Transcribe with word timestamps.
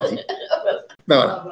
Ben 0.00 1.16
voilà. 1.16 1.44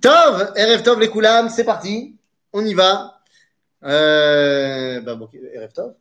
Tov, 0.00 0.52
RF 0.56 0.82
Tov, 0.82 1.00
les 1.00 1.08
Koulam, 1.10 1.48
c'est 1.48 1.64
parti. 1.64 2.16
On 2.52 2.64
y 2.64 2.74
va. 2.74 3.20
Euh, 3.82 5.00
bah 5.00 5.14
bon, 5.14 5.26
RF 5.26 5.72
Tov. 5.72 5.94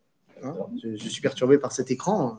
hein, 0.44 0.56
je, 0.82 0.96
je 0.96 1.10
suis 1.10 1.22
perturbé 1.22 1.58
par 1.58 1.72
cet 1.72 1.92
écran. 1.92 2.38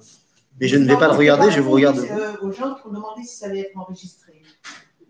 Mais 0.60 0.68
je 0.68 0.76
ne 0.76 0.86
vais 0.86 0.96
pas 0.96 1.08
le 1.08 1.14
regarder, 1.14 1.50
je 1.50 1.60
vous 1.60 1.72
regarde. 1.72 1.98
Euh, 1.98 2.36
aux 2.40 2.52
gens 2.52 2.74
qui 2.74 2.86
ont 2.86 2.92
demandé 2.92 3.22
si 3.24 3.36
ça 3.36 3.46
allait 3.46 3.60
être 3.60 3.76
enregistré. 3.76 4.40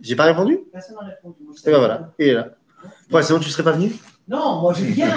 J'ai 0.01 0.17
pas 0.17 0.25
répondu? 0.25 0.61
Personne 0.73 0.97
n'a 0.97 1.07
répondu. 1.07 1.37
Et 1.43 1.47
ben 1.47 1.55
savais 1.57 1.77
voilà. 1.79 2.13
Et 2.19 2.33
là. 2.33 2.49
Pourquoi 3.03 3.23
sinon 3.23 3.39
tu 3.39 3.51
serais 3.51 3.63
pas 3.63 3.73
venu? 3.73 3.93
Non, 4.27 4.61
moi 4.61 4.73
je 4.73 4.85
viens. 4.85 5.15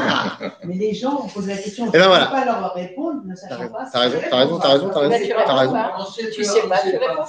Mais 0.65 0.75
les 0.75 0.93
gens 0.93 1.21
ont 1.23 1.27
posé 1.29 1.53
la 1.55 1.57
question. 1.61 1.85
Je 1.85 1.91
ben 1.91 1.99
ne 1.99 2.03
peux 2.03 2.09
voilà. 2.09 2.25
pas 2.27 2.45
leur 2.45 2.73
répondre, 2.73 3.21
ne 3.25 3.35
sachant 3.35 3.55
raison, 3.59 3.71
pas. 3.73 3.89
t'as 3.91 3.99
raison, 3.99 4.19
t'as 4.29 4.37
raison, 4.37 4.59
t'as 4.59 4.69
raison, 4.69 4.89
t'as 4.93 4.99
raison. 4.99 5.25
Tu 5.25 5.29
T'as 5.45 5.53
raison. 5.55 5.71
pas. 5.73 5.95
On 5.99 6.05
sait 6.05 6.29
Tu 6.29 6.43
sais 6.43 6.67
pas, 6.67 6.77
tu 6.81 6.89
réponds 6.89 7.05
pas, 7.15 7.21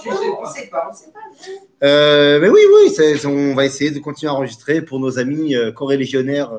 on 0.42 0.46
sait 0.52 0.66
pas, 0.66 0.88
on 0.90 0.92
sait 0.92 1.12
pas. 1.12 1.86
Euh, 1.86 2.40
mais 2.40 2.48
oui, 2.48 2.60
oui, 2.74 3.16
on 3.26 3.54
va 3.54 3.64
essayer 3.64 3.92
de 3.92 4.00
continuer 4.00 4.30
à 4.30 4.34
enregistrer 4.34 4.82
pour 4.82 4.98
nos 4.98 5.20
amis 5.20 5.54
euh, 5.54 5.70
corélégionnaires 5.70 6.50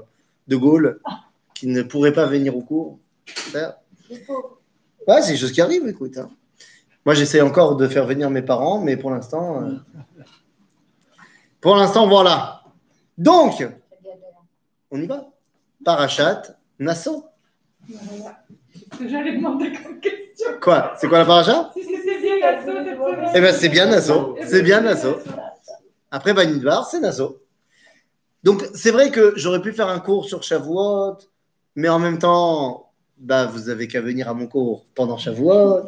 de 0.48 0.56
Gaulle 0.56 1.02
qui 1.54 1.68
ne 1.68 1.82
pourraient 1.82 2.14
pas 2.14 2.26
venir 2.26 2.56
au 2.56 2.62
cours. 2.62 2.98
Ouais, 5.08 5.22
c'est 5.22 5.34
des 5.34 5.38
choses 5.38 5.52
qui 5.52 5.62
arrivent, 5.62 5.88
écoute. 5.88 6.18
hein. 6.18 6.30
Moi, 7.06 7.14
j'essaie 7.16 7.42
encore 7.42 7.76
de 7.76 7.88
faire 7.90 8.06
venir 8.06 8.30
mes 8.30 8.42
parents, 8.42 8.80
mais 8.80 8.96
pour 8.96 9.12
l'instant, 9.12 9.64
euh, 9.64 9.74
pour 11.62 11.76
l'instant, 11.76 12.08
voilà. 12.08 12.62
Donc, 13.18 13.68
on 14.92 15.02
y 15.02 15.08
va. 15.08 15.30
Parachat, 15.84 16.42
Nassau. 16.80 17.26
J'allais 19.00 19.36
demander 19.36 19.72
comme 19.72 20.00
question. 20.00 20.52
Quoi? 20.62 20.94
C'est 21.00 21.08
quoi 21.08 21.20
la 21.20 21.26
paracha 21.26 21.72
Si 21.74 21.86
bien 21.86 22.00
c'est 22.04 23.36
Eh 23.36 23.42
ben, 23.42 23.54
c'est 23.54 23.70
bien 23.70 23.86
Nassau. 23.88 24.38
C'est 24.46 24.62
bien 24.62 24.82
Nassau. 24.82 25.18
Après 26.12 26.34
Banidbar, 26.34 26.90
c'est 26.90 27.00
Nassau. 27.00 27.42
Donc, 28.44 28.66
c'est 28.74 28.92
vrai 28.92 29.12
que 29.12 29.34
j'aurais 29.36 29.62
pu 29.62 29.74
faire 29.74 29.88
un 29.90 30.00
cours 30.00 30.26
sur 30.26 30.44
Shavuot, 30.44 31.18
mais 31.76 31.90
en 31.90 32.00
même 32.00 32.20
temps, 32.20 32.92
bah, 33.18 33.46
vous 33.46 33.70
avez 33.70 33.88
qu'à 33.88 34.02
venir 34.02 34.30
à 34.30 34.34
mon 34.34 34.48
cours 34.48 34.86
pendant 34.96 35.18
Shavuot. 35.18 35.88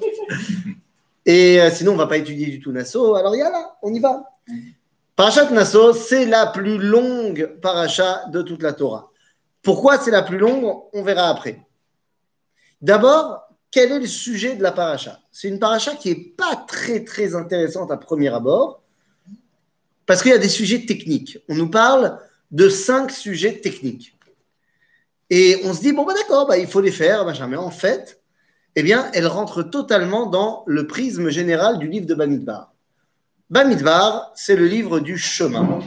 Et 1.25 1.61
euh, 1.61 1.69
sinon, 1.69 1.93
on 1.93 1.97
va 1.97 2.07
pas 2.07 2.17
étudier 2.17 2.47
du 2.47 2.59
tout 2.59 2.71
Nassau. 2.71 3.15
Alors, 3.15 3.35
yalla, 3.35 3.77
on 3.81 3.93
y 3.93 3.99
va. 3.99 4.23
Parachat 5.21 5.51
Nassau, 5.51 5.93
c'est 5.93 6.25
la 6.25 6.47
plus 6.47 6.79
longue 6.79 7.59
paracha 7.61 8.25
de 8.31 8.41
toute 8.41 8.63
la 8.63 8.73
Torah. 8.73 9.11
Pourquoi 9.61 9.99
c'est 9.99 10.09
la 10.09 10.23
plus 10.23 10.39
longue? 10.39 10.81
On 10.93 11.03
verra 11.03 11.29
après. 11.29 11.61
D'abord, 12.81 13.43
quel 13.69 13.91
est 13.91 13.99
le 13.99 14.07
sujet 14.07 14.55
de 14.55 14.63
la 14.63 14.71
paracha? 14.71 15.19
C'est 15.31 15.47
une 15.47 15.59
paracha 15.59 15.93
qui 15.93 16.09
n'est 16.09 16.33
pas 16.35 16.55
très 16.67 17.03
très 17.03 17.35
intéressante 17.35 17.91
à 17.91 17.97
premier 17.97 18.29
abord, 18.29 18.81
parce 20.07 20.23
qu'il 20.23 20.31
y 20.31 20.33
a 20.33 20.39
des 20.39 20.49
sujets 20.49 20.87
techniques. 20.87 21.37
On 21.47 21.53
nous 21.53 21.69
parle 21.69 22.17
de 22.49 22.67
cinq 22.67 23.11
sujets 23.11 23.61
techniques. 23.61 24.17
Et 25.29 25.61
on 25.65 25.75
se 25.75 25.81
dit, 25.81 25.93
bon, 25.93 26.03
bah, 26.03 26.15
d'accord, 26.15 26.47
bah, 26.47 26.57
il 26.57 26.65
faut 26.65 26.81
les 26.81 26.89
faire, 26.91 27.25
machin. 27.25 27.45
mais 27.45 27.57
en 27.57 27.69
fait, 27.69 28.23
eh 28.75 28.81
bien, 28.81 29.11
elle 29.13 29.27
rentre 29.27 29.61
totalement 29.61 30.25
dans 30.25 30.63
le 30.65 30.87
prisme 30.87 31.29
général 31.29 31.77
du 31.77 31.87
livre 31.87 32.07
de 32.07 32.15
Bamidbar. 32.15 32.70
Bamidbar, 33.51 34.31
c'est 34.33 34.55
le 34.55 34.65
livre 34.65 35.01
du 35.01 35.17
chemin, 35.17 35.81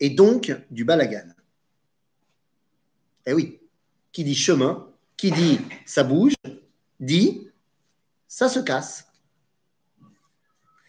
et 0.00 0.08
donc 0.08 0.56
du 0.70 0.86
balagan. 0.86 1.28
Eh 3.26 3.34
oui, 3.34 3.60
qui 4.10 4.24
dit 4.24 4.34
chemin, 4.34 4.88
qui 5.18 5.30
dit 5.32 5.60
ça 5.84 6.02
bouge, 6.02 6.32
dit 6.98 7.46
ça 8.26 8.48
se 8.48 8.58
casse. 8.58 9.06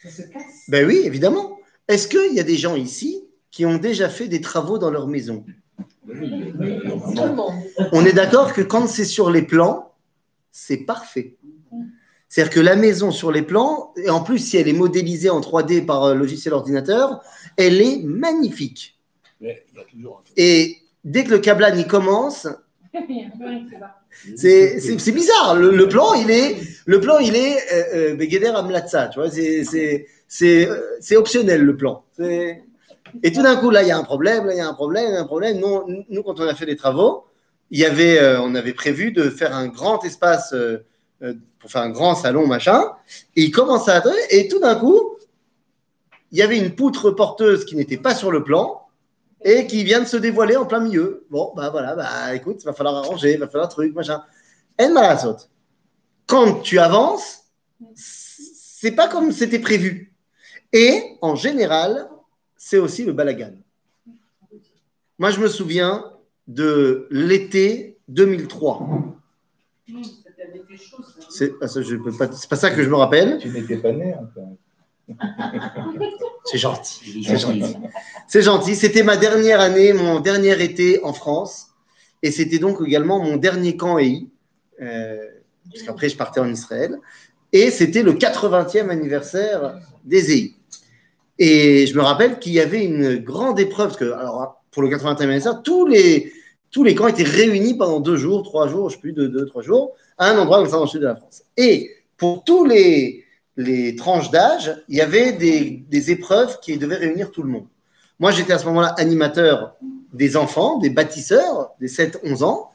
Ça 0.01 0.09
se 0.09 0.21
casse. 0.21 0.63
Ben 0.69 0.87
oui, 0.87 1.01
évidemment. 1.03 1.59
Est-ce 1.89 2.07
qu'il 2.07 2.33
y 2.33 2.39
a 2.39 2.43
des 2.43 2.55
gens 2.55 2.77
ici 2.77 3.21
qui 3.51 3.65
ont 3.65 3.77
déjà 3.77 4.07
fait 4.07 4.29
des 4.29 4.39
travaux 4.39 4.77
dans 4.77 4.89
leur 4.89 5.07
maison? 5.07 5.45
On 7.91 8.05
est 8.05 8.13
d'accord 8.13 8.53
que 8.53 8.61
quand 8.61 8.87
c'est 8.87 9.03
sur 9.03 9.29
les 9.29 9.41
plans, 9.41 9.93
c'est 10.53 10.77
parfait. 10.77 11.35
C'est-à-dire 12.31 12.53
que 12.53 12.61
la 12.61 12.77
maison 12.77 13.11
sur 13.11 13.29
les 13.29 13.41
plans, 13.41 13.93
et 13.97 14.09
en 14.09 14.23
plus 14.23 14.39
si 14.39 14.55
elle 14.55 14.69
est 14.69 14.73
modélisée 14.73 15.29
en 15.29 15.41
3D 15.41 15.85
par 15.85 16.05
euh, 16.05 16.13
logiciel 16.15 16.53
ordinateur, 16.53 17.19
elle 17.57 17.81
est 17.81 17.97
magnifique. 18.03 18.97
Mais 19.41 19.65
il 19.73 19.77
y 19.77 19.81
a 19.81 19.83
toujours 19.83 20.19
un 20.21 20.23
truc. 20.23 20.33
Et 20.37 20.77
dès 21.03 21.25
que 21.25 21.31
le 21.31 21.39
câblage 21.39 21.77
y 21.79 21.85
commence. 21.85 22.47
C'est 24.37 25.11
bizarre. 25.13 25.55
Le, 25.55 25.75
le 25.75 25.89
plan, 25.89 26.13
il 26.13 26.31
est, 26.31 26.55
le 26.85 27.01
plan, 27.01 27.19
il 27.19 27.35
est 27.35 27.57
euh, 27.73 28.11
euh, 28.11 28.15
Begeder 28.15 28.47
Amlatza, 28.55 29.07
tu 29.09 29.19
vois. 29.19 29.29
C'est- 29.29 29.65
C'est 29.65 30.07
c'est 30.29 30.69
euh, 30.69 30.79
c'est 31.01 31.17
optionnel 31.17 31.61
le 31.63 31.75
plan. 31.75 32.05
Et 33.23 33.33
tout 33.33 33.41
d'un 33.41 33.57
coup, 33.57 33.71
là, 33.71 33.81
il 33.81 33.89
y 33.89 33.91
a 33.91 33.97
un 33.97 34.03
problème, 34.05 34.45
là, 34.45 34.53
il 34.53 34.57
y 34.57 34.61
a 34.61 34.69
un 34.69 34.73
problème, 34.73 35.07
il 35.09 35.13
y 35.15 35.17
a 35.17 35.21
un 35.21 35.25
problème. 35.25 35.59
Nous, 35.59 36.05
nous, 36.09 36.23
quand 36.23 36.39
on 36.39 36.47
a 36.47 36.55
fait 36.55 36.65
les 36.65 36.77
travaux, 36.77 37.25
il 37.71 37.79
y 37.79 37.83
avait, 37.83 38.19
euh, 38.19 38.39
on 38.41 38.55
avait 38.55 38.71
prévu 38.73 39.11
de 39.11 39.29
faire 39.29 39.53
un 39.53 39.67
grand 39.67 40.01
espace 40.05 40.53
euh, 40.53 40.77
pour 41.61 41.71
faire 41.71 41.83
un 41.83 41.89
grand 41.89 42.15
salon, 42.15 42.47
machin. 42.47 42.91
Et 43.35 43.43
il 43.43 43.51
commence 43.51 43.87
à 43.87 44.03
et 44.29 44.47
tout 44.47 44.59
d'un 44.59 44.75
coup, 44.75 45.17
il 46.31 46.39
y 46.39 46.41
avait 46.41 46.57
une 46.57 46.75
poutre 46.75 47.11
porteuse 47.11 47.65
qui 47.65 47.75
n'était 47.75 47.97
pas 47.97 48.15
sur 48.15 48.31
le 48.31 48.43
plan 48.43 48.87
et 49.43 49.67
qui 49.67 49.83
vient 49.83 50.01
de 50.01 50.05
se 50.05 50.17
dévoiler 50.17 50.55
en 50.57 50.65
plein 50.65 50.79
milieu. 50.79 51.25
Bon, 51.29 51.53
bah 51.55 51.69
voilà, 51.69 51.95
bah 51.95 52.33
écoute, 52.35 52.57
il 52.61 52.65
va 52.65 52.73
falloir 52.73 52.95
arranger, 52.97 53.33
il 53.33 53.39
va 53.39 53.47
falloir 53.47 53.65
un 53.65 53.71
truc, 53.71 53.93
machin. 53.93 54.23
En 54.79 54.91
malasot. 54.91 55.37
Quand 56.25 56.61
tu 56.61 56.79
avances, 56.79 57.43
c'est 57.95 58.91
pas 58.91 59.07
comme 59.07 59.31
c'était 59.31 59.59
prévu. 59.59 60.13
Et 60.73 61.17
en 61.21 61.35
général, 61.35 62.09
c'est 62.57 62.77
aussi 62.77 63.03
le 63.03 63.13
balagan. 63.13 63.53
Moi, 65.19 65.31
je 65.31 65.39
me 65.39 65.47
souviens 65.47 66.05
de 66.47 67.07
l'été 67.11 67.99
2003. 68.07 68.87
C'est 71.29 71.53
ah, 71.61 71.67
ça, 71.67 71.81
je 71.81 71.95
peux 71.95 72.11
pas- 72.11 72.31
c'est 72.31 72.49
pas 72.49 72.55
ça 72.55 72.71
que 72.71 72.83
je 72.83 72.89
me 72.89 72.95
rappelle. 72.95 73.37
Tu 73.39 73.49
n'étais 73.49 73.77
pas 73.77 73.91
né 73.91 74.13
encore. 74.15 74.55
C'est 76.45 76.57
gentil. 76.57 77.23
C'est 77.25 77.37
gentil. 77.37 77.75
C'est 78.27 78.41
gentil. 78.41 78.75
C'était 78.75 79.03
ma 79.03 79.17
dernière 79.17 79.59
année, 79.59 79.93
mon 79.93 80.19
dernier 80.19 80.61
été 80.63 81.03
en 81.03 81.13
France. 81.13 81.67
Et 82.23 82.31
c'était 82.31 82.59
donc 82.59 82.79
également 82.85 83.19
mon 83.19 83.37
dernier 83.37 83.75
camp 83.77 83.97
EI. 83.97 84.27
Euh, 84.81 85.17
parce 85.71 85.83
qu'après, 85.83 86.09
je 86.09 86.17
partais 86.17 86.39
en 86.39 86.49
Israël. 86.49 86.97
Et 87.53 87.71
c'était 87.71 88.03
le 88.03 88.13
80e 88.13 88.89
anniversaire 88.89 89.79
des 90.03 90.31
EI. 90.31 90.53
Et 91.37 91.87
je 91.87 91.95
me 91.95 92.01
rappelle 92.01 92.39
qu'il 92.39 92.53
y 92.53 92.59
avait 92.59 92.83
une 92.83 93.17
grande 93.17 93.59
épreuve. 93.59 93.89
Parce 93.89 93.99
que, 93.99 94.11
alors, 94.11 94.61
pour 94.71 94.81
le 94.83 94.89
80e 94.89 95.23
anniversaire, 95.23 95.61
tous 95.63 95.85
les, 95.85 96.31
tous 96.71 96.83
les 96.83 96.95
camps 96.95 97.07
étaient 97.07 97.23
réunis 97.23 97.75
pendant 97.75 97.99
deux 97.99 98.15
jours, 98.15 98.43
trois 98.43 98.67
jours, 98.67 98.89
je 98.89 98.95
ne 98.95 98.97
sais 98.97 99.01
plus, 99.01 99.13
deux, 99.13 99.27
deux, 99.27 99.45
trois 99.45 99.61
jours, 99.61 99.95
un 100.21 100.37
endroit 100.37 100.65
dans 100.67 100.81
le 100.81 100.87
sud 100.87 101.01
de 101.01 101.07
la 101.07 101.15
France. 101.15 101.43
Et 101.57 101.91
pour 102.15 102.43
tous 102.43 102.63
les, 102.63 103.25
les 103.57 103.95
tranches 103.95 104.29
d'âge, 104.29 104.81
il 104.87 104.95
y 104.95 105.01
avait 105.01 105.33
des, 105.33 105.83
des 105.89 106.11
épreuves 106.11 106.59
qui 106.61 106.77
devaient 106.77 106.95
réunir 106.95 107.31
tout 107.31 107.43
le 107.43 107.49
monde. 107.49 107.65
Moi, 108.19 108.31
j'étais 108.31 108.53
à 108.53 108.59
ce 108.59 108.65
moment-là 108.65 108.93
animateur 108.97 109.75
des 110.13 110.37
enfants, 110.37 110.77
des 110.77 110.91
bâtisseurs, 110.91 111.71
des 111.79 111.87
7-11 111.87 112.43
ans, 112.43 112.71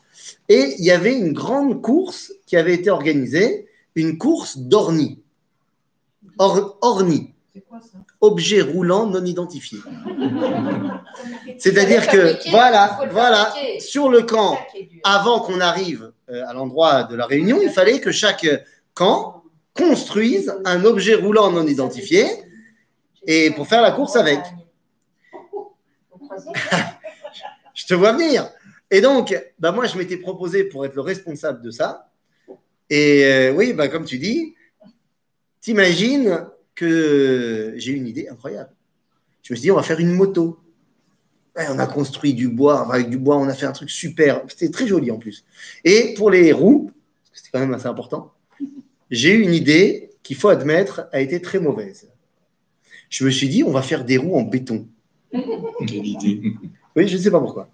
et 0.49 0.75
il 0.79 0.85
y 0.85 0.91
avait 0.91 1.17
une 1.17 1.33
grande 1.33 1.81
course 1.83 2.33
qui 2.47 2.57
avait 2.57 2.75
été 2.75 2.91
organisée, 2.91 3.69
une 3.95 4.19
course 4.19 4.59
d'orni. 4.59 5.23
Or- 6.39 6.79
orni, 6.81 7.33
quoi 7.61 7.81
ça? 7.81 7.99
Objet 8.21 8.61
roulant 8.61 9.07
non 9.07 9.25
identifié. 9.25 9.79
C'est-à-dire 11.59 12.07
que, 12.07 12.27
fabriquer, 12.29 12.51
voilà, 12.51 13.01
voilà, 13.11 13.45
fabriquer. 13.47 13.81
sur 13.81 14.09
le 14.09 14.23
camp, 14.23 14.59
avant 15.05 15.41
qu'on 15.41 15.61
arrive 15.61 16.13
euh, 16.29 16.43
à 16.47 16.53
l'endroit 16.53 17.05
de 17.05 17.17
la 17.17 17.27
réunion, 17.27 17.61
il 17.63 17.71
fallait 17.71 18.01
que 18.01 18.13
chaque 18.13 18.47
camp 18.95 19.43
construise 19.75 20.55
un 20.65 20.85
objet 20.85 21.15
roulant 21.15 21.51
non 21.51 21.67
identifié 21.67 22.27
et 23.27 23.51
pour 23.51 23.67
faire 23.67 23.83
la 23.83 23.93
course 23.93 24.17
avec. 24.17 24.41
Je 27.75 27.85
te 27.85 27.95
vois 27.95 28.13
venir. 28.13 28.51
Et 28.91 29.01
donc, 29.01 29.37
bah 29.59 29.73
moi, 29.73 29.87
je 29.87 29.99
m'étais 29.99 30.17
proposé 30.17 30.65
pour 30.65 30.87
être 30.87 30.95
le 30.95 31.03
responsable 31.03 31.61
de 31.61 31.71
ça. 31.71 32.11
Et 32.89 33.25
euh, 33.25 33.53
oui, 33.53 33.73
bah 33.73 33.89
comme 33.89 34.05
tu 34.05 34.19
dis, 34.19 34.55
t'imagines 35.61 36.47
que 36.77 37.75
j'ai 37.77 37.93
une 37.93 38.07
idée 38.07 38.29
incroyable. 38.29 38.71
Je 39.43 39.53
me 39.53 39.57
suis 39.57 39.63
dit, 39.63 39.71
on 39.73 39.77
va 39.77 39.83
faire 39.83 39.99
une 39.99 40.13
moto. 40.13 40.61
On 41.57 41.79
a 41.79 41.87
construit 41.87 42.35
du 42.35 42.49
bois, 42.49 42.93
avec 42.93 43.09
du 43.09 43.17
bois, 43.17 43.39
on 43.39 43.49
a 43.49 43.55
fait 43.55 43.67
un 43.67 43.73
truc 43.73 43.91
super. 43.91 44.43
C'était 44.49 44.71
très 44.71 44.87
joli 44.87 45.11
en 45.11 45.19
plus. 45.19 45.45
Et 45.85 46.15
pour 46.15 46.31
les 46.31 46.53
roues, 46.53 46.91
que 47.33 47.39
c'est 47.43 47.51
quand 47.51 47.61
même 47.61 47.73
assez 47.73 47.87
important, 47.87 48.33
j'ai 49.11 49.33
eu 49.33 49.41
une 49.41 49.55
idée 49.55 50.11
qu'il 50.23 50.37
faut 50.37 50.49
admettre 50.49 51.09
a 51.13 51.21
été 51.21 51.41
très 51.41 51.59
mauvaise. 51.59 52.11
Je 53.09 53.25
me 53.25 53.31
suis 53.31 53.49
dit, 53.49 53.63
on 53.63 53.71
va 53.71 53.83
faire 53.83 54.05
des 54.05 54.17
roues 54.19 54.37
en 54.37 54.43
béton. 54.43 54.87
Quelle 55.31 56.07
idée. 56.07 56.43
Oui, 56.97 57.09
je 57.09 57.17
ne 57.17 57.23
sais 57.23 57.31
pas 57.31 57.41
pourquoi. 57.41 57.71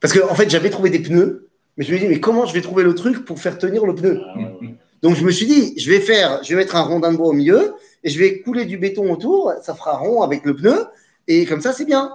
Parce 0.00 0.12
qu'en 0.16 0.30
en 0.30 0.34
fait, 0.34 0.48
j'avais 0.48 0.70
trouvé 0.70 0.90
des 0.90 1.00
pneus, 1.00 1.48
mais 1.76 1.84
je 1.84 1.92
me 1.92 1.98
dis, 1.98 2.06
mais 2.06 2.20
comment 2.20 2.46
je 2.46 2.54
vais 2.54 2.60
trouver 2.60 2.84
le 2.84 2.94
truc 2.94 3.24
pour 3.24 3.40
faire 3.40 3.58
tenir 3.58 3.84
le 3.84 3.94
pneu? 3.94 4.20
Ah, 4.22 4.38
ouais, 4.38 4.56
ouais. 4.60 4.74
Donc, 5.02 5.16
je 5.16 5.24
me 5.24 5.30
suis 5.30 5.46
dit, 5.46 5.78
je 5.78 5.90
vais 5.90 6.00
faire, 6.00 6.42
je 6.44 6.50
vais 6.50 6.56
mettre 6.56 6.76
un 6.76 6.82
rondin 6.82 7.12
de 7.12 7.16
bois 7.16 7.28
au 7.28 7.32
milieu, 7.32 7.74
et 8.04 8.10
je 8.10 8.18
vais 8.18 8.40
couler 8.40 8.66
du 8.66 8.76
béton 8.76 9.10
autour, 9.10 9.52
ça 9.62 9.74
fera 9.74 9.96
rond 9.96 10.22
avec 10.22 10.44
le 10.44 10.54
pneu, 10.54 10.86
et 11.26 11.46
comme 11.46 11.60
ça, 11.60 11.72
c'est 11.72 11.86
bien. 11.86 12.14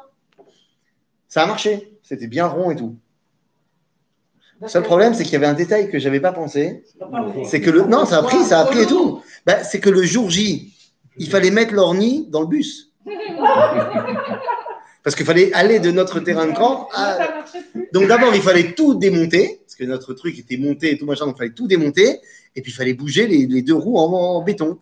Ça 1.28 1.44
a 1.44 1.46
marché. 1.48 1.98
C'était 2.04 2.28
bien 2.28 2.48
rond 2.48 2.72
et 2.72 2.76
tout. 2.76 2.96
Le 4.62 4.68
seul 4.68 4.84
problème, 4.84 5.14
c'est 5.14 5.24
qu'il 5.24 5.34
y 5.34 5.36
avait 5.38 5.46
un 5.46 5.54
détail 5.54 5.90
que 5.90 6.00
j'avais 6.00 6.20
pas 6.20 6.32
pensé. 6.32 6.84
C'est 7.46 7.62
que 7.62 7.70
le. 7.70 7.84
Non, 7.84 8.06
ça 8.06 8.20
a 8.20 8.24
pris, 8.24 8.44
ça 8.44 8.60
a 8.60 8.66
pris 8.66 8.82
et 8.82 8.86
tout. 8.86 9.22
Bah, 9.46 9.64
c'est 9.64 9.80
que 9.80 9.90
le 9.90 10.04
jour 10.04 10.30
J, 10.30 10.74
il 11.18 11.30
fallait 11.30 11.52
mettre 11.52 11.74
l'ornie 11.74 12.28
dans 12.30 12.42
le 12.42 12.48
bus. 12.48 12.92
Parce 15.04 15.16
qu'il 15.16 15.26
fallait 15.26 15.54
aller 15.54 15.80
de 15.80 15.92
notre 15.92 16.20
terrain 16.20 16.46
de 16.46 16.54
camp 16.54 16.90
à. 16.94 17.44
Donc 17.94 18.08
d'abord, 18.08 18.36
il 18.36 18.42
fallait 18.42 18.74
tout 18.74 18.96
démonter, 18.96 19.62
parce 19.64 19.76
que 19.76 19.86
notre 19.86 20.14
truc 20.14 20.38
était 20.38 20.58
monté 20.58 20.92
et 20.92 20.98
tout 20.98 21.06
machin, 21.06 21.26
donc 21.26 21.36
il 21.38 21.40
fallait 21.40 21.54
tout 21.54 21.68
démonter, 21.68 22.20
et 22.56 22.62
puis 22.62 22.72
il 22.72 22.76
fallait 22.76 22.94
bouger 22.94 23.26
les, 23.26 23.48
les 23.48 23.62
deux 23.62 23.76
roues 23.76 23.98
en, 23.98 24.12
en 24.12 24.44
béton. 24.44 24.78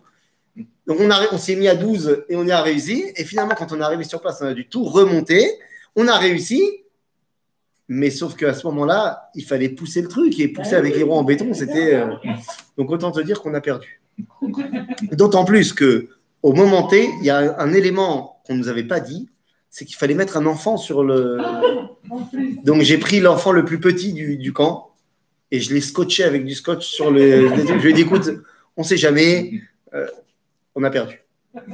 Donc 0.86 0.98
on, 1.00 1.10
a- 1.10 1.32
on 1.32 1.38
s'est 1.38 1.56
mis 1.56 1.68
à 1.68 1.74
12 1.74 2.24
et 2.28 2.36
on 2.36 2.44
y 2.44 2.50
a 2.50 2.62
réussi, 2.62 3.04
et 3.16 3.24
finalement, 3.24 3.54
quand 3.56 3.72
on 3.72 3.80
est 3.80 3.84
arrivé 3.84 4.04
sur 4.04 4.20
place, 4.20 4.38
on 4.40 4.46
a 4.46 4.54
dû 4.54 4.66
tout 4.68 4.84
remonter, 4.84 5.46
on 5.96 6.08
a 6.08 6.16
réussi, 6.16 6.62
mais 7.88 8.10
sauf 8.10 8.36
qu'à 8.36 8.54
ce 8.54 8.66
moment-là, 8.66 9.30
il 9.34 9.44
fallait 9.44 9.68
pousser 9.70 10.02
le 10.02 10.08
truc, 10.08 10.38
et 10.40 10.48
pousser 10.48 10.74
avec 10.74 10.94
les 10.96 11.02
roues 11.02 11.14
en 11.14 11.24
béton, 11.24 11.52
c'était... 11.54 11.94
euh, 11.94 12.06
Donc 12.76 12.90
autant 12.90 13.10
te 13.10 13.20
dire 13.20 13.40
qu'on 13.42 13.54
a 13.54 13.60
perdu. 13.60 14.00
D'autant 15.12 15.44
plus 15.44 15.72
que 15.72 16.08
au 16.42 16.52
moment 16.52 16.86
T, 16.86 17.08
il 17.20 17.24
y 17.26 17.30
a 17.30 17.60
un, 17.60 17.72
élément 17.72 18.40
qu'on 18.46 18.54
ne 18.54 18.58
nous 18.60 18.68
avait 18.68 18.84
pas 18.84 19.00
dit, 19.00 19.28
c'est 19.70 19.84
qu'il 19.84 19.96
fallait 19.96 20.14
mettre 20.14 20.36
un 20.36 20.46
enfant 20.46 20.76
sur 20.76 21.02
le... 21.04 21.38
Plus. 22.32 22.58
Donc 22.64 22.82
j'ai 22.82 22.98
pris 22.98 23.20
l'enfant 23.20 23.52
le 23.52 23.64
plus 23.64 23.80
petit 23.80 24.12
du, 24.12 24.36
du 24.38 24.52
camp 24.52 24.92
et 25.50 25.60
je 25.60 25.74
l'ai 25.74 25.80
scotché 25.80 26.24
avec 26.24 26.44
du 26.44 26.54
scotch 26.54 26.86
sur 26.86 27.10
le. 27.10 27.48
Je 27.56 27.72
lui 27.82 27.90
ai 27.90 27.92
dit 27.92 28.02
écoute, 28.02 28.30
on 28.76 28.82
sait 28.82 28.96
jamais, 28.96 29.60
euh, 29.94 30.06
on 30.78 30.84
a 30.84 30.90
perdu. 30.90 31.20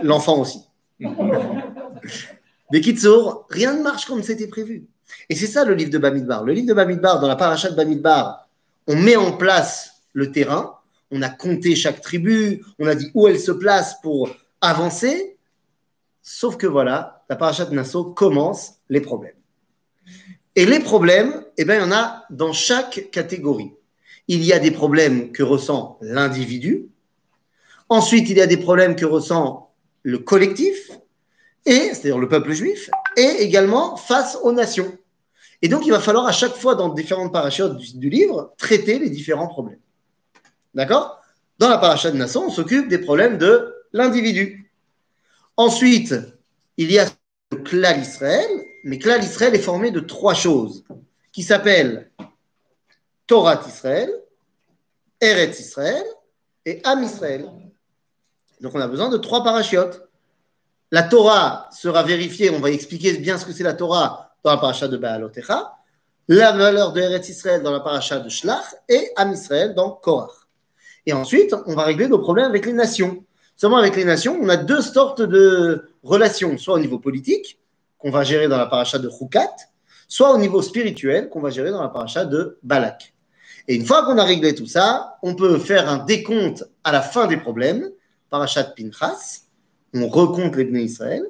L'enfant 0.02 0.40
aussi. 0.40 0.60
Mais 0.98 2.80
Kitsour, 2.80 3.46
rien 3.50 3.74
ne 3.74 3.82
marche 3.82 4.06
comme 4.06 4.22
c'était 4.22 4.46
prévu. 4.46 4.86
Et 5.28 5.34
c'est 5.34 5.46
ça 5.46 5.64
le 5.64 5.74
livre 5.74 5.90
de 5.90 5.98
Bamidbar. 5.98 6.42
Le 6.42 6.54
livre 6.54 6.68
de 6.68 6.72
Bamidbar, 6.72 7.20
dans 7.20 7.28
la 7.28 7.36
paracha 7.36 7.70
de 7.70 7.76
Bamidbar, 7.76 8.48
on 8.86 8.96
met 8.96 9.16
en 9.16 9.32
place 9.32 10.02
le 10.14 10.32
terrain, 10.32 10.78
on 11.10 11.20
a 11.20 11.28
compté 11.28 11.76
chaque 11.76 12.00
tribu, 12.00 12.64
on 12.78 12.86
a 12.86 12.94
dit 12.94 13.10
où 13.14 13.28
elle 13.28 13.38
se 13.38 13.52
place 13.52 14.00
pour 14.00 14.30
avancer. 14.62 15.36
Sauf 16.22 16.56
que 16.56 16.66
voilà, 16.66 17.24
la 17.28 17.36
paracha 17.36 17.66
de 17.66 17.74
Nassau 17.74 18.04
commence 18.04 18.76
les 18.88 19.02
problèmes. 19.02 19.36
Et 20.56 20.64
les 20.64 20.80
problèmes, 20.80 21.44
eh 21.58 21.64
bien, 21.66 21.74
il 21.74 21.80
y 21.80 21.84
en 21.84 21.92
a 21.92 22.24
dans 22.30 22.54
chaque 22.54 23.10
catégorie. 23.10 23.72
Il 24.28 24.42
y 24.42 24.54
a 24.54 24.58
des 24.58 24.70
problèmes 24.70 25.30
que 25.32 25.42
ressent 25.42 25.98
l'individu. 26.00 26.88
Ensuite, 27.88 28.30
il 28.30 28.38
y 28.38 28.40
a 28.40 28.46
des 28.46 28.56
problèmes 28.56 28.96
que 28.96 29.04
ressent 29.04 29.72
le 30.02 30.18
collectif, 30.18 30.90
et 31.66 31.88
c'est-à-dire 31.88 32.18
le 32.18 32.28
peuple 32.28 32.52
juif, 32.52 32.90
et 33.16 33.42
également 33.42 33.96
face 33.96 34.38
aux 34.42 34.52
nations. 34.52 34.96
Et 35.62 35.68
donc, 35.68 35.86
il 35.86 35.92
va 35.92 36.00
falloir 36.00 36.26
à 36.26 36.32
chaque 36.32 36.54
fois, 36.54 36.74
dans 36.74 36.90
différentes 36.90 37.32
parachutes 37.32 37.96
du, 37.96 38.10
livre, 38.10 38.52
traiter 38.58 38.98
les 38.98 39.08
différents 39.08 39.48
problèmes. 39.48 39.80
D'accord? 40.74 41.20
Dans 41.58 41.68
la 41.68 41.78
paracha 41.78 42.10
de 42.10 42.16
Nasson, 42.16 42.44
on 42.46 42.50
s'occupe 42.50 42.88
des 42.88 42.98
problèmes 42.98 43.38
de 43.38 43.74
l'individu. 43.92 44.70
Ensuite, 45.56 46.14
il 46.76 46.90
y 46.90 46.98
a 46.98 47.06
le 47.52 47.58
clan 47.58 47.98
Israël, 47.98 48.50
mais 48.82 48.98
clan 48.98 49.20
Israël 49.20 49.54
est 49.54 49.60
formé 49.60 49.90
de 49.90 50.00
trois 50.00 50.34
choses 50.34 50.84
qui 51.32 51.42
s'appellent 51.42 52.10
Torah 53.26 53.62
Israël, 53.66 54.10
Eretz 55.20 55.60
Israël 55.60 56.04
et 56.66 56.80
Am 56.84 57.02
Israël. 57.02 57.48
Donc 58.60 58.74
on 58.74 58.80
a 58.80 58.88
besoin 58.88 59.08
de 59.08 59.16
trois 59.16 59.42
parachiotes. 59.42 60.08
La 60.90 61.02
Torah 61.02 61.68
sera 61.72 62.02
vérifiée, 62.02 62.50
on 62.50 62.60
va 62.60 62.70
expliquer 62.70 63.14
bien 63.14 63.38
ce 63.38 63.44
que 63.44 63.52
c'est 63.52 63.64
la 63.64 63.74
Torah 63.74 64.36
dans 64.44 64.50
la 64.52 64.58
paracha 64.58 64.86
de 64.86 64.96
Baalotecha, 64.96 65.72
la 66.28 66.52
valeur 66.52 66.92
de 66.92 67.00
Eretz 67.00 67.28
Israël 67.28 67.62
dans 67.62 67.72
la 67.72 67.80
paracha 67.80 68.20
de 68.20 68.28
Shlach 68.28 68.64
et 68.88 69.10
Am 69.16 69.32
Israël 69.32 69.74
dans 69.74 69.90
Korach. 69.90 70.30
Et 71.06 71.12
ensuite, 71.12 71.54
on 71.66 71.74
va 71.74 71.84
régler 71.84 72.08
nos 72.08 72.18
problèmes 72.18 72.46
avec 72.46 72.66
les 72.66 72.72
nations. 72.72 73.24
Seulement 73.56 73.76
avec 73.76 73.96
les 73.96 74.04
nations, 74.04 74.38
on 74.40 74.48
a 74.48 74.56
deux 74.56 74.80
sortes 74.80 75.22
de 75.22 75.90
relations, 76.02 76.56
soit 76.58 76.74
au 76.74 76.78
niveau 76.78 76.98
politique, 76.98 77.58
qu'on 77.98 78.10
va 78.10 78.24
gérer 78.24 78.48
dans 78.48 78.58
la 78.58 78.66
paracha 78.66 78.98
de 78.98 79.10
Chukat, 79.10 79.54
soit 80.08 80.32
au 80.32 80.38
niveau 80.38 80.62
spirituel, 80.62 81.28
qu'on 81.28 81.40
va 81.40 81.50
gérer 81.50 81.70
dans 81.70 81.82
la 81.82 81.88
paracha 81.88 82.24
de 82.24 82.58
Balak. 82.62 83.14
Et 83.68 83.76
une 83.76 83.86
fois 83.86 84.04
qu'on 84.04 84.18
a 84.18 84.24
réglé 84.24 84.54
tout 84.54 84.66
ça, 84.66 85.16
on 85.22 85.34
peut 85.34 85.58
faire 85.58 85.88
un 85.88 85.98
décompte 85.98 86.64
à 86.84 86.92
la 86.92 87.00
fin 87.00 87.26
des 87.26 87.36
problèmes, 87.36 87.90
paracha 88.34 88.64
de 88.64 88.72
Pinchas, 88.72 89.42
on 89.94 90.08
recompte 90.08 90.56
les 90.56 90.82
Israël, 90.82 91.22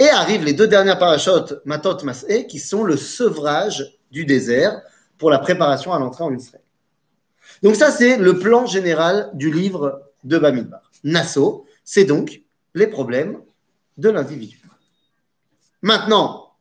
et 0.00 0.08
arrivent 0.08 0.44
les 0.44 0.54
deux 0.54 0.66
dernières 0.66 0.98
parachutes, 0.98 1.54
Matot 1.64 2.02
Masé, 2.02 2.48
qui 2.48 2.58
sont 2.58 2.82
le 2.82 2.96
sevrage 2.96 3.96
du 4.10 4.24
désert 4.24 4.82
pour 5.18 5.30
la 5.30 5.38
préparation 5.38 5.92
à 5.92 6.00
l'entrée 6.00 6.24
en 6.24 6.34
Israël. 6.34 6.64
Donc 7.62 7.76
ça, 7.76 7.92
c'est 7.92 8.16
le 8.16 8.40
plan 8.40 8.66
général 8.66 9.30
du 9.34 9.52
livre 9.52 10.02
de 10.24 10.36
Bamidbar. 10.36 10.90
Nassau, 11.04 11.64
c'est 11.84 12.06
donc 12.06 12.42
les 12.74 12.88
problèmes 12.88 13.40
de 13.96 14.08
l'individu. 14.08 14.60
Maintenant, 15.80 16.54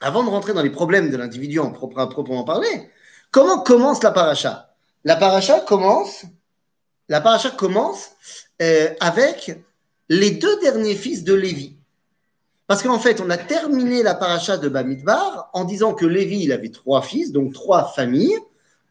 avant 0.00 0.24
de 0.24 0.30
rentrer 0.30 0.54
dans 0.54 0.62
les 0.62 0.70
problèmes 0.70 1.10
de 1.10 1.16
l'individu 1.18 1.58
en 1.58 1.72
proprement 1.72 2.44
parler, 2.44 2.90
comment 3.30 3.58
commence 3.58 4.02
la 4.02 4.12
paracha? 4.12 4.74
La 5.04 5.16
paracha 5.16 5.60
commence, 5.60 6.24
la 7.10 7.20
paracha 7.20 7.50
commence 7.50 8.12
euh, 8.62 8.94
avec 9.00 9.58
les 10.08 10.30
deux 10.30 10.60
derniers 10.60 10.94
fils 10.94 11.24
de 11.24 11.34
Lévi. 11.34 11.76
Parce 12.66 12.82
qu'en 12.82 12.98
fait, 12.98 13.20
on 13.20 13.30
a 13.30 13.36
terminé 13.36 14.02
la 14.02 14.14
paracha 14.14 14.56
de 14.56 14.68
Bamidbar 14.68 15.50
en 15.52 15.64
disant 15.64 15.94
que 15.94 16.06
Lévi, 16.06 16.42
il 16.42 16.52
avait 16.52 16.70
trois 16.70 17.02
fils, 17.02 17.32
donc 17.32 17.52
trois 17.52 17.92
familles, 17.94 18.38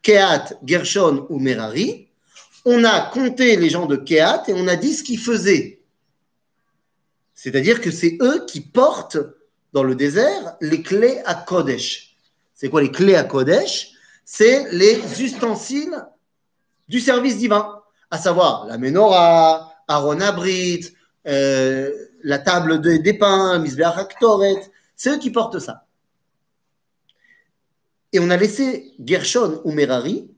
Kehat, 0.02 0.54
Gershon 0.66 1.26
ou 1.30 1.40
Merari. 1.40 2.08
On 2.64 2.84
a 2.84 3.02
compté 3.02 3.58
les 3.58 3.70
gens 3.70 3.86
de 3.86 3.96
Kehat 3.96 4.44
et 4.48 4.54
on 4.54 4.68
a 4.68 4.76
dit 4.76 4.94
ce 4.94 5.04
qu'ils 5.04 5.20
faisaient. 5.20 5.82
C'est-à-dire 7.34 7.82
que 7.82 7.92
c'est 7.92 8.18
eux 8.22 8.46
qui 8.48 8.62
portent 8.62 9.18
dans 9.74 9.84
le 9.84 9.94
désert 9.94 10.56
les 10.62 10.82
clés 10.82 11.20
à 11.26 11.36
Kodesh. 11.36 12.16
C'est 12.54 12.70
quoi 12.70 12.82
les 12.82 12.92
clés 12.92 13.16
à 13.16 13.24
Kodesh? 13.24 13.92
C'est 14.24 14.72
les 14.72 15.22
ustensiles 15.22 16.06
du 16.88 17.00
service 17.00 17.38
divin, 17.38 17.75
à 18.16 18.18
savoir 18.18 18.66
la 18.66 18.78
menorah, 18.78 19.74
Aaron 19.88 20.22
Abrit, 20.22 20.94
euh, 21.28 21.92
la 22.24 22.40
table 22.40 22.80
de- 22.80 22.98
des 22.98 23.14
pains, 23.14 23.60
Misbeach 23.60 23.98
Aktoret. 23.98 24.72
C'est 24.96 25.10
eux 25.12 25.18
qui 25.18 25.32
portent 25.32 25.60
ça. 25.60 25.86
Et 28.14 28.20
on 28.22 28.30
a 28.30 28.38
laissé 28.38 28.94
Gershon 29.06 29.62
ou 29.66 29.72
Merari 29.72 30.32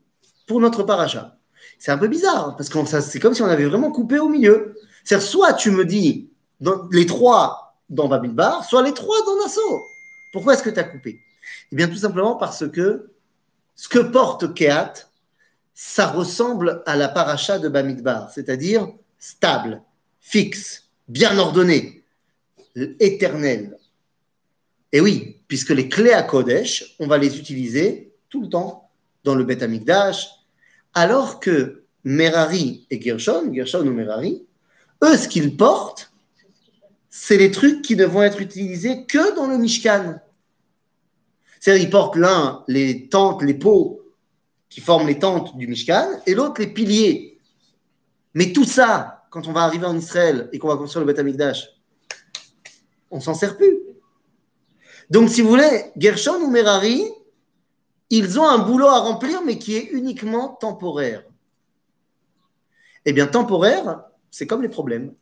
pour 0.48 0.60
notre 0.60 0.82
paracha. 0.84 1.38
C'est 1.78 1.92
un 1.92 2.00
peu 2.00 2.08
bizarre, 2.08 2.56
parce 2.58 2.70
que 2.70 3.02
c'est 3.02 3.20
comme 3.20 3.36
si 3.36 3.44
on 3.44 3.48
avait 3.48 3.66
vraiment 3.66 3.92
coupé 3.92 4.18
au 4.18 4.30
milieu. 4.30 4.76
C'est-à-dire, 5.04 5.28
soit 5.28 5.54
tu 5.54 5.70
me 5.70 5.86
dis 5.86 6.32
dans- 6.60 6.88
les 6.92 7.06
trois 7.06 7.76
dans 7.90 8.08
Bamidbar, 8.08 8.66
soit 8.66 8.82
les 8.82 8.94
trois 8.94 9.24
dans 9.28 9.38
Nassau. 9.44 9.86
Pourquoi 10.34 10.56
est-ce 10.56 10.64
que 10.64 10.72
tu 10.72 10.80
as 10.80 10.84
coupé? 10.84 11.20
Eh 11.72 11.76
bien, 11.76 11.88
tout 11.88 11.96
simplement 11.96 12.36
parce 12.36 12.68
que 12.68 13.12
ce 13.76 13.88
que 13.88 14.00
porte 14.00 14.56
Kehat, 14.56 15.07
ça 15.80 16.08
ressemble 16.08 16.82
à 16.88 16.96
la 16.96 17.08
paracha 17.08 17.60
de 17.60 17.70
Bamidbar, 17.70 18.32
c'est-à-dire 18.32 18.88
stable, 19.20 19.84
fixe, 20.20 20.90
bien 21.08 21.38
ordonné, 21.38 22.04
éternel. 23.00 23.78
Et 24.92 25.02
oui, 25.02 25.38
puisque 25.48 25.70
les 25.70 25.88
clés 25.88 26.14
à 26.14 26.24
Kodesh, 26.24 26.96
on 26.98 27.06
va 27.06 27.20
les 27.20 27.38
utiliser 27.38 28.12
tout 28.28 28.42
le 28.42 28.50
temps 28.50 28.90
dans 29.24 29.36
le 29.36 29.44
Beth 29.44 29.62
Amikdash, 29.62 30.28
alors 30.96 31.40
que 31.40 31.84
Merari 32.04 32.88
et 32.90 33.00
Gershon, 33.00 33.54
Gershon 33.54 33.86
ou 33.86 33.94
Merari, 33.94 34.48
eux, 35.04 35.16
ce 35.16 35.28
qu'ils 35.28 35.58
portent, 35.58 36.12
c'est 37.12 37.38
les 37.38 37.52
trucs 37.52 37.84
qui 37.84 37.96
ne 37.96 38.06
vont 38.06 38.24
être 38.24 38.42
utilisés 38.42 39.06
que 39.06 39.36
dans 39.36 39.46
le 39.46 39.60
Mishkan. 39.60 40.16
C'est-à-dire, 41.60 41.84
ils 41.84 41.92
portent 41.92 42.16
l'un 42.16 42.64
les 42.68 43.10
tentes, 43.10 43.44
les 43.44 43.54
pots 43.54 43.97
qui 44.70 44.82
forment 44.82 45.08
les 45.08 45.20
tentes 45.20 45.56
du 45.58 45.68
Mishkan, 45.68 46.08
et 46.26 46.36
l'autre 46.36 46.62
les 46.62 46.68
piliers. 46.68 47.40
Mais 48.34 48.52
tout 48.54 48.66
ça, 48.66 49.26
quand 49.30 49.48
on 49.48 49.54
va 49.54 49.62
arriver 49.62 49.86
en 49.86 49.98
Israël 49.98 50.50
et 50.52 50.60
qu'on 50.60 50.68
va 50.68 50.78
construire 50.78 51.06
le 51.06 51.12
Beth 51.12 51.20
Amikdash, 51.20 51.70
on 53.10 53.20
s'en 53.20 53.34
sert 53.34 53.58
plus. 53.58 53.80
Donc, 55.10 55.30
si 55.30 55.42
vous 55.42 55.50
voulez, 55.50 55.86
Gershon 55.96 56.42
ou 56.42 56.50
Merari, 56.50 57.06
ils 58.10 58.40
ont 58.40 58.48
un 58.48 58.60
boulot 58.60 58.88
à 58.88 59.00
remplir, 59.00 59.42
mais 59.44 59.58
qui 59.58 59.76
est 59.76 59.90
uniquement 59.92 60.50
temporaire. 60.50 61.24
Eh 63.06 63.14
bien, 63.14 63.28
temporaire, 63.28 64.04
c'est 64.32 64.48
comme 64.48 64.62
les 64.62 64.70
problèmes. 64.70 65.14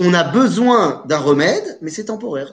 On 0.00 0.12
a 0.14 0.24
besoin 0.24 1.04
d'un 1.06 1.18
remède, 1.18 1.78
mais 1.80 1.90
c'est 1.90 2.06
temporaire. 2.06 2.52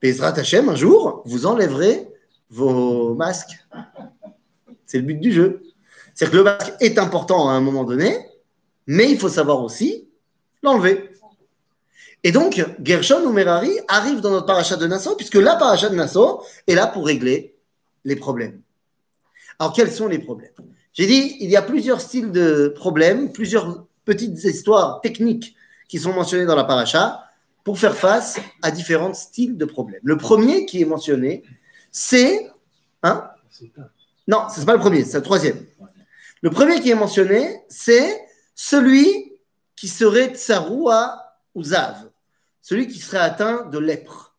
Bezrat 0.00 0.38
Hashem, 0.38 0.68
un 0.68 0.76
jour, 0.76 1.22
vous 1.24 1.46
enlèverez 1.46 2.13
vos 2.50 3.14
masques. 3.14 3.58
C'est 4.86 4.98
le 4.98 5.04
but 5.04 5.18
du 5.18 5.32
jeu. 5.32 5.62
C'est 6.14 6.30
que 6.30 6.36
le 6.36 6.44
masque 6.44 6.72
est 6.80 6.98
important 6.98 7.48
à 7.48 7.52
un 7.52 7.60
moment 7.60 7.84
donné, 7.84 8.16
mais 8.86 9.10
il 9.10 9.18
faut 9.18 9.28
savoir 9.28 9.62
aussi 9.62 10.08
l'enlever. 10.62 11.10
Et 12.22 12.32
donc, 12.32 12.64
Gershon 12.82 13.22
ou 13.24 13.32
Merari 13.32 13.72
arrivent 13.88 14.20
dans 14.20 14.30
notre 14.30 14.46
paracha 14.46 14.76
de 14.76 14.86
Nassau, 14.86 15.14
puisque 15.16 15.34
la 15.34 15.56
paracha 15.56 15.90
de 15.90 15.94
Nassau 15.94 16.42
est 16.66 16.74
là 16.74 16.86
pour 16.86 17.04
régler 17.04 17.54
les 18.04 18.16
problèmes. 18.16 18.62
Alors, 19.58 19.74
quels 19.74 19.92
sont 19.92 20.08
les 20.08 20.18
problèmes? 20.18 20.52
J'ai 20.94 21.06
dit, 21.06 21.36
il 21.40 21.50
y 21.50 21.56
a 21.56 21.62
plusieurs 21.62 22.00
styles 22.00 22.30
de 22.30 22.68
problèmes, 22.68 23.32
plusieurs 23.32 23.84
petites 24.04 24.42
histoires 24.44 25.00
techniques 25.00 25.54
qui 25.88 25.98
sont 25.98 26.12
mentionnées 26.12 26.46
dans 26.46 26.56
la 26.56 26.64
paracha 26.64 27.24
pour 27.62 27.78
faire 27.78 27.96
face 27.96 28.38
à 28.62 28.70
différents 28.70 29.14
styles 29.14 29.56
de 29.56 29.64
problèmes. 29.64 30.00
Le 30.02 30.16
premier 30.16 30.66
qui 30.66 30.80
est 30.80 30.86
mentionné, 30.86 31.42
c'est... 31.94 32.50
Hein 33.04 33.30
C'est 33.50 33.70
non, 34.26 34.48
ce 34.52 34.60
n'est 34.60 34.66
pas 34.66 34.74
le 34.74 34.80
premier, 34.80 35.04
c'est 35.04 35.18
le 35.18 35.22
troisième. 35.22 35.64
Le 36.42 36.50
premier 36.50 36.80
qui 36.80 36.90
est 36.90 36.94
mentionné, 36.94 37.62
c'est 37.68 38.26
celui 38.54 39.32
qui 39.76 39.88
serait 39.88 40.34
tsaroua 40.34 41.38
ou 41.54 41.62
zav, 41.62 42.10
celui 42.62 42.88
qui 42.88 42.98
serait 42.98 43.18
atteint 43.18 43.66
de 43.66 43.78
lèpre. 43.78 44.34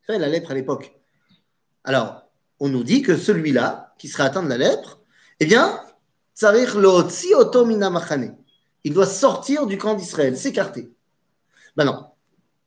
Vous 0.00 0.06
savez, 0.06 0.18
la 0.18 0.28
lèpre 0.28 0.50
à 0.50 0.54
l'époque. 0.54 0.94
Alors, 1.84 2.22
on 2.60 2.68
nous 2.68 2.84
dit 2.84 3.02
que 3.02 3.16
celui-là, 3.16 3.94
qui 3.98 4.08
serait 4.08 4.24
atteint 4.24 4.42
de 4.42 4.48
la 4.48 4.58
lèpre, 4.58 5.00
eh 5.40 5.46
bien. 5.46 5.82
Il 8.84 8.94
doit 8.94 9.06
sortir 9.06 9.66
du 9.66 9.76
camp 9.76 9.94
d'Israël, 9.96 10.36
s'écarter. 10.36 10.92
Ben 11.76 11.84
non. 11.84 12.06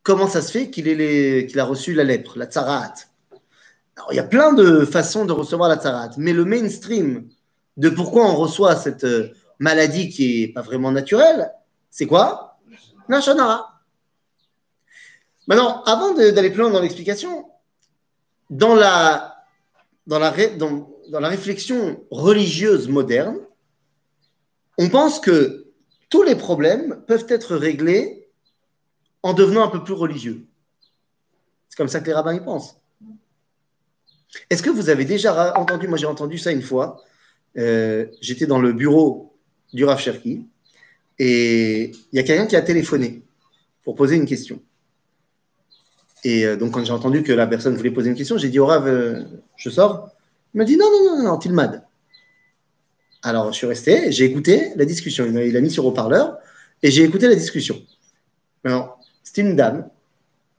Comment 0.02 0.28
ça 0.28 0.42
se 0.42 0.50
fait 0.50 0.68
qu'il 0.70 1.58
a 1.58 1.64
reçu 1.64 1.94
la 1.94 2.04
lèpre, 2.04 2.36
la 2.36 2.44
tsarat? 2.44 2.92
Il 4.10 4.16
y 4.16 4.20
a 4.20 4.24
plein 4.24 4.52
de 4.52 4.84
façons 4.84 5.24
de 5.24 5.32
recevoir 5.32 5.68
la 5.68 5.76
tsarat, 5.76 6.10
mais 6.16 6.32
le 6.32 6.44
mainstream 6.44 7.28
de 7.76 7.88
pourquoi 7.88 8.26
on 8.26 8.36
reçoit 8.36 8.76
cette 8.76 9.04
euh, 9.04 9.30
maladie 9.58 10.08
qui 10.08 10.46
n'est 10.46 10.52
pas 10.52 10.62
vraiment 10.62 10.92
naturelle, 10.92 11.52
c'est 11.90 12.06
quoi? 12.06 12.58
La 13.08 13.20
shonara. 13.20 13.80
Maintenant, 15.46 15.82
avant 15.84 16.14
d'aller 16.14 16.50
plus 16.50 16.60
loin 16.60 16.70
dans 16.70 16.80
l'explication, 16.80 17.50
dans 18.48 18.74
la, 18.74 19.36
dans, 20.06 20.18
la, 20.18 20.30
dans 20.30 21.20
la 21.20 21.28
réflexion 21.28 22.04
religieuse 22.10 22.88
moderne, 22.88 23.38
on 24.78 24.88
pense 24.88 25.20
que 25.20 25.66
tous 26.08 26.22
les 26.22 26.36
problèmes 26.36 27.02
peuvent 27.06 27.26
être 27.28 27.56
réglés 27.56 28.28
en 29.22 29.32
devenant 29.32 29.64
un 29.64 29.68
peu 29.68 29.82
plus 29.82 29.94
religieux. 29.94 30.46
C'est 31.68 31.76
comme 31.76 31.88
ça 31.88 32.00
que 32.00 32.06
les 32.06 32.12
rabbins 32.12 32.34
y 32.34 32.40
pensent. 32.40 32.81
Est-ce 34.50 34.62
que 34.62 34.70
vous 34.70 34.88
avez 34.88 35.04
déjà 35.04 35.58
entendu, 35.58 35.88
moi 35.88 35.98
j'ai 35.98 36.06
entendu 36.06 36.38
ça 36.38 36.52
une 36.52 36.62
fois, 36.62 37.02
euh, 37.58 38.06
j'étais 38.20 38.46
dans 38.46 38.60
le 38.60 38.72
bureau 38.72 39.34
du 39.72 39.84
Rav 39.84 39.98
Cherki 39.98 40.46
et 41.18 41.92
il 42.12 42.16
y 42.16 42.18
a 42.18 42.22
quelqu'un 42.22 42.46
qui 42.46 42.56
a 42.56 42.62
téléphoné 42.62 43.22
pour 43.84 43.94
poser 43.94 44.16
une 44.16 44.26
question. 44.26 44.60
Et 46.24 46.46
euh, 46.46 46.56
donc 46.56 46.72
quand 46.72 46.84
j'ai 46.84 46.92
entendu 46.92 47.22
que 47.22 47.32
la 47.32 47.46
personne 47.46 47.76
voulait 47.76 47.90
poser 47.90 48.10
une 48.10 48.16
question, 48.16 48.38
j'ai 48.38 48.48
dit 48.48 48.58
au 48.58 48.66
Rav, 48.66 48.86
euh, 48.86 49.22
je 49.56 49.70
sors. 49.70 50.08
Il 50.54 50.58
m'a 50.58 50.64
dit 50.64 50.76
non, 50.76 50.86
non, 50.90 51.16
non, 51.16 51.22
non, 51.24 51.38
Tilmad. 51.38 51.84
Alors 53.22 53.52
je 53.52 53.58
suis 53.58 53.66
resté, 53.66 54.10
j'ai 54.12 54.24
écouté 54.24 54.72
la 54.76 54.84
discussion, 54.84 55.26
il 55.26 55.56
a 55.56 55.60
mis 55.60 55.70
sur 55.70 55.84
haut-parleur 55.86 56.38
et 56.82 56.90
j'ai 56.90 57.04
écouté 57.04 57.28
la 57.28 57.36
discussion. 57.36 57.80
Alors, 58.64 58.98
c'était 59.22 59.42
une 59.42 59.56
dame 59.56 59.88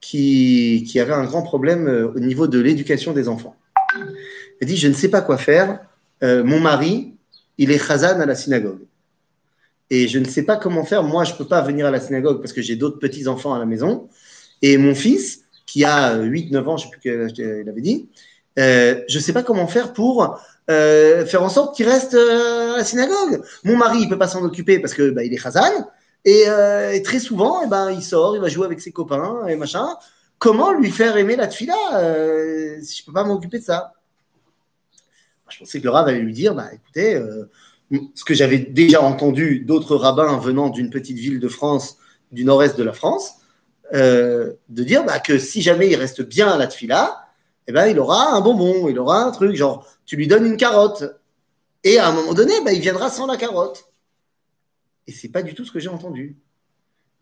qui, 0.00 0.90
avait 0.96 1.12
un 1.12 1.24
grand 1.24 1.42
problème 1.42 2.10
au 2.14 2.20
niveau 2.20 2.46
de 2.46 2.58
l'éducation 2.58 3.12
des 3.12 3.28
enfants. 3.28 3.56
Elle 4.64 4.70
dit, 4.70 4.78
je 4.78 4.88
ne 4.88 4.94
sais 4.94 5.08
pas 5.08 5.20
quoi 5.20 5.36
faire. 5.36 5.78
Euh, 6.22 6.42
mon 6.42 6.58
mari, 6.58 7.12
il 7.58 7.70
est 7.70 7.76
chazan 7.76 8.18
à 8.18 8.24
la 8.24 8.34
synagogue. 8.34 8.80
Et 9.90 10.08
je 10.08 10.18
ne 10.18 10.24
sais 10.24 10.42
pas 10.42 10.56
comment 10.56 10.86
faire. 10.86 11.02
Moi, 11.02 11.24
je 11.24 11.34
ne 11.34 11.36
peux 11.36 11.44
pas 11.44 11.60
venir 11.60 11.84
à 11.84 11.90
la 11.90 12.00
synagogue 12.00 12.40
parce 12.40 12.54
que 12.54 12.62
j'ai 12.62 12.74
d'autres 12.74 12.98
petits-enfants 12.98 13.52
à 13.52 13.58
la 13.58 13.66
maison. 13.66 14.08
Et 14.62 14.78
mon 14.78 14.94
fils, 14.94 15.42
qui 15.66 15.84
a 15.84 16.16
8-9 16.16 16.66
ans, 16.66 16.78
je 16.78 16.86
ne 16.86 16.90
sais 16.90 16.90
plus 16.92 17.00
quel 17.02 17.20
âge 17.24 17.32
il 17.36 17.68
avait 17.68 17.82
dit, 17.82 18.08
euh, 18.58 19.02
je 19.06 19.18
ne 19.18 19.22
sais 19.22 19.34
pas 19.34 19.42
comment 19.42 19.66
faire 19.66 19.92
pour 19.92 20.40
euh, 20.70 21.26
faire 21.26 21.42
en 21.42 21.50
sorte 21.50 21.76
qu'il 21.76 21.86
reste 21.86 22.14
euh, 22.14 22.72
à 22.72 22.78
la 22.78 22.84
synagogue. 22.84 23.42
Mon 23.64 23.76
mari, 23.76 23.98
il 23.98 24.04
ne 24.06 24.08
peut 24.08 24.18
pas 24.18 24.28
s'en 24.28 24.42
occuper 24.44 24.78
parce 24.78 24.94
que 24.94 25.10
bah, 25.10 25.24
il 25.24 25.34
est 25.34 25.36
chazan. 25.36 25.90
Et, 26.24 26.44
euh, 26.48 26.92
et 26.92 27.02
très 27.02 27.18
souvent, 27.18 27.60
eh 27.62 27.68
ben, 27.68 27.90
il 27.90 28.02
sort, 28.02 28.34
il 28.34 28.40
va 28.40 28.48
jouer 28.48 28.64
avec 28.64 28.80
ses 28.80 28.92
copains 28.92 29.46
et 29.46 29.56
machin. 29.56 29.86
Comment 30.38 30.72
lui 30.72 30.90
faire 30.90 31.18
aimer 31.18 31.36
la 31.36 31.48
tfila 31.48 31.74
euh, 31.96 32.78
si 32.80 32.96
je 32.96 33.02
ne 33.02 33.06
peux 33.06 33.12
pas 33.12 33.24
m'occuper 33.24 33.58
de 33.58 33.64
ça? 33.64 33.92
Je 35.54 35.60
pensais 35.60 35.78
que 35.78 35.84
le 35.84 35.90
rabbin 35.90 36.10
allait 36.10 36.20
lui 36.20 36.32
dire, 36.32 36.52
bah, 36.52 36.68
écoutez, 36.72 37.14
euh, 37.14 37.48
ce 38.16 38.24
que 38.24 38.34
j'avais 38.34 38.58
déjà 38.58 39.00
entendu 39.00 39.60
d'autres 39.60 39.94
rabbins 39.94 40.36
venant 40.38 40.68
d'une 40.68 40.90
petite 40.90 41.16
ville 41.16 41.38
de 41.38 41.46
France, 41.46 41.98
du 42.32 42.44
nord-est 42.44 42.76
de 42.76 42.82
la 42.82 42.92
France, 42.92 43.34
euh, 43.92 44.54
de 44.68 44.82
dire 44.82 45.04
bah, 45.04 45.20
que 45.20 45.38
si 45.38 45.62
jamais 45.62 45.88
il 45.88 45.94
reste 45.94 46.22
bien 46.22 46.48
à 46.48 46.56
la 46.56 46.66
tfila, 46.66 47.28
eh 47.68 47.72
ben, 47.72 47.86
il 47.86 48.00
aura 48.00 48.34
un 48.34 48.40
bonbon, 48.40 48.88
il 48.88 48.98
aura 48.98 49.22
un 49.22 49.30
truc, 49.30 49.54
genre 49.54 49.86
tu 50.06 50.16
lui 50.16 50.26
donnes 50.26 50.44
une 50.44 50.56
carotte. 50.56 51.04
Et 51.84 51.98
à 51.98 52.08
un 52.08 52.12
moment 52.12 52.34
donné, 52.34 52.54
bah, 52.64 52.72
il 52.72 52.80
viendra 52.80 53.08
sans 53.08 53.26
la 53.26 53.36
carotte. 53.36 53.84
Et 55.06 55.12
c'est 55.12 55.28
pas 55.28 55.42
du 55.42 55.54
tout 55.54 55.64
ce 55.64 55.70
que 55.70 55.78
j'ai 55.78 55.88
entendu. 55.88 56.36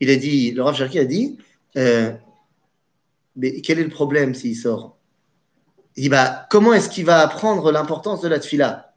Il 0.00 0.08
a 0.08 0.16
dit, 0.16 0.52
le 0.52 0.62
Rav 0.62 0.74
Cherki 0.74 0.98
a 0.98 1.04
dit, 1.04 1.36
euh, 1.76 2.12
mais 3.36 3.60
quel 3.60 3.78
est 3.78 3.84
le 3.84 3.90
problème 3.90 4.34
s'il 4.34 4.56
sort? 4.56 4.96
Il 5.96 6.04
dit, 6.04 6.08
bah, 6.08 6.46
comment 6.50 6.72
est-ce 6.72 6.88
qu'il 6.88 7.04
va 7.04 7.20
apprendre 7.20 7.70
l'importance 7.70 8.20
de 8.20 8.28
la 8.28 8.38
tfila 8.38 8.88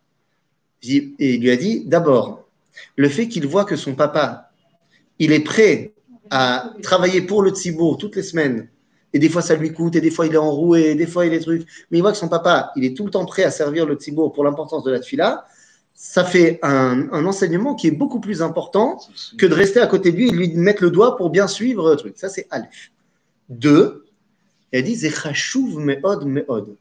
il 0.87 1.41
lui 1.41 1.49
a 1.49 1.55
dit, 1.55 1.83
d'abord, 1.85 2.47
le 2.95 3.09
fait 3.09 3.27
qu'il 3.27 3.47
voit 3.47 3.65
que 3.65 3.75
son 3.75 3.95
papa, 3.95 4.51
il 5.17 5.31
est 5.31 5.39
prêt 5.39 5.93
à 6.29 6.73
travailler 6.83 7.21
pour 7.21 7.41
le 7.41 7.51
tzibour 7.51 7.97
toutes 7.97 8.15
les 8.15 8.23
semaines, 8.23 8.67
et 9.13 9.19
des 9.19 9.29
fois 9.29 9.41
ça 9.41 9.55
lui 9.55 9.73
coûte, 9.73 9.95
et 9.95 10.01
des 10.01 10.11
fois 10.11 10.27
il 10.27 10.33
est 10.33 10.37
enroué, 10.37 10.91
et 10.91 10.95
des 10.95 11.07
fois 11.07 11.25
il 11.25 11.33
est 11.33 11.39
trucs, 11.39 11.67
mais 11.89 11.97
il 11.97 12.01
voit 12.01 12.11
que 12.11 12.17
son 12.17 12.27
papa, 12.27 12.71
il 12.75 12.83
est 12.83 12.95
tout 12.95 13.05
le 13.05 13.11
temps 13.11 13.25
prêt 13.25 13.43
à 13.43 13.51
servir 13.51 13.85
le 13.85 13.95
tzibour 13.95 14.33
pour 14.33 14.43
l'importance 14.43 14.83
de 14.83 14.91
la 14.91 14.99
tfila, 14.99 15.45
ça 15.95 16.25
fait 16.25 16.59
un, 16.61 17.25
enseignement 17.25 17.73
qui 17.73 17.87
est 17.87 17.91
beaucoup 17.91 18.19
plus 18.19 18.41
important 18.41 18.99
que 19.37 19.45
de 19.45 19.53
rester 19.53 19.79
à 19.79 19.87
côté 19.87 20.11
de 20.11 20.17
lui 20.17 20.27
et 20.27 20.31
lui 20.31 20.53
mettre 20.55 20.83
le 20.83 20.91
doigt 20.91 21.15
pour 21.15 21.29
bien 21.29 21.47
suivre 21.47 21.89
le 21.89 21.95
truc. 21.95 22.15
Ça, 22.17 22.27
c'est 22.27 22.47
Aleph. 22.51 22.91
Deux, 23.47 24.05
il 24.73 24.79
a 24.79 24.81
dit 24.81 24.95
Zechashuv 24.95 25.77
me'od 25.77 26.25
me'od. 26.25 26.75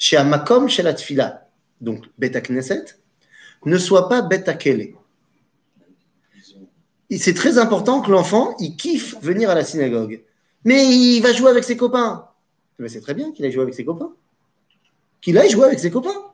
Chez 0.00 0.16
Amakom, 0.16 0.68
chez 0.68 0.82
la 0.82 0.94
Tfila, 0.94 1.46
donc 1.82 2.06
Beta 2.18 2.40
Knesset, 2.40 2.96
ne 3.66 3.76
soit 3.76 4.08
pas 4.08 4.22
Beta 4.22 4.54
Kele. 4.54 4.94
C'est 7.18 7.34
très 7.34 7.58
important 7.58 8.00
que 8.00 8.10
l'enfant, 8.10 8.56
il 8.60 8.76
kiffe 8.76 9.16
venir 9.20 9.50
à 9.50 9.54
la 9.54 9.62
synagogue. 9.62 10.24
Mais 10.64 10.86
il 10.86 11.20
va 11.20 11.34
jouer 11.34 11.50
avec 11.50 11.64
ses 11.64 11.76
copains. 11.76 12.28
Mais 12.78 12.88
c'est 12.88 13.02
très 13.02 13.12
bien 13.12 13.30
qu'il 13.30 13.44
aille 13.44 13.52
jouer 13.52 13.62
avec 13.62 13.74
ses 13.74 13.84
copains. 13.84 14.12
Qu'il 15.20 15.36
aille 15.36 15.50
jouer 15.50 15.66
avec 15.66 15.78
ses 15.78 15.90
copains. 15.90 16.32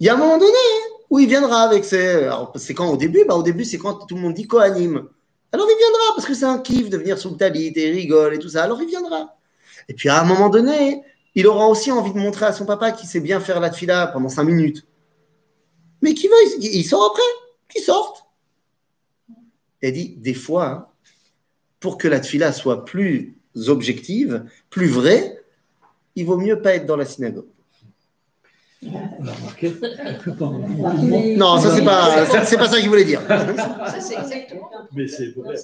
Il 0.00 0.06
y 0.06 0.08
a 0.08 0.14
un 0.14 0.16
moment 0.16 0.38
donné 0.38 0.50
hein, 0.50 0.90
où 1.08 1.20
il 1.20 1.28
viendra 1.28 1.62
avec 1.62 1.84
ses. 1.84 2.28
C'est 2.56 2.74
quand 2.74 2.90
au 2.90 2.96
début 2.96 3.24
bah, 3.28 3.36
Au 3.36 3.44
début, 3.44 3.64
c'est 3.64 3.78
quand 3.78 4.06
tout 4.06 4.16
le 4.16 4.22
monde 4.22 4.34
dit 4.34 4.48
Kohanim. 4.48 5.08
Alors 5.52 5.66
il 5.70 5.76
viendra 5.76 6.14
parce 6.16 6.26
que 6.26 6.34
c'est 6.34 6.46
un 6.46 6.58
kiff 6.58 6.90
de 6.90 6.98
venir 6.98 7.16
sous 7.16 7.30
le 7.30 7.36
talit 7.36 7.68
et 7.68 7.88
il 7.88 7.94
rigole 7.94 8.34
et 8.34 8.38
tout 8.38 8.48
ça. 8.48 8.64
Alors 8.64 8.82
il 8.82 8.88
viendra. 8.88 9.36
Et 9.88 9.94
puis 9.94 10.08
à 10.08 10.20
un 10.20 10.24
moment 10.24 10.48
donné, 10.48 11.02
il 11.34 11.46
aura 11.46 11.68
aussi 11.68 11.92
envie 11.92 12.12
de 12.12 12.18
montrer 12.18 12.46
à 12.46 12.52
son 12.52 12.66
papa 12.66 12.92
qu'il 12.92 13.08
sait 13.08 13.20
bien 13.20 13.40
faire 13.40 13.60
la 13.60 13.70
tfila 13.70 14.08
pendant 14.08 14.28
cinq 14.28 14.44
minutes. 14.44 14.84
Mais 16.02 16.14
qui 16.14 16.28
veut, 16.28 16.34
il, 16.60 16.84
sort 16.84 17.10
après, 17.10 17.22
qu'il 17.68 17.82
sorte. 17.82 18.24
Elle 19.80 19.92
dit 19.92 20.16
des 20.16 20.34
fois, 20.34 20.66
hein, 20.66 20.86
pour 21.80 21.98
que 21.98 22.08
la 22.08 22.20
tfila 22.20 22.52
soit 22.52 22.84
plus 22.84 23.36
objective, 23.66 24.44
plus 24.70 24.88
vraie, 24.88 25.42
il 26.14 26.26
vaut 26.26 26.38
mieux 26.38 26.60
pas 26.60 26.74
être 26.74 26.86
dans 26.86 26.96
la 26.96 27.04
synagogue. 27.04 27.48
On 28.80 28.90
remarqué 29.32 29.74
Non, 31.36 31.58
ça 31.58 31.74
c'est 31.74 31.84
pas, 31.84 32.26
c'est- 32.44 32.56
pas 32.56 32.68
ça 32.68 32.78
qu'il 32.78 32.88
voulait 32.88 33.04
dire. 33.04 33.20
Ça, 33.28 34.00
c'est 34.00 34.14
exactement. 34.14 34.70
Mais 34.94 35.08
c'est 35.08 35.34
vrai. 35.36 35.56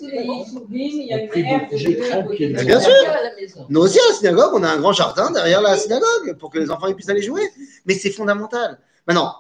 Bien 2.64 2.80
sûr. 2.80 2.92
à 2.92 3.22
la 3.22 3.34
maison. 3.40 3.66
Nous 3.68 3.80
aussi, 3.80 3.98
à 4.00 4.02
la 4.10 4.14
synagogue, 4.16 4.50
on 4.54 4.62
a 4.64 4.68
un 4.68 4.78
grand 4.78 4.92
jardin 4.92 5.30
derrière 5.30 5.62
la 5.62 5.76
synagogue 5.76 6.36
pour 6.38 6.50
que 6.50 6.58
les 6.58 6.70
enfants 6.70 6.88
ils 6.88 6.94
puissent 6.94 7.08
aller 7.08 7.22
jouer. 7.22 7.42
Mais 7.86 7.94
c'est 7.94 8.10
fondamental. 8.10 8.78
Maintenant, 9.06 9.34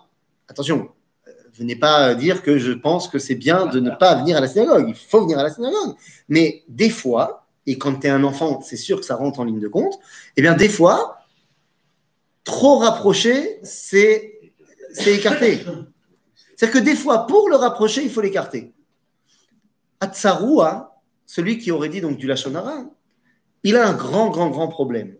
attention, 0.48 0.88
euh, 1.26 1.32
venez 1.58 1.74
pas 1.74 2.14
dire 2.14 2.42
que 2.42 2.58
je 2.58 2.72
pense 2.72 3.08
que 3.08 3.18
c'est 3.18 3.34
bien 3.34 3.66
de 3.66 3.80
ne 3.80 3.90
pas 3.90 4.14
venir 4.14 4.36
à 4.36 4.40
la 4.40 4.46
synagogue. 4.48 4.84
Il 4.88 4.94
faut 4.94 5.22
venir 5.22 5.38
à 5.38 5.42
la 5.42 5.50
synagogue. 5.50 5.94
Mais 6.28 6.62
des 6.68 6.90
fois, 6.90 7.46
et 7.66 7.76
quand 7.76 7.94
tu 8.00 8.06
es 8.06 8.10
un 8.10 8.22
enfant, 8.24 8.60
c'est 8.62 8.76
sûr 8.76 9.00
que 9.00 9.06
ça 9.06 9.16
rentre 9.16 9.40
en 9.40 9.44
ligne 9.44 9.60
de 9.60 9.68
compte, 9.68 9.98
eh 10.36 10.42
bien, 10.42 10.54
des 10.54 10.68
fois, 10.68 11.18
trop 12.44 12.78
rapprocher, 12.78 13.58
c'est 13.62 14.38
écarté. 15.06 15.64
C'est-à-dire 16.56 16.80
que 16.80 16.84
des 16.84 16.94
fois, 16.94 17.26
pour 17.26 17.48
le 17.48 17.56
rapprocher, 17.56 18.02
il 18.02 18.10
faut 18.10 18.20
l'écarter. 18.20 18.72
Atsaroua, 20.00 21.00
celui 21.26 21.58
qui 21.58 21.70
aurait 21.70 21.88
dit 21.88 22.00
donc 22.00 22.18
du 22.18 22.26
Lachonara, 22.26 22.84
il 23.62 23.76
a 23.76 23.88
un 23.88 23.94
grand, 23.94 24.30
grand, 24.30 24.50
grand 24.50 24.68
problème. 24.68 25.16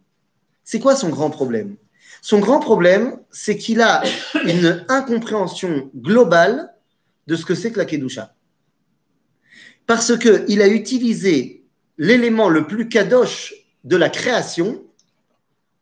C'est 0.63 0.79
quoi 0.79 0.95
son 0.95 1.09
grand 1.09 1.31
problème? 1.31 1.77
Son 2.21 2.39
grand 2.39 2.61
problème, 2.61 3.19
c'est 3.31 3.57
qu'il 3.57 3.81
a 3.81 4.03
une 4.45 4.85
incompréhension 4.89 5.91
globale 5.97 6.75
de 7.27 7.37
ce 7.37 7.45
que 7.45 7.55
c'est 7.55 7.73
que 7.73 7.79
la 7.79 7.85
Kedusha. 7.85 8.35
Parce 9.87 10.17
qu'il 10.19 10.63
a 10.63 10.69
utilisé 10.69 11.65
l'élément 11.99 12.49
le 12.49 12.67
plus 12.67 12.89
kadosh 12.89 13.55
de 13.85 13.97
la 13.97 14.09
création 14.09 14.83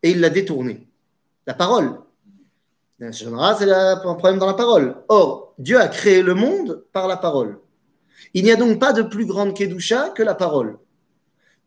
et 0.02 0.10
il 0.10 0.20
l'a 0.20 0.30
détourné. 0.30 0.88
La 1.46 1.54
parole. 1.54 1.98
C'est 3.10 3.26
un 3.26 3.96
problème 3.96 4.38
dans 4.38 4.46
la 4.46 4.54
parole. 4.54 4.96
Or, 5.08 5.54
Dieu 5.58 5.80
a 5.80 5.88
créé 5.88 6.22
le 6.22 6.34
monde 6.34 6.84
par 6.92 7.08
la 7.08 7.16
parole. 7.16 7.58
Il 8.34 8.44
n'y 8.44 8.52
a 8.52 8.56
donc 8.56 8.78
pas 8.78 8.92
de 8.92 9.02
plus 9.02 9.26
grande 9.26 9.56
Kedusha 9.56 10.10
que 10.10 10.22
la 10.22 10.34
parole. 10.34 10.78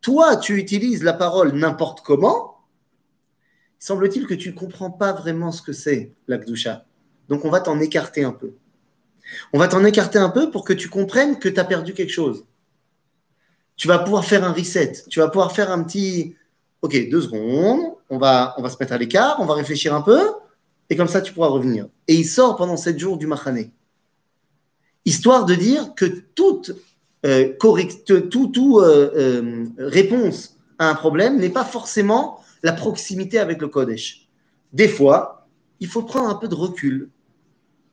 Toi, 0.01 0.37
tu 0.37 0.57
utilises 0.57 1.03
la 1.03 1.13
parole 1.13 1.51
n'importe 1.51 2.01
comment. 2.01 2.59
Semble-t-il 3.79 4.27
que 4.27 4.33
tu 4.33 4.49
ne 4.49 4.57
comprends 4.57 4.91
pas 4.91 5.11
vraiment 5.11 5.51
ce 5.51 5.61
que 5.61 5.73
c'est 5.73 6.13
la 6.27 6.37
Kedusha. 6.37 6.85
Donc, 7.27 7.43
on 7.43 7.49
va 7.49 7.59
t'en 7.59 7.79
écarter 7.79 8.23
un 8.23 8.31
peu. 8.31 8.53
On 9.51 9.59
va 9.59 9.67
t'en 9.67 9.83
écarter 9.83 10.19
un 10.19 10.29
peu 10.29 10.51
pour 10.51 10.63
que 10.63 10.73
tu 10.73 10.89
comprennes 10.89 11.39
que 11.39 11.49
tu 11.49 11.59
as 11.59 11.65
perdu 11.65 11.93
quelque 11.93 12.13
chose. 12.13 12.45
Tu 13.75 13.87
vas 13.87 13.99
pouvoir 13.99 14.23
faire 14.23 14.43
un 14.43 14.53
reset. 14.53 15.03
Tu 15.09 15.19
vas 15.19 15.27
pouvoir 15.27 15.51
faire 15.51 15.71
un 15.71 15.83
petit. 15.83 16.35
Ok, 16.81 17.09
deux 17.09 17.21
secondes. 17.21 17.94
On 18.09 18.17
va, 18.17 18.53
on 18.57 18.61
va 18.61 18.69
se 18.69 18.77
mettre 18.79 18.93
à 18.93 18.97
l'écart. 18.97 19.37
On 19.39 19.45
va 19.45 19.53
réfléchir 19.55 19.93
un 19.95 20.01
peu. 20.01 20.19
Et 20.89 20.95
comme 20.95 21.07
ça, 21.07 21.21
tu 21.21 21.33
pourras 21.33 21.47
revenir. 21.47 21.87
Et 22.07 22.15
il 22.15 22.25
sort 22.25 22.55
pendant 22.55 22.77
sept 22.77 22.99
jours 22.99 23.17
du 23.17 23.27
Mahané. 23.27 23.71
Histoire 25.05 25.45
de 25.45 25.55
dire 25.55 25.93
que 25.95 26.05
toute, 26.05 26.71
euh, 27.25 27.53
correct- 27.59 28.29
tout, 28.29 28.47
tout, 28.47 28.79
euh, 28.79 29.11
euh, 29.15 29.65
réponse 29.77 30.55
à 30.77 30.89
un 30.89 30.95
problème 30.95 31.37
n'est 31.39 31.49
pas 31.49 31.63
forcément 31.65 32.39
la 32.63 32.73
proximité 32.73 33.39
avec 33.39 33.61
le 33.61 33.67
Kodesh. 33.67 34.27
Des 34.73 34.87
fois, 34.87 35.47
il 35.79 35.87
faut 35.87 36.03
prendre 36.03 36.29
un 36.29 36.35
peu 36.35 36.47
de 36.47 36.55
recul 36.55 37.09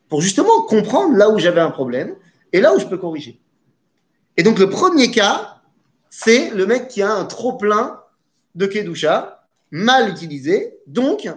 pour 0.09 0.21
justement 0.21 0.61
comprendre 0.63 1.15
là 1.15 1.29
où 1.29 1.39
j'avais 1.39 1.61
un 1.61 1.71
problème 1.71 2.15
et 2.51 2.61
là 2.61 2.75
où 2.75 2.79
je 2.79 2.85
peux 2.85 2.97
corriger. 2.97 3.39
Et 4.37 4.43
donc, 4.43 4.59
le 4.59 4.69
premier 4.69 5.11
cas, 5.11 5.61
c'est 6.09 6.51
le 6.51 6.65
mec 6.65 6.87
qui 6.87 7.01
a 7.01 7.11
un 7.13 7.25
trop 7.25 7.53
plein 7.53 7.99
de 8.55 8.65
Kedusha, 8.65 9.42
mal 9.73 10.09
utilisé. 10.09 10.77
Donc, 10.85 11.27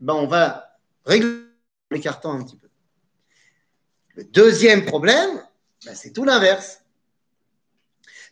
ben, 0.00 0.14
on 0.14 0.26
va 0.26 0.78
régler 1.04 1.44
en 1.90 1.94
l'écartant 1.94 2.32
un 2.32 2.42
petit 2.42 2.56
peu. 2.56 2.68
Le 4.16 4.24
deuxième 4.24 4.84
problème, 4.86 5.30
ben, 5.84 5.94
c'est 5.94 6.12
tout 6.12 6.24
l'inverse. 6.24 6.82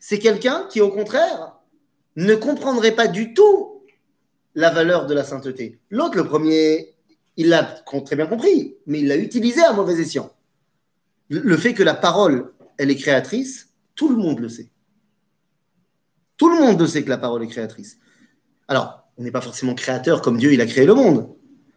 C'est 0.01 0.19
quelqu'un 0.19 0.67
qui, 0.69 0.81
au 0.81 0.91
contraire, 0.91 1.59
ne 2.17 2.35
comprendrait 2.35 2.95
pas 2.95 3.07
du 3.07 3.35
tout 3.35 3.85
la 4.55 4.71
valeur 4.71 5.07
de 5.07 5.15
la 5.15 5.25
sainteté. 5.25 5.79
L'autre, 5.91 6.17
le 6.17 6.25
premier, 6.25 6.95
il 7.37 7.51
l'a 7.51 7.63
très 7.63 8.17
bien 8.17 8.27
compris, 8.27 8.77
mais 8.87 9.01
il 9.01 9.09
l'a 9.09 9.17
utilisé 9.17 9.63
à 9.63 9.73
mauvais 9.73 10.01
escient. 10.01 10.35
Le 11.29 11.41
le 11.41 11.57
fait 11.57 11.75
que 11.75 11.83
la 11.83 11.95
parole, 11.95 12.53
elle 12.79 12.91
est 12.91 12.97
créatrice, 12.97 13.73
tout 13.95 14.09
le 14.09 14.17
monde 14.17 14.41
le 14.41 14.49
sait. 14.49 14.71
Tout 16.39 16.49
le 16.49 16.61
monde 16.61 16.81
le 16.81 16.87
sait 16.87 17.05
que 17.05 17.11
la 17.11 17.19
parole 17.19 17.43
est 17.45 17.49
créatrice. 17.49 17.99
Alors, 18.69 19.02
on 19.19 19.23
n'est 19.23 19.31
pas 19.31 19.41
forcément 19.41 19.75
créateur 19.75 20.23
comme 20.23 20.39
Dieu, 20.39 20.53
il 20.53 20.61
a 20.61 20.67
créé 20.67 20.87
le 20.87 20.95
monde. 20.95 21.29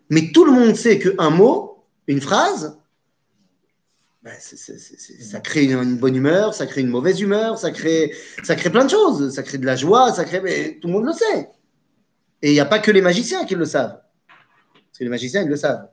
Mais 0.09 0.31
tout 0.33 0.45
le 0.45 0.51
monde 0.51 0.75
sait 0.75 0.99
qu'un 0.99 1.29
mot, 1.29 1.83
une 2.07 2.21
phrase, 2.21 2.77
ben, 4.23 4.33
c'est- 4.39 4.57
c'est- 4.57 4.77
c'est- 4.77 4.97
c'est- 4.99 5.21
ça 5.21 5.39
crée 5.39 5.65
une, 5.65 5.77
une 5.77 5.97
bonne 5.97 6.15
humeur, 6.15 6.53
ça 6.53 6.65
crée 6.65 6.81
une 6.81 6.89
mauvaise 6.89 7.19
humeur, 7.21 7.57
ça 7.57 7.71
crée, 7.71 8.13
ça 8.43 8.55
crée 8.55 8.69
plein 8.69 8.85
de 8.85 8.89
choses. 8.89 9.33
Ça 9.33 9.43
crée 9.43 9.57
de 9.57 9.65
la 9.65 9.75
joie, 9.75 10.11
ça 10.13 10.25
crée. 10.25 10.41
mais 10.41 10.79
tout 10.81 10.87
le 10.87 10.93
monde 10.93 11.05
le 11.05 11.13
sait. 11.13 11.49
Et 12.41 12.49
il 12.51 12.53
n'y 12.53 12.59
a 12.59 12.65
pas 12.65 12.79
que 12.79 12.91
les 12.91 13.01
magiciens 13.01 13.45
qui 13.45 13.55
le 13.55 13.65
savent. 13.65 13.99
Parce 14.73 14.99
que 14.99 15.03
les 15.03 15.09
magiciens, 15.09 15.41
ils 15.43 15.49
le 15.49 15.55
savent. 15.55 15.87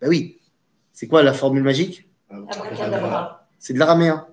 Ben 0.00 0.08
oui. 0.08 0.38
C'est 0.92 1.06
quoi 1.06 1.22
la 1.22 1.32
formule 1.32 1.62
magique? 1.62 2.08
C'est 3.58 3.72
de 3.72 3.78
l'araméen. 3.78 4.26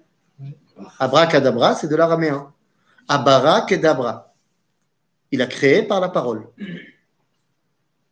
Abracadabra, 0.99 1.75
c'est 1.75 1.87
de 1.87 1.95
l'araméen. 1.95 2.53
Abara-kedabra. 3.07 4.26
Il 5.31 5.41
a 5.41 5.45
créé 5.47 5.83
par 5.83 5.99
la 5.99 6.09
parole. 6.09 6.43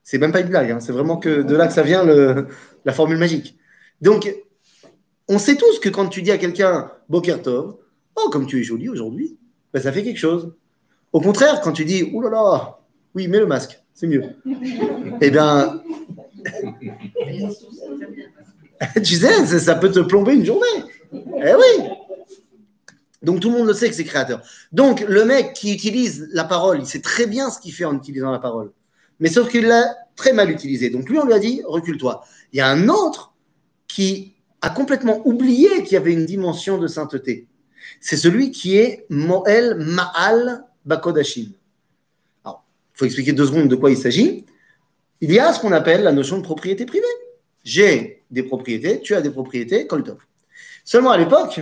C'est 0.03 0.17
même 0.17 0.31
pas 0.31 0.41
une 0.41 0.49
blague, 0.49 0.71
hein. 0.71 0.79
c'est 0.79 0.91
vraiment 0.91 1.17
que 1.17 1.41
de 1.41 1.55
là 1.55 1.67
que 1.67 1.73
ça 1.73 1.81
vient 1.81 2.03
le- 2.03 2.47
la 2.83 2.93
formule 2.93 3.17
magique. 3.17 3.57
Donc, 4.01 4.31
on 5.27 5.39
sait 5.39 5.55
tous 5.55 5.79
que 5.79 5.89
quand 5.89 6.07
tu 6.07 6.21
dis 6.21 6.31
à 6.31 6.37
quelqu'un 6.37 6.91
Boker 7.09 7.41
Tov, 7.41 7.77
oh, 8.15 8.29
comme 8.29 8.45
tu 8.45 8.59
es 8.59 8.63
joli 8.63 8.87
aujourd'hui, 8.89 9.37
ben, 9.73 9.81
ça 9.81 9.91
fait 9.91 10.03
quelque 10.03 10.19
chose. 10.19 10.53
Au 11.11 11.21
contraire, 11.21 11.61
quand 11.61 11.71
tu 11.71 11.85
dis 11.85 12.11
là 12.11 12.29
là, 12.29 12.79
oui, 13.15 13.27
mets 13.27 13.39
le 13.39 13.47
masque, 13.47 13.81
c'est 13.93 14.07
mieux. 14.07 14.23
eh 15.21 15.31
bien, 15.31 15.81
tu 18.95 19.15
sais, 19.15 19.45
ça, 19.45 19.59
ça 19.59 19.75
peut 19.75 19.91
te 19.91 20.01
plomber 20.01 20.33
une 20.35 20.45
journée. 20.45 20.83
Eh 21.13 21.53
oui. 21.55 21.83
Donc 23.25 23.39
tout 23.39 23.49
le 23.49 23.57
monde 23.57 23.67
le 23.67 23.73
sait 23.73 23.89
que 23.89 23.95
c'est 23.95 24.03
créateur. 24.03 24.41
Donc 24.71 25.01
le 25.01 25.25
mec 25.25 25.53
qui 25.53 25.73
utilise 25.73 26.29
la 26.31 26.43
parole, 26.43 26.79
il 26.79 26.85
sait 26.85 27.01
très 27.01 27.25
bien 27.25 27.49
ce 27.49 27.59
qu'il 27.59 27.73
fait 27.73 27.85
en 27.85 27.95
utilisant 27.95 28.31
la 28.31 28.39
parole. 28.39 28.71
Mais 29.19 29.29
sauf 29.29 29.49
qu'il 29.49 29.65
l'a 29.65 29.95
très 30.15 30.31
mal 30.31 30.51
utilisé. 30.51 30.89
Donc 30.89 31.09
lui, 31.09 31.17
on 31.17 31.25
lui 31.25 31.33
a 31.33 31.39
dit, 31.39 31.61
recule-toi. 31.65 32.23
Il 32.53 32.57
y 32.57 32.61
a 32.61 32.69
un 32.69 32.87
autre 32.87 33.33
qui 33.87 34.35
a 34.61 34.69
complètement 34.69 35.21
oublié 35.27 35.83
qu'il 35.83 35.93
y 35.93 35.97
avait 35.97 36.13
une 36.13 36.25
dimension 36.25 36.77
de 36.77 36.87
sainteté. 36.87 37.47
C'est 37.99 38.17
celui 38.17 38.51
qui 38.51 38.77
est 38.77 39.05
Moel 39.09 39.75
Ma'al 39.75 40.63
Bakodashim. 40.85 41.51
Alors, 42.43 42.63
il 42.93 42.97
faut 42.99 43.05
expliquer 43.05 43.33
deux 43.33 43.47
secondes 43.47 43.67
de 43.67 43.75
quoi 43.75 43.89
il 43.89 43.97
s'agit. 43.97 44.45
Il 45.21 45.31
y 45.31 45.39
a 45.39 45.51
ce 45.51 45.59
qu'on 45.59 45.71
appelle 45.71 46.03
la 46.03 46.11
notion 46.11 46.37
de 46.37 46.43
propriété 46.43 46.85
privée. 46.85 47.05
J'ai 47.63 48.23
des 48.29 48.43
propriétés, 48.43 49.01
tu 49.01 49.15
as 49.15 49.21
des 49.21 49.31
propriétés, 49.31 49.87
Koltov. 49.87 50.17
Seulement 50.83 51.11
à 51.11 51.17
l'époque, 51.17 51.59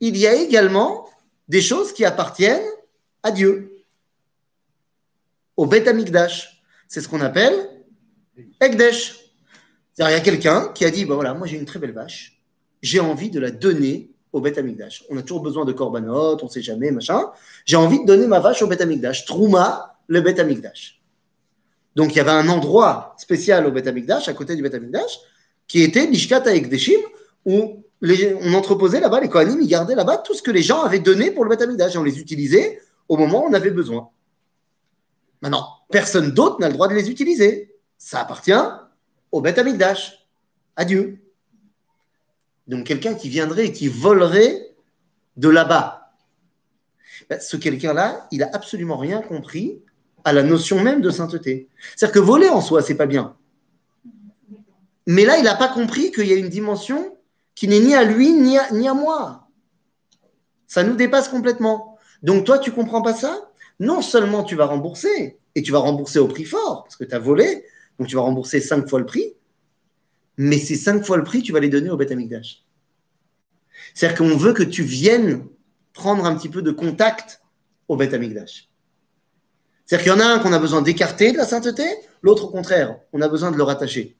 il 0.00 0.16
y 0.16 0.26
a 0.26 0.34
également 0.34 1.08
des 1.48 1.60
choses 1.60 1.92
qui 1.92 2.04
appartiennent 2.04 2.68
à 3.22 3.30
Dieu, 3.30 3.76
au 5.56 5.66
Beth 5.66 5.86
Amikdash. 5.88 6.62
C'est 6.88 7.00
ce 7.00 7.08
qu'on 7.08 7.20
appelle 7.20 7.54
Ekdesh. 8.60 9.18
C'est-à-dire, 9.92 10.16
il 10.16 10.18
y 10.18 10.20
a 10.20 10.24
quelqu'un 10.24 10.68
qui 10.74 10.84
a 10.84 10.90
dit, 10.90 11.04
bah 11.04 11.14
voilà, 11.14 11.34
moi 11.34 11.46
j'ai 11.46 11.58
une 11.58 11.66
très 11.66 11.78
belle 11.78 11.92
vache, 11.92 12.40
j'ai 12.80 13.00
envie 13.00 13.30
de 13.30 13.38
la 13.38 13.50
donner 13.50 14.10
au 14.32 14.40
Beth 14.40 14.56
Amikdash. 14.56 15.04
On 15.10 15.18
a 15.18 15.22
toujours 15.22 15.42
besoin 15.42 15.64
de 15.64 15.72
korbanot, 15.72 16.38
on 16.40 16.46
ne 16.46 16.50
sait 16.50 16.62
jamais, 16.62 16.90
machin. 16.90 17.30
J'ai 17.66 17.76
envie 17.76 18.00
de 18.00 18.06
donner 18.06 18.26
ma 18.26 18.40
vache 18.40 18.62
au 18.62 18.66
Beth 18.66 18.80
Amikdash. 18.80 19.26
Trouma, 19.26 19.98
le 20.06 20.20
Beth 20.20 20.38
Amikdash. 20.38 21.02
Donc 21.96 22.14
il 22.14 22.18
y 22.18 22.20
avait 22.20 22.30
un 22.30 22.48
endroit 22.48 23.14
spécial 23.18 23.66
au 23.66 23.72
Beth 23.72 23.86
Amikdash, 23.86 24.28
à 24.28 24.32
côté 24.32 24.56
du 24.56 24.62
Beth 24.62 24.74
Amikdash, 24.74 25.18
qui 25.66 25.82
était 25.82 26.06
Lishkat 26.06 26.46
Ekdeshim, 26.46 27.00
où 27.44 27.84
on 28.02 28.54
entreposait 28.54 29.00
là-bas, 29.00 29.20
les 29.20 29.28
Kohanim, 29.28 29.60
ils 29.60 29.68
gardaient 29.68 29.94
là-bas 29.94 30.18
tout 30.18 30.34
ce 30.34 30.42
que 30.42 30.50
les 30.50 30.62
gens 30.62 30.82
avaient 30.82 31.00
donné 31.00 31.30
pour 31.30 31.44
le 31.44 31.52
et 31.54 31.96
on 31.98 32.02
les 32.02 32.18
utilisait 32.18 32.80
au 33.08 33.16
moment 33.16 33.44
où 33.44 33.48
on 33.48 33.52
avait 33.52 33.70
besoin. 33.70 34.08
Maintenant, 35.42 35.66
personne 35.90 36.30
d'autre 36.30 36.60
n'a 36.60 36.68
le 36.68 36.74
droit 36.74 36.88
de 36.88 36.94
les 36.94 37.10
utiliser. 37.10 37.74
Ça 37.98 38.20
appartient 38.20 38.52
au 39.32 39.40
Beth 39.40 39.58
Amikdash, 39.58 40.26
à 40.76 40.84
Dieu. 40.84 41.18
Donc 42.66 42.86
quelqu'un 42.86 43.14
qui 43.14 43.28
viendrait 43.28 43.66
et 43.66 43.72
qui 43.72 43.88
volerait 43.88 44.74
de 45.36 45.48
là-bas. 45.48 46.12
Ben, 47.28 47.40
ce 47.40 47.56
quelqu'un-là, 47.56 48.26
il 48.30 48.42
a 48.42 48.50
absolument 48.52 48.96
rien 48.96 49.20
compris 49.20 49.82
à 50.24 50.32
la 50.32 50.42
notion 50.42 50.82
même 50.82 51.00
de 51.00 51.10
sainteté. 51.10 51.68
C'est-à-dire 51.96 52.14
que 52.14 52.18
voler 52.18 52.48
en 52.48 52.60
soi, 52.60 52.82
c'est 52.82 52.94
pas 52.94 53.06
bien. 53.06 53.36
Mais 55.06 55.24
là, 55.24 55.38
il 55.38 55.44
n'a 55.44 55.54
pas 55.54 55.68
compris 55.68 56.12
qu'il 56.12 56.26
y 56.26 56.32
a 56.32 56.36
une 56.36 56.48
dimension 56.48 57.16
qui 57.60 57.68
n'est 57.68 57.80
ni 57.80 57.94
à 57.94 58.04
lui 58.04 58.32
ni 58.32 58.56
à, 58.56 58.94
moi. 58.94 59.46
Ça 60.66 60.82
nous 60.82 60.94
dépasse 60.94 61.28
complètement. 61.28 61.98
Donc 62.22 62.46
toi, 62.46 62.58
tu 62.58 62.72
comprends 62.72 63.02
pas 63.02 63.12
ça? 63.12 63.50
Non 63.78 64.00
seulement 64.00 64.44
tu 64.44 64.56
vas 64.56 64.64
rembourser, 64.64 65.38
et 65.54 65.60
tu 65.60 65.70
vas 65.70 65.80
rembourser 65.80 66.18
au 66.20 66.26
prix 66.26 66.46
fort, 66.46 66.84
parce 66.84 66.96
que 66.96 67.04
tu 67.04 67.14
as 67.14 67.18
volé, 67.18 67.66
donc 67.98 68.08
tu 68.08 68.16
vas 68.16 68.22
rembourser 68.22 68.62
cinq 68.62 68.88
fois 68.88 68.98
le 68.98 69.04
prix, 69.04 69.34
mais 70.38 70.56
ces 70.56 70.74
cinq 70.74 71.04
fois 71.04 71.18
le 71.18 71.22
prix, 71.22 71.42
tu 71.42 71.52
vas 71.52 71.60
les 71.60 71.68
donner 71.68 71.90
au 71.90 71.98
Beth 71.98 72.10
Amikdash. 72.10 72.64
C'est-à-dire 73.92 74.16
qu'on 74.16 74.38
veut 74.38 74.54
que 74.54 74.62
tu 74.62 74.82
viennes 74.82 75.44
prendre 75.92 76.24
un 76.24 76.34
petit 76.36 76.48
peu 76.48 76.62
de 76.62 76.70
contact 76.70 77.42
au 77.88 77.96
Beth 77.96 78.14
Amikdash. 78.14 78.70
C'est-à-dire 79.84 80.14
qu'il 80.14 80.18
y 80.18 80.24
en 80.24 80.26
a 80.26 80.32
un 80.32 80.38
qu'on 80.38 80.54
a 80.54 80.58
besoin 80.58 80.80
d'écarter 80.80 81.32
de 81.32 81.36
la 81.36 81.44
sainteté, 81.44 81.84
l'autre 82.22 82.44
au 82.44 82.48
contraire, 82.48 82.98
on 83.12 83.20
a 83.20 83.28
besoin 83.28 83.50
de 83.50 83.58
le 83.58 83.64
rattacher. 83.64 84.16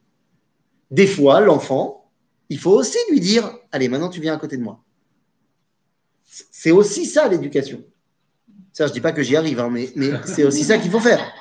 Des 0.91 1.07
fois, 1.07 1.41
l'enfant, 1.41 2.00
il 2.51 2.59
faut 2.59 2.73
aussi 2.73 2.99
lui 3.11 3.21
dire 3.21 3.51
Allez, 3.73 3.89
maintenant 3.89 4.11
tu 4.11 4.21
viens 4.21 4.35
à 4.35 4.37
côté 4.37 4.59
de 4.59 4.63
moi. 4.63 4.85
C'est 6.51 6.73
aussi 6.73 7.07
ça 7.07 7.27
l'éducation. 7.29 7.83
Ça, 8.73 8.87
je 8.87 8.91
ne 8.91 8.95
dis 8.95 9.01
pas 9.01 9.13
que 9.13 9.23
j'y 9.23 9.37
arrive, 9.37 9.59
hein, 9.61 9.71
mais, 9.71 9.91
mais 9.97 10.11
c'est 10.27 10.45
aussi 10.45 10.65
ça 10.65 10.79
qu'il 10.79 10.91
faut 10.91 11.01
faire. 11.01 11.33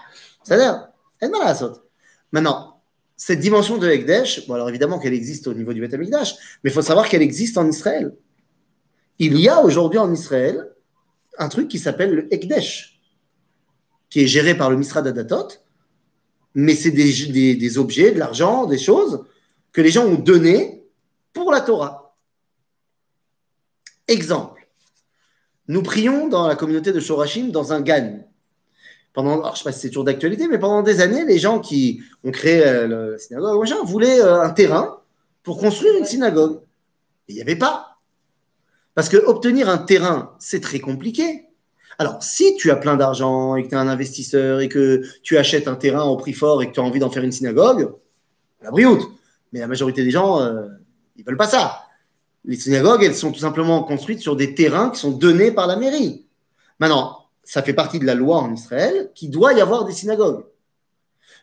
C'est-à-dire, 0.43 0.87
elle 1.19 1.31
m'a 1.31 1.39
la 1.39 1.55
saute. 1.55 1.83
Maintenant, 2.31 2.81
cette 3.17 3.39
dimension 3.39 3.77
de 3.77 3.87
Ekdesh, 3.89 4.47
bon, 4.47 4.53
alors 4.53 4.69
évidemment 4.69 4.99
qu'elle 4.99 5.13
existe 5.13 5.47
au 5.47 5.53
niveau 5.53 5.73
du 5.73 5.81
Beth 5.81 5.93
Amikdash, 5.93 6.35
mais 6.63 6.69
il 6.69 6.73
faut 6.73 6.81
savoir 6.81 7.09
qu'elle 7.09 7.21
existe 7.21 7.57
en 7.57 7.67
Israël. 7.67 8.15
Il 9.17 9.37
y 9.37 9.49
a 9.49 9.61
aujourd'hui 9.61 9.99
en 9.99 10.13
Israël 10.13 10.69
un 11.37 11.49
truc 11.49 11.67
qui 11.67 11.79
s'appelle 11.79 12.13
le 12.13 12.33
Ekdesh, 12.33 12.99
qui 14.09 14.21
est 14.21 14.27
géré 14.27 14.55
par 14.55 14.69
le 14.69 14.77
Misrad 14.77 15.05
Adatot, 15.05 15.49
mais 16.55 16.75
c'est 16.75 16.91
des, 16.91 17.27
des, 17.27 17.55
des 17.55 17.77
objets, 17.77 18.11
de 18.11 18.19
l'argent, 18.19 18.65
des 18.65 18.77
choses 18.77 19.25
que 19.71 19.81
les 19.81 19.91
gens 19.91 20.05
ont 20.05 20.15
donné 20.15 20.78
pour 21.33 21.51
la 21.51 21.61
Torah. 21.61 22.15
Exemple, 24.07 24.67
nous 25.67 25.83
prions 25.83 26.27
dans 26.27 26.47
la 26.47 26.55
communauté 26.55 26.91
de 26.91 26.99
Shorashim 26.99 27.49
dans 27.49 27.73
un 27.73 27.81
GAN. 27.81 28.25
Pendant, 29.13 29.33
alors, 29.33 29.47
je 29.47 29.51
ne 29.51 29.57
sais 29.57 29.63
pas 29.63 29.71
si 29.71 29.79
c'est 29.81 29.89
toujours 29.89 30.03
d'actualité, 30.03 30.47
mais 30.47 30.57
pendant 30.57 30.81
des 30.81 31.01
années, 31.01 31.25
les 31.25 31.39
gens 31.39 31.59
qui 31.59 32.01
ont 32.23 32.31
créé 32.31 32.65
euh, 32.65 33.11
la 33.11 33.17
synagogue 33.17 33.67
voulaient 33.83 34.21
euh, 34.21 34.41
un 34.41 34.49
terrain 34.49 34.99
pour 35.43 35.59
construire 35.59 35.95
une 35.97 36.05
synagogue. 36.05 36.61
Il 37.27 37.35
n'y 37.35 37.41
avait 37.41 37.55
pas. 37.55 37.97
Parce 38.95 39.09
que 39.09 39.17
obtenir 39.17 39.69
un 39.69 39.77
terrain, 39.77 40.35
c'est 40.39 40.61
très 40.61 40.79
compliqué. 40.79 41.45
Alors, 41.99 42.23
si 42.23 42.55
tu 42.55 42.71
as 42.71 42.75
plein 42.75 42.95
d'argent 42.95 43.55
et 43.55 43.63
que 43.63 43.69
tu 43.69 43.75
es 43.75 43.77
un 43.77 43.87
investisseur 43.87 44.61
et 44.61 44.69
que 44.69 45.03
tu 45.21 45.37
achètes 45.37 45.67
un 45.67 45.75
terrain 45.75 46.03
au 46.03 46.17
prix 46.17 46.33
fort 46.33 46.63
et 46.63 46.67
que 46.67 46.73
tu 46.73 46.79
as 46.79 46.83
envie 46.83 46.99
d'en 46.99 47.09
faire 47.09 47.23
une 47.23 47.31
synagogue, 47.31 47.93
la 48.61 48.71
brioute. 48.71 49.01
Mais 49.51 49.59
la 49.59 49.67
majorité 49.67 50.03
des 50.03 50.11
gens, 50.11 50.41
euh, 50.41 50.67
ils 51.19 51.25
veulent 51.25 51.37
pas 51.37 51.47
ça. 51.47 51.83
Les 52.45 52.55
synagogues, 52.55 53.03
elles 53.03 53.15
sont 53.15 53.31
tout 53.31 53.41
simplement 53.41 53.83
construites 53.83 54.21
sur 54.21 54.35
des 54.35 54.55
terrains 54.55 54.89
qui 54.89 54.99
sont 54.99 55.11
donnés 55.11 55.51
par 55.51 55.67
la 55.67 55.75
mairie. 55.75 56.25
Maintenant, 56.79 57.25
ça 57.43 57.61
fait 57.61 57.73
partie 57.73 57.99
de 57.99 58.05
la 58.05 58.15
loi 58.15 58.37
en 58.37 58.53
Israël 58.53 59.11
qu'il 59.13 59.29
doit 59.29 59.53
y 59.53 59.59
avoir 59.59 59.83
des 59.83 59.91
synagogues. 59.91 60.45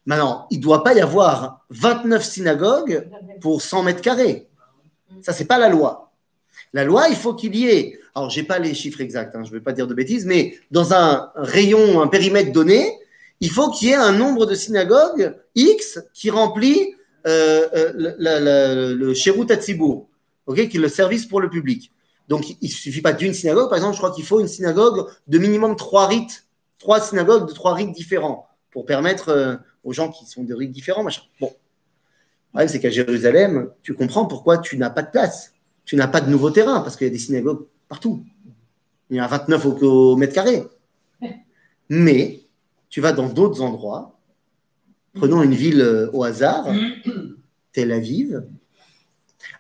Maintenant, 0.07 0.47
il 0.51 0.59
ne 0.59 0.63
doit 0.63 0.83
pas 0.83 0.95
y 0.95 1.01
avoir 1.01 1.67
29 1.71 2.25
synagogues 2.25 3.09
pour 3.41 3.61
100 3.61 3.83
mètres 3.83 4.01
carrés. 4.01 4.49
Ça, 5.21 5.33
c'est 5.33 5.45
pas 5.45 5.59
la 5.59 5.69
loi. 5.69 6.11
La 6.73 6.85
loi, 6.85 7.09
il 7.11 7.17
faut 7.17 7.35
qu'il 7.35 7.55
y 7.55 7.69
ait, 7.69 7.99
alors 8.15 8.31
j'ai 8.31 8.43
pas 8.43 8.59
les 8.59 8.73
chiffres 8.73 9.01
exacts, 9.01 9.37
hein, 9.37 9.45
je 9.45 9.51
ne 9.51 9.55
vais 9.55 9.63
pas 9.63 9.73
dire 9.73 9.87
de 9.87 9.95
bêtises, 9.95 10.25
mais 10.25 10.59
dans 10.71 10.95
un 10.95 11.31
rayon, 11.35 12.01
un 12.01 12.07
périmètre 12.07 12.53
donné, 12.53 12.99
il 13.41 13.51
faut 13.51 13.71
qu'il 13.71 13.89
y 13.89 13.93
ait 13.93 13.97
un 13.97 14.13
nombre 14.13 14.47
de 14.47 14.55
synagogues 14.55 15.37
X 15.55 16.01
qui 16.15 16.31
remplit 16.31 16.96
le, 17.27 17.93
le, 17.95 18.15
le, 18.19 18.95
le 18.95 19.15
Sherut 19.15 19.51
Hatzibour, 19.51 20.09
ok, 20.47 20.69
qui 20.69 20.77
est 20.77 20.81
le 20.81 20.89
service 20.89 21.27
pour 21.27 21.41
le 21.41 21.51
public. 21.51 21.93
Donc, 22.29 22.51
il 22.51 22.57
ne 22.63 22.69
suffit 22.69 23.03
pas 23.03 23.13
d'une 23.13 23.35
synagogue. 23.35 23.69
Par 23.69 23.77
exemple, 23.77 23.95
je 23.95 23.99
crois 23.99 24.13
qu'il 24.13 24.25
faut 24.25 24.41
une 24.41 24.49
synagogue 24.49 25.07
de 25.27 25.39
minimum 25.39 25.77
trois 25.77 26.07
rites, 26.07 26.47
trois 26.79 27.01
synagogues 27.01 27.49
de 27.49 27.53
trois 27.53 27.75
rites 27.75 27.93
différents 27.93 28.49
pour 28.71 28.85
permettre 28.85 29.29
euh, 29.29 29.57
aux 29.85 29.93
gens 29.93 30.11
qui 30.11 30.27
sont 30.27 30.43
de 30.43 30.55
rites 30.55 30.73
différents, 30.73 31.05
machin. 31.05 31.23
Bon. 31.41 31.47
Le 31.47 32.49
problème, 32.51 32.69
c'est 32.69 32.81
qu'à 32.81 32.91
Jérusalem, 32.91 33.71
tu 33.83 33.95
comprends 33.95 34.27
pourquoi 34.27 34.59
tu 34.59 34.77
n'as 34.77 34.91
pas 34.91 35.03
de 35.03 35.11
place. 35.11 35.53
Tu 35.85 35.95
n'as 35.95 36.09
pas 36.09 36.21
de 36.21 36.31
nouveau 36.31 36.51
terrain 36.51 36.81
parce 36.81 36.97
qu'il 36.97 37.07
y 37.07 37.11
a 37.11 37.13
des 37.13 37.19
synagogues 37.19 37.67
partout. 37.89 38.25
Il 39.11 39.17
y 39.17 39.21
en 39.21 39.25
a 39.25 39.29
29 39.29 39.67
au, 39.67 40.13
au 40.13 40.17
mètre 40.17 40.35
carré. 40.35 40.65
Mais 41.89 42.41
tu 42.89 43.01
vas 43.01 43.13
dans 43.13 43.29
d'autres 43.29 43.63
endroits. 43.63 44.16
Prenons 45.17 45.43
une 45.43 45.55
ville 45.55 45.81
euh, 45.81 46.11
au 46.13 46.25
hasard, 46.25 46.67
Tel 47.73 47.93
Aviv. 47.93 48.43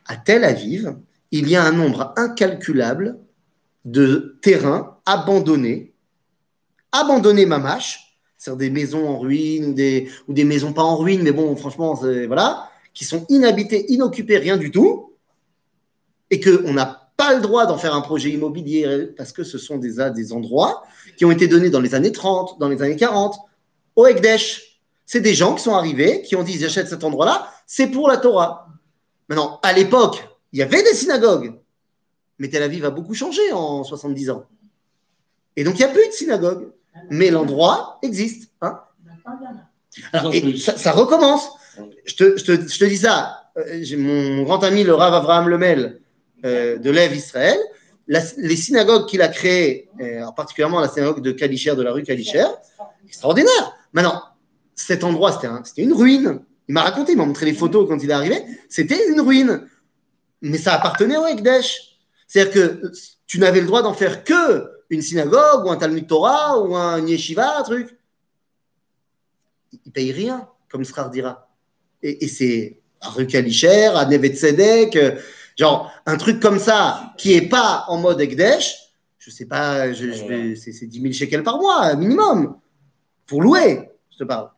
À 0.06 0.16
Tel 0.16 0.44
Aviv, 0.44 0.96
il 1.30 1.48
y 1.48 1.56
a 1.56 1.64
un 1.64 1.72
nombre 1.72 2.12
incalculable 2.16 3.18
de 3.84 4.38
terrains 4.42 4.98
abandonnés, 5.06 5.92
abandonnés 6.92 7.46
mamache, 7.46 8.18
c'est-à-dire 8.36 8.58
des 8.58 8.70
maisons 8.70 9.08
en 9.08 9.18
ruine 9.18 9.66
ou 9.66 9.74
des, 9.74 10.10
ou 10.28 10.32
des 10.32 10.44
maisons 10.44 10.72
pas 10.72 10.82
en 10.82 10.96
ruine, 10.96 11.22
mais 11.22 11.32
bon, 11.32 11.54
franchement, 11.56 11.94
voilà, 11.94 12.70
qui 12.92 13.04
sont 13.04 13.24
inhabités, 13.28 13.92
inoccupés, 13.92 14.38
rien 14.38 14.56
du 14.56 14.70
tout, 14.70 15.14
et 16.30 16.40
qu'on 16.40 16.72
n'a 16.72 17.10
pas 17.16 17.34
le 17.34 17.40
droit 17.40 17.66
d'en 17.66 17.78
faire 17.78 17.94
un 17.94 18.02
projet 18.02 18.30
immobilier 18.30 19.08
parce 19.16 19.32
que 19.32 19.42
ce 19.42 19.58
sont 19.58 19.78
des, 19.78 19.94
des 20.14 20.32
endroits 20.32 20.84
qui 21.16 21.24
ont 21.24 21.30
été 21.30 21.48
donnés 21.48 21.70
dans 21.70 21.80
les 21.80 21.94
années 21.94 22.12
30, 22.12 22.58
dans 22.58 22.68
les 22.68 22.82
années 22.82 22.96
40, 22.96 23.36
au 23.96 24.06
Ekdesh. 24.06 24.75
C'est 25.06 25.20
des 25.20 25.34
gens 25.34 25.54
qui 25.54 25.62
sont 25.62 25.74
arrivés, 25.74 26.22
qui 26.22 26.36
ont 26.36 26.42
dit 26.42 26.58
j'achète 26.58 26.88
cet 26.88 27.04
endroit-là, 27.04 27.48
c'est 27.66 27.86
pour 27.86 28.08
la 28.08 28.16
Torah. 28.16 28.68
Maintenant, 29.28 29.60
à 29.62 29.72
l'époque, 29.72 30.28
il 30.52 30.58
y 30.58 30.62
avait 30.62 30.82
des 30.82 30.94
synagogues, 30.94 31.54
mais 32.38 32.48
Tel 32.48 32.62
Aviv 32.62 32.84
a 32.84 32.90
beaucoup 32.90 33.14
changé 33.14 33.52
en 33.52 33.84
70 33.84 34.30
ans. 34.30 34.44
Et 35.56 35.64
donc, 35.64 35.74
il 35.74 35.78
n'y 35.78 35.84
a 35.84 35.88
plus 35.88 36.06
de 36.06 36.12
synagogue. 36.12 36.70
Mais 37.10 37.30
l'endroit 37.30 37.98
existe. 38.02 38.50
Hein 38.60 38.80
Alors, 40.12 40.32
ça, 40.58 40.92
recommence. 40.92 41.48
Je 42.04 42.14
te, 42.14 42.84
dis 42.84 42.96
ça. 42.96 43.50
J'ai 43.80 43.96
mon 43.96 44.42
grand 44.42 44.62
ami, 44.64 44.84
le 44.84 44.94
Rav 44.94 45.14
Avraham 45.14 45.48
Lemel, 45.48 46.00
euh, 46.44 46.78
de 46.78 46.90
l'Ève 46.90 47.14
Israël. 47.14 47.58
Les 48.08 48.56
synagogues 48.56 49.06
qu'il 49.06 49.22
a 49.22 49.28
créées, 49.28 49.88
euh, 50.00 50.22
particulièrement 50.36 50.80
la 50.80 50.88
synagogue 50.88 51.22
de 51.22 51.32
Kalicher, 51.32 51.74
de 51.74 51.82
la 51.82 51.92
rue 51.92 52.02
Kalicher, 52.02 52.46
extraordinaire. 53.06 53.74
Maintenant, 53.92 54.22
cet 54.76 55.02
endroit, 55.02 55.32
c'était 55.32 55.48
un, 55.48 55.62
une 55.78 55.92
ruine. 55.92 56.40
Il 56.68 56.72
m'a 56.72 56.82
raconté, 56.82 57.12
il 57.12 57.18
m'a 57.18 57.24
montré 57.24 57.46
les 57.46 57.54
photos 57.54 57.88
quand 57.88 58.02
il 58.02 58.10
est 58.10 58.14
arrivé. 58.14 58.42
C'était 58.68 59.08
une 59.08 59.20
ruine 59.20 59.66
mais 60.42 60.58
ça 60.58 60.74
appartenait 60.74 61.16
au 61.16 61.26
Ekdesh. 61.26 61.98
C'est-à-dire 62.26 62.52
que 62.52 62.92
tu 63.26 63.38
n'avais 63.38 63.60
le 63.60 63.66
droit 63.66 63.82
d'en 63.82 63.94
faire 63.94 64.24
que 64.24 64.70
une 64.90 65.02
synagogue 65.02 65.64
ou 65.64 65.70
un 65.70 65.76
Talmud 65.76 66.06
Torah 66.06 66.60
ou 66.60 66.76
un 66.76 67.04
yeshiva, 67.06 67.58
un 67.58 67.62
truc. 67.62 67.96
Il 69.72 69.80
ne 69.86 69.90
paye 69.90 70.12
rien, 70.12 70.48
comme 70.68 70.84
Srar 70.84 71.10
dira. 71.10 71.48
Et, 72.02 72.24
et 72.24 72.28
c'est 72.28 72.80
à 73.00 73.08
rue 73.08 73.26
Kalicher, 73.26 73.86
à 73.94 74.06
Nevet 74.06 74.34
Tzedek, 74.34 74.98
genre 75.58 75.92
un 76.06 76.16
truc 76.16 76.40
comme 76.40 76.58
ça 76.58 77.12
qui 77.18 77.34
n'est 77.34 77.48
pas 77.48 77.84
en 77.88 77.98
mode 77.98 78.20
Ekdesh, 78.20 78.76
je 79.18 79.30
sais 79.30 79.46
pas, 79.46 79.92
je, 79.92 80.12
je 80.12 80.54
c'est 80.54 80.86
10 80.86 81.00
000 81.00 81.12
shekels 81.12 81.42
par 81.42 81.58
mois, 81.58 81.94
minimum, 81.96 82.58
pour 83.26 83.42
louer, 83.42 83.90
je 84.12 84.18
te 84.18 84.24
parle. 84.24 84.50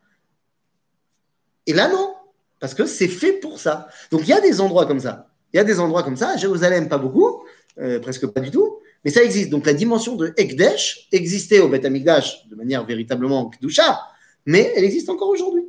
Et 1.69 1.75
là, 1.75 1.87
non, 1.89 2.15
parce 2.61 2.73
que 2.73 2.87
c'est 2.87 3.09
fait 3.09 3.35
pour 3.35 3.61
ça. 3.61 3.89
Donc 4.11 4.23
il 4.23 4.29
y 4.29 4.33
a 4.33 4.41
des 4.41 4.61
endroits 4.61 4.87
comme 4.87 5.01
ça. 5.01 5.29
Il 5.53 5.59
y 5.59 5.61
a 5.61 5.65
des 5.65 5.79
endroits 5.79 6.03
comme 6.03 6.17
ça, 6.17 6.31
à 6.31 6.37
Jérusalem, 6.39 6.89
pas 6.89 6.97
beaucoup, 6.97 7.45
euh, 7.79 8.01
presque 8.01 8.27
pas 8.27 8.41
du 8.41 8.51
tout, 8.51 8.79
mais 9.05 9.11
ça 9.11 9.23
existe. 9.23 9.51
Donc 9.51 9.67
la 9.67 9.75
dimension 9.75 10.17
de 10.17 10.33
Ekdesh 10.39 11.09
existait 11.13 11.61
au 11.61 11.69
Beth 11.69 11.85
Amikdash 11.85 12.49
de 12.49 12.57
manière 12.57 12.85
véritablement 12.87 13.51
Kdusha, 13.51 14.01
mais 14.47 14.73
elle 14.77 14.85
existe 14.85 15.11
encore 15.11 15.29
aujourd'hui. 15.29 15.65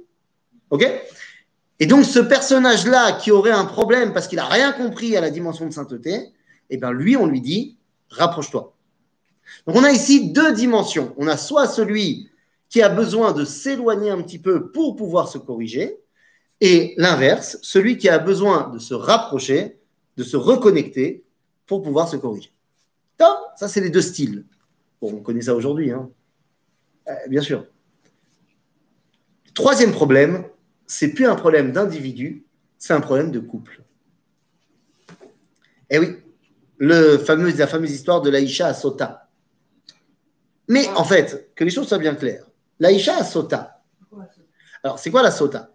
Ok? 0.70 0.90
Et 1.82 1.86
donc 1.86 2.06
ce 2.06 2.20
personnage-là 2.20 3.14
qui 3.14 3.32
aurait 3.32 3.52
un 3.52 3.66
problème 3.66 4.14
parce 4.14 4.30
qu'il 4.30 4.38
n'a 4.38 4.46
rien 4.46 4.72
compris 4.72 5.18
à 5.18 5.22
la 5.22 5.32
dimension 5.32 5.66
de 5.66 5.74
sainteté, 5.74 6.32
eh 6.70 6.78
bien 6.78 6.92
lui, 6.92 7.18
on 7.18 7.26
lui 7.26 7.42
dit, 7.42 7.78
rapproche-toi. 8.10 8.74
Donc 9.68 9.76
on 9.76 9.84
a 9.84 9.92
ici 9.92 10.32
deux 10.32 10.54
dimensions. 10.54 11.14
On 11.18 11.28
a 11.28 11.36
soit 11.36 11.68
celui 11.68 12.30
qui 12.70 12.82
a 12.82 12.90
besoin 12.90 13.34
de 13.34 13.44
s'éloigner 13.46 14.12
un 14.12 14.22
petit 14.22 14.40
peu 14.40 14.72
pour 14.72 14.96
pouvoir 14.96 15.28
se 15.28 15.38
corriger, 15.38 15.98
et 16.62 16.94
l'inverse, 16.98 17.58
celui 17.62 17.98
qui 17.98 18.10
a 18.10 18.20
besoin 18.20 18.70
de 18.70 18.80
se 18.80 18.94
rapprocher, 18.94 19.80
de 20.18 20.24
se 20.24 20.38
reconnecter 20.38 21.24
pour 21.66 21.82
pouvoir 21.82 22.08
se 22.10 22.18
corriger. 22.18 22.52
Donc, 23.18 23.38
ça, 23.58 23.68
c'est 23.68 23.82
les 23.82 23.90
deux 23.90 24.02
styles. 24.02 24.46
Bon, 25.02 25.14
on 25.14 25.22
connaît 25.22 25.42
ça 25.42 25.56
aujourd'hui, 25.56 25.92
hein. 25.92 26.10
euh, 27.08 27.14
bien 27.28 27.42
sûr. 27.42 27.66
Troisième 29.54 29.92
problème, 29.92 30.46
c'est 30.86 31.14
plus 31.14 31.26
un 31.26 31.36
problème 31.36 31.72
d'individu, 31.72 32.46
c'est 32.78 32.94
un 32.94 33.02
problème 33.02 33.32
de 33.32 33.40
couple. 33.40 33.84
Eh 35.90 36.00
oui, 36.00 36.18
le 36.78 37.18
fameux, 37.18 37.52
la 37.52 37.68
fameuse 37.68 37.92
histoire 37.92 38.22
de 38.22 38.30
l'Aïcha 38.30 38.68
à 38.68 38.74
Sota. 38.74 39.30
Mais 40.68 40.88
en 40.90 41.04
fait, 41.04 41.52
que 41.56 41.64
les 41.64 41.72
choses 41.72 41.88
soient 41.88 41.98
bien 41.98 42.16
claires, 42.16 42.49
l'Aïcha 42.80 43.18
à 43.18 43.24
Sota. 43.24 43.82
Alors, 44.84 45.00
c'est 45.00 45.12
quoi 45.12 45.22
la 45.22 45.32
Sota? 45.32 45.72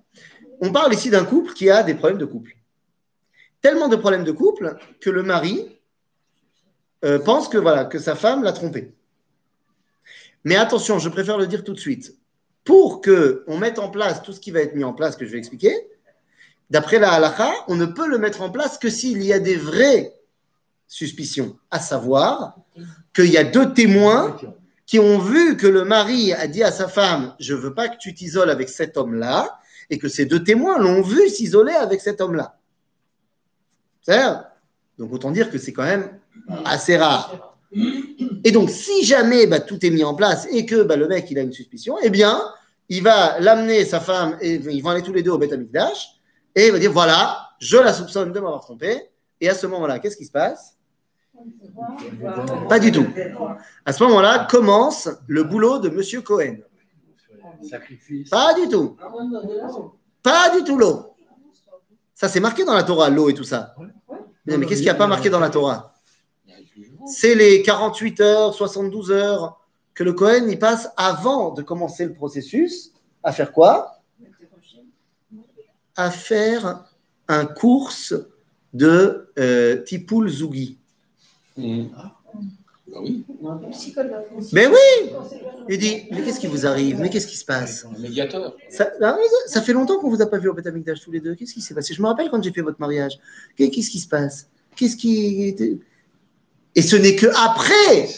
On 0.61 0.73
parle 0.73 0.95
ici 0.95 1.11
d'un 1.11 1.25
couple 1.25 1.53
qui 1.53 1.71
a 1.71 1.83
des 1.83 1.95
problèmes 1.95 2.19
de 2.19 2.25
couple. 2.25 2.57
Tellement 3.61 3.89
de 3.89 3.97
problèmes 3.97 4.25
de 4.25 4.33
couple 4.33 4.77
que 5.01 5.11
le 5.11 5.23
mari 5.23 5.79
euh, 7.05 7.19
pense 7.19 7.49
que, 7.49 7.85
que 7.89 7.99
sa 7.99 8.15
femme 8.15 8.43
l'a 8.43 8.53
trompé. 8.53 8.95
Mais 10.45 10.57
attention, 10.57 10.99
je 10.99 11.09
préfère 11.09 11.39
le 11.39 11.47
dire 11.47 11.65
tout 11.65 11.73
de 11.73 11.81
suite. 11.81 12.17
Pour 12.65 13.03
qu'on 13.03 13.59
mette 13.59 13.79
en 13.79 13.91
place 13.91 14.23
tout 14.23 14.33
ce 14.33 14.41
qui 14.41 14.51
va 14.51 14.61
être 14.61 14.75
mis 14.75 14.85
en 14.85 14.95
place, 14.95 15.17
que 15.17 15.27
je 15.27 15.33
vais 15.33 15.39
expliquer, 15.39 15.75
d'après 16.71 16.99
la 16.99 17.13
halakha, 17.13 17.53
on 17.69 17.77
ne 17.77 17.87
peut 17.87 18.09
le 18.09 18.19
mettre 18.19 18.41
en 18.41 18.51
place 18.51 18.79
que 18.79 18.89
s'il 18.89 19.23
y 19.23 19.33
a 19.33 19.39
des 19.39 19.57
vraies 19.57 20.15
suspicions, 20.87 21.59
à 21.71 21.81
savoir 21.81 22.57
qu'il 23.15 23.31
y 23.31 23.37
a 23.37 23.45
deux 23.45 23.73
témoins 23.75 24.37
qui 24.87 24.99
ont 24.99 25.19
vu 25.19 25.57
que 25.57 25.67
le 25.67 25.85
mari 25.85 26.33
a 26.33 26.47
dit 26.47 26.63
à 26.63 26.71
sa 26.71 26.89
femme, 26.89 27.35
je 27.41 27.55
veux 27.55 27.75
pas 27.75 27.89
que 27.89 27.97
tu 27.99 28.15
t'isoles 28.15 28.51
avec 28.51 28.69
cet 28.69 28.97
homme-là, 28.97 29.59
et 29.91 29.99
que 29.99 30.09
ces 30.09 30.27
deux 30.27 30.43
témoins 30.43 30.79
l'ont 30.79 31.03
vu 31.03 31.29
s'isoler 31.29 31.75
avec 31.75 32.01
cet 32.01 32.21
homme-là. 32.21 32.59
C'est 34.03 34.21
Donc 34.99 35.13
autant 35.13 35.31
dire 35.31 35.51
que 35.51 35.59
c'est 35.59 35.73
quand 35.73 35.85
même 35.85 36.21
assez 36.65 36.97
rare. 36.97 37.57
Et 38.45 38.53
donc 38.53 38.71
si 38.71 39.05
jamais 39.05 39.47
bah, 39.47 39.61
tout 39.61 39.85
est 39.85 39.91
mis 39.91 40.05
en 40.05 40.15
place 40.15 40.47
et 40.51 40.67
que 40.67 40.83
bah, 40.83 40.97
le 40.97 41.09
mec 41.09 41.31
il 41.31 41.39
a 41.39 41.43
une 41.43 41.53
suspicion, 41.53 41.97
eh 42.03 42.11
bien 42.11 42.41
il 42.89 43.03
va 43.03 43.41
l'amener 43.41 43.85
sa 43.85 44.01
femme 44.01 44.37
et 44.41 44.55
ils 44.55 44.83
vont 44.83 44.91
aller 44.91 45.03
tous 45.03 45.13
les 45.13 45.23
deux 45.23 45.31
au 45.31 45.39
Beth 45.39 45.53
et 46.57 46.67
il 46.67 46.73
va 46.73 46.79
dire 46.79 46.93
voilà 46.93 47.49
je 47.59 47.79
la 47.79 47.93
soupçonne 47.93 48.31
de 48.31 48.41
m'avoir 48.41 48.61
trompé 48.61 49.11
et 49.41 49.49
à 49.49 49.55
ce 49.55 49.67
moment-là 49.67 49.99
qu'est-ce 49.99 50.17
qui 50.17 50.27
se 50.27 50.31
passe? 50.31 50.77
Pas 52.69 52.79
du 52.79 52.93
tout. 52.93 53.07
À 53.85 53.93
ce 53.93 54.03
moment-là 54.05 54.47
commence 54.51 55.09
le 55.27 55.45
boulot 55.45 55.79
de 55.79 55.89
Monsieur 55.89 56.23
Cohen. 56.23 56.57
Sacrifice. 57.63 58.31
Pas 58.31 58.55
du 58.55 58.69
tout. 58.69 58.97
Pas 60.23 60.57
du 60.57 60.65
tout 60.65 60.77
l'eau. 60.77 61.15
Ça, 62.15 62.29
c'est 62.29 62.41
marqué 62.41 62.65
dans 62.65 62.75
la 62.75 62.85
Torah, 62.85 63.11
l'eau 63.11 63.29
et 63.29 63.35
tout 63.35 63.45
ça. 63.45 63.75
Mais, 64.47 64.57
mais 64.57 64.67
qu'est-ce 64.67 64.81
qu'il 64.81 64.87
n'y 64.87 64.91
a 64.91 64.95
pas 64.95 65.07
marqué 65.07 65.31
dans 65.31 65.41
la 65.41 65.51
Torah? 65.51 65.95
C'est 67.07 67.35
les 67.35 67.63
48 67.63 68.21
heures, 68.21 68.55
72 68.55 69.11
heures 69.11 69.61
que 69.95 70.05
le 70.05 70.13
Cohen 70.13 70.49
y 70.49 70.57
passe 70.57 70.89
avant 70.97 71.53
de 71.53 71.63
commencer 71.63 72.05
le 72.07 72.15
processus 72.15 72.93
à 73.23 73.33
faire 73.33 73.53
quoi? 73.53 74.01
À 75.97 76.11
faire 76.11 76.85
un 77.29 77.47
course 77.47 78.15
de 78.73 79.31
euh, 79.39 79.83
Tipoul 79.83 80.29
Zougi. 80.29 80.79
Mmh. 81.57 81.85
Bah 82.87 83.01
oui, 83.01 83.25
Mais 84.53 84.67
oui 84.67 85.11
Il 85.69 85.79
dit 85.79 86.03
Mais 86.11 86.23
qu'est-ce 86.23 86.39
qui 86.39 86.47
vous 86.47 86.67
arrive? 86.67 86.99
Mais 87.01 87.09
qu'est-ce 87.09 87.27
qui 87.27 87.37
se 87.37 87.45
passe? 87.45 87.87
Médiateur. 87.99 88.55
ça, 88.69 88.91
ah, 89.01 89.17
mais 89.19 89.27
ça- 89.47 89.63
fait 89.63 89.73
longtemps 89.73 89.99
qu'on 89.99 90.11
vous 90.11 90.21
a 90.21 90.27
pas 90.27 90.39
vu 90.39 90.49
au 90.49 90.55
Beth 90.55 90.67
Amikdash 90.67 91.01
tous 91.01 91.11
les 91.11 91.21
deux. 91.21 91.35
Qu'est-ce 91.35 91.55
qui 91.55 91.63
s'est 91.63 91.75
passé? 91.75 91.95
Je 91.95 92.03
me 92.03 92.07
rappelle 92.07 92.29
quand 92.31 92.43
j'ai 92.43 92.53
fait 92.53 92.61
votre 92.61 92.79
mariage. 92.81 93.19
Qu'est- 93.57 93.71
Qu'est-ce 93.71 93.91
qui 93.91 94.01
se 94.01 94.09
passe? 94.09 94.49
Qu'est-ce 94.77 94.97
qui 94.97 95.57
Et 96.75 96.83
ce 96.83 96.97
n'est 96.97 97.17
que 97.17 97.27
après 97.37 98.09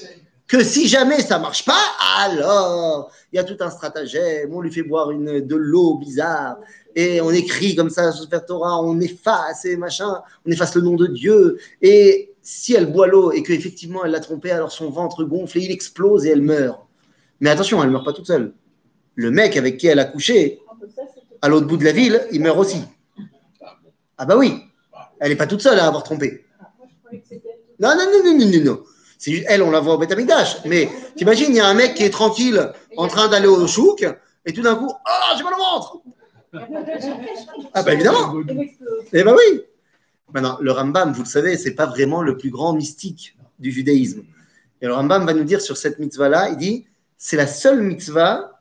que 0.48 0.62
si 0.64 0.88
jamais 0.88 1.20
ça 1.20 1.38
marche 1.38 1.64
pas, 1.64 1.82
alors 2.18 3.10
y 3.36 3.38
a 3.38 3.44
tout 3.44 3.56
un 3.60 3.70
stratagème. 3.70 4.52
On 4.52 4.60
lui 4.60 4.72
fait 4.72 4.82
boire 4.82 5.10
une, 5.10 5.40
de 5.40 5.56
l'eau 5.56 5.98
bizarre 5.98 6.58
et 6.94 7.20
on 7.20 7.30
écrit 7.30 7.76
comme 7.76 7.90
ça 7.90 8.10
sur 8.10 8.24
Sefer 8.24 8.40
Torah, 8.46 8.82
on 8.82 8.98
efface 9.00 9.66
et 9.66 9.76
machin, 9.76 10.22
on 10.46 10.50
efface 10.50 10.74
le 10.74 10.80
nom 10.80 10.94
de 10.94 11.06
Dieu. 11.06 11.58
Et 11.82 12.34
si 12.42 12.74
elle 12.74 12.90
boit 12.90 13.06
l'eau 13.06 13.32
et 13.32 13.42
qu'effectivement 13.42 14.04
elle 14.04 14.12
l'a 14.12 14.20
trompé, 14.20 14.50
alors 14.50 14.72
son 14.72 14.90
ventre 14.90 15.24
gonfle 15.24 15.58
et 15.58 15.64
il 15.64 15.70
explose 15.70 16.24
et 16.24 16.30
elle 16.30 16.42
meurt. 16.42 16.80
Mais 17.40 17.50
attention, 17.50 17.82
elle 17.82 17.90
meurt 17.90 18.04
pas 18.04 18.14
toute 18.14 18.26
seule. 18.26 18.54
Le 19.14 19.30
mec 19.30 19.56
avec 19.56 19.76
qui 19.76 19.86
elle 19.88 19.98
a 19.98 20.06
couché, 20.06 20.60
à 21.42 21.48
l'autre 21.48 21.66
bout 21.66 21.76
de 21.76 21.84
la 21.84 21.92
ville, 21.92 22.26
il 22.32 22.40
meurt 22.40 22.58
aussi. 22.58 22.82
Ah 24.16 24.24
bah 24.24 24.36
oui, 24.36 24.62
elle 25.20 25.30
n'est 25.30 25.36
pas 25.36 25.46
toute 25.46 25.60
seule 25.60 25.78
à 25.78 25.86
avoir 25.86 26.02
trompé. 26.02 26.44
Non, 27.78 27.90
non, 27.94 28.06
non, 28.10 28.38
non, 28.38 28.46
non, 28.46 28.64
non. 28.64 28.82
C'est 29.18 29.44
elle, 29.48 29.62
on 29.62 29.70
la 29.70 29.80
voit 29.80 29.96
au. 29.96 29.98
Mais 30.66 30.88
t'imagines, 31.14 31.48
il 31.50 31.56
y 31.56 31.60
a 31.60 31.66
un 31.66 31.74
mec 31.74 31.94
qui 31.94 32.04
est 32.04 32.10
tranquille 32.10 32.70
en 32.96 33.08
train 33.08 33.28
d'aller 33.28 33.46
au 33.46 33.66
chouk, 33.66 34.06
et 34.44 34.52
tout 34.52 34.62
d'un 34.62 34.76
coup, 34.76 34.90
oh, 34.90 35.36
j'ai 35.36 35.44
mal 35.44 35.54
au 35.54 35.58
ventre 35.58 36.00
Ah 37.74 37.82
bah 37.82 37.92
évidemment 37.92 38.34
Eh 39.12 39.22
ben 39.22 39.34
oui 39.34 39.62
Maintenant, 40.32 40.58
le 40.60 40.72
Rambam, 40.72 41.12
vous 41.12 41.22
le 41.22 41.28
savez, 41.28 41.56
c'est 41.56 41.74
pas 41.74 41.86
vraiment 41.86 42.20
le 42.22 42.36
plus 42.36 42.50
grand 42.50 42.72
mystique 42.72 43.36
du 43.58 43.70
judaïsme. 43.70 44.24
Et 44.80 44.86
le 44.86 44.92
Rambam 44.92 45.24
va 45.24 45.32
nous 45.32 45.44
dire 45.44 45.60
sur 45.60 45.76
cette 45.76 45.98
mitzvah-là, 45.98 46.50
il 46.50 46.56
dit, 46.56 46.86
c'est 47.16 47.36
la 47.36 47.46
seule 47.46 47.80
mitzvah 47.82 48.60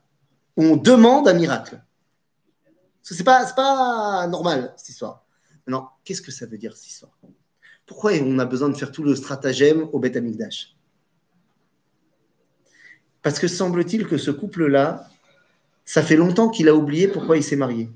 où 0.57 0.63
on 0.63 0.75
demande 0.75 1.27
un 1.27 1.33
miracle. 1.33 1.81
C'est 3.01 3.23
pas, 3.23 3.45
pas 3.55 4.27
normal, 4.27 4.73
cette 4.77 4.89
histoire. 4.89 5.23
Maintenant, 5.65 5.91
qu'est-ce 6.03 6.21
que 6.21 6.31
ça 6.31 6.45
veut 6.45 6.57
dire, 6.57 6.75
cette 6.75 6.87
histoire? 6.87 7.11
Pourquoi 7.85 8.13
on 8.21 8.39
a 8.39 8.45
besoin 8.45 8.69
de 8.69 8.77
faire 8.77 8.91
tout 8.91 9.03
le 9.03 9.15
stratagème 9.15 9.87
au 9.91 9.99
Beth 9.99 10.15
Amikdash 10.15 10.74
Parce 13.25 13.39
que 13.39 13.47
semble-t-il 13.47 14.05
que 14.05 14.19
ce 14.19 14.29
couple-là, 14.29 15.09
ça 15.83 16.03
fait 16.03 16.15
longtemps 16.15 16.47
qu'il 16.47 16.69
a 16.69 16.75
oublié 16.75 17.07
pourquoi 17.07 17.37
il 17.37 17.43
s'est 17.43 17.55
marié. 17.55 17.89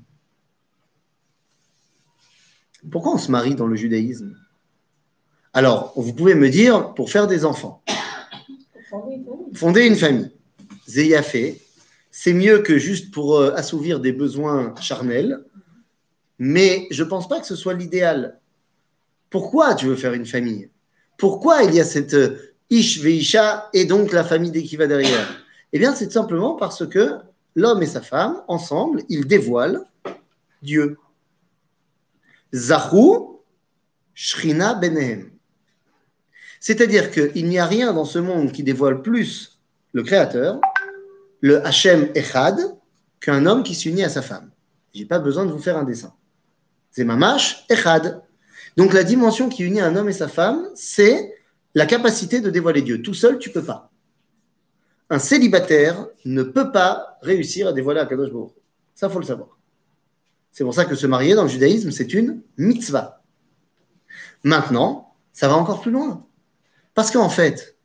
Pourquoi 2.90 3.14
on 3.14 3.18
se 3.18 3.30
marie 3.30 3.54
dans 3.54 3.68
le 3.68 3.76
judaïsme? 3.76 4.36
Alors, 5.52 5.92
vous 5.94 6.12
pouvez 6.14 6.34
me 6.34 6.48
dire, 6.48 6.94
pour 6.94 7.12
faire 7.12 7.28
des 7.28 7.44
enfants, 7.44 7.80
fonder 9.54 9.86
une 9.86 9.94
famille, 9.94 10.32
fait, 11.22 11.60
c'est 12.10 12.32
mieux 12.32 12.58
que 12.58 12.76
juste 12.76 13.14
pour 13.14 13.36
euh, 13.36 13.54
assouvir 13.54 14.00
des 14.00 14.12
besoins 14.12 14.74
charnels, 14.80 15.44
mais 16.40 16.88
je 16.90 17.04
ne 17.04 17.08
pense 17.08 17.28
pas 17.28 17.38
que 17.38 17.46
ce 17.46 17.54
soit 17.54 17.74
l'idéal. 17.74 18.40
Pourquoi 19.30 19.76
tu 19.76 19.86
veux 19.86 19.94
faire 19.94 20.12
une 20.12 20.26
famille? 20.26 20.70
Pourquoi 21.16 21.62
il 21.62 21.72
y 21.72 21.78
a 21.78 21.84
cette 21.84 22.14
euh, 22.14 22.49
Ish 22.70 23.00
Veisha 23.00 23.68
et 23.72 23.84
donc 23.84 24.12
la 24.12 24.24
famille 24.24 24.64
qui 24.64 24.76
va 24.76 24.86
derrière 24.86 25.44
Eh 25.72 25.78
bien, 25.78 25.94
c'est 25.94 26.10
simplement 26.10 26.54
parce 26.54 26.86
que 26.86 27.16
l'homme 27.56 27.82
et 27.82 27.86
sa 27.86 28.00
femme, 28.00 28.42
ensemble, 28.46 29.02
ils 29.08 29.26
dévoilent 29.26 29.84
Dieu. 30.62 30.96
Zahu 32.54 33.38
Shrina 34.14 34.74
Benehem. 34.74 35.30
C'est-à-dire 36.60 37.10
qu'il 37.10 37.48
n'y 37.48 37.58
a 37.58 37.66
rien 37.66 37.92
dans 37.92 38.04
ce 38.04 38.18
monde 38.18 38.52
qui 38.52 38.62
dévoile 38.62 39.02
plus 39.02 39.58
le 39.92 40.02
Créateur, 40.02 40.60
le 41.40 41.66
Hachem 41.66 42.10
Echad, 42.14 42.58
qu'un 43.20 43.46
homme 43.46 43.62
qui 43.62 43.74
s'unit 43.74 44.04
à 44.04 44.08
sa 44.08 44.22
femme. 44.22 44.50
J'ai 44.94 45.06
pas 45.06 45.18
besoin 45.18 45.46
de 45.46 45.52
vous 45.52 45.58
faire 45.58 45.76
un 45.76 45.84
dessin. 45.84 46.12
C'est 46.90 47.06
Echad. 47.68 48.22
Donc 48.76 48.92
la 48.92 49.04
dimension 49.04 49.48
qui 49.48 49.64
unit 49.64 49.80
un 49.80 49.96
homme 49.96 50.08
et 50.08 50.12
sa 50.12 50.28
femme, 50.28 50.68
c'est 50.74 51.34
la 51.74 51.86
capacité 51.86 52.40
de 52.40 52.50
dévoiler 52.50 52.82
Dieu. 52.82 53.02
Tout 53.02 53.14
seul, 53.14 53.38
tu 53.38 53.50
peux 53.50 53.62
pas. 53.62 53.90
Un 55.08 55.18
célibataire 55.18 56.06
ne 56.24 56.42
peut 56.42 56.72
pas 56.72 57.18
réussir 57.22 57.68
à 57.68 57.72
dévoiler 57.72 58.00
Akadosh 58.00 58.30
Baruch. 58.30 58.52
Ça, 58.94 59.08
faut 59.08 59.18
le 59.18 59.26
savoir. 59.26 59.58
C'est 60.52 60.64
pour 60.64 60.74
ça 60.74 60.84
que 60.84 60.94
se 60.94 61.06
marier 61.06 61.34
dans 61.34 61.44
le 61.44 61.48
judaïsme, 61.48 61.90
c'est 61.90 62.12
une 62.12 62.42
mitzvah. 62.56 63.22
Maintenant, 64.42 65.14
ça 65.32 65.48
va 65.48 65.56
encore 65.56 65.80
plus 65.80 65.90
loin. 65.90 66.26
Parce 66.94 67.10
qu'en 67.10 67.28
fait, 67.28 67.76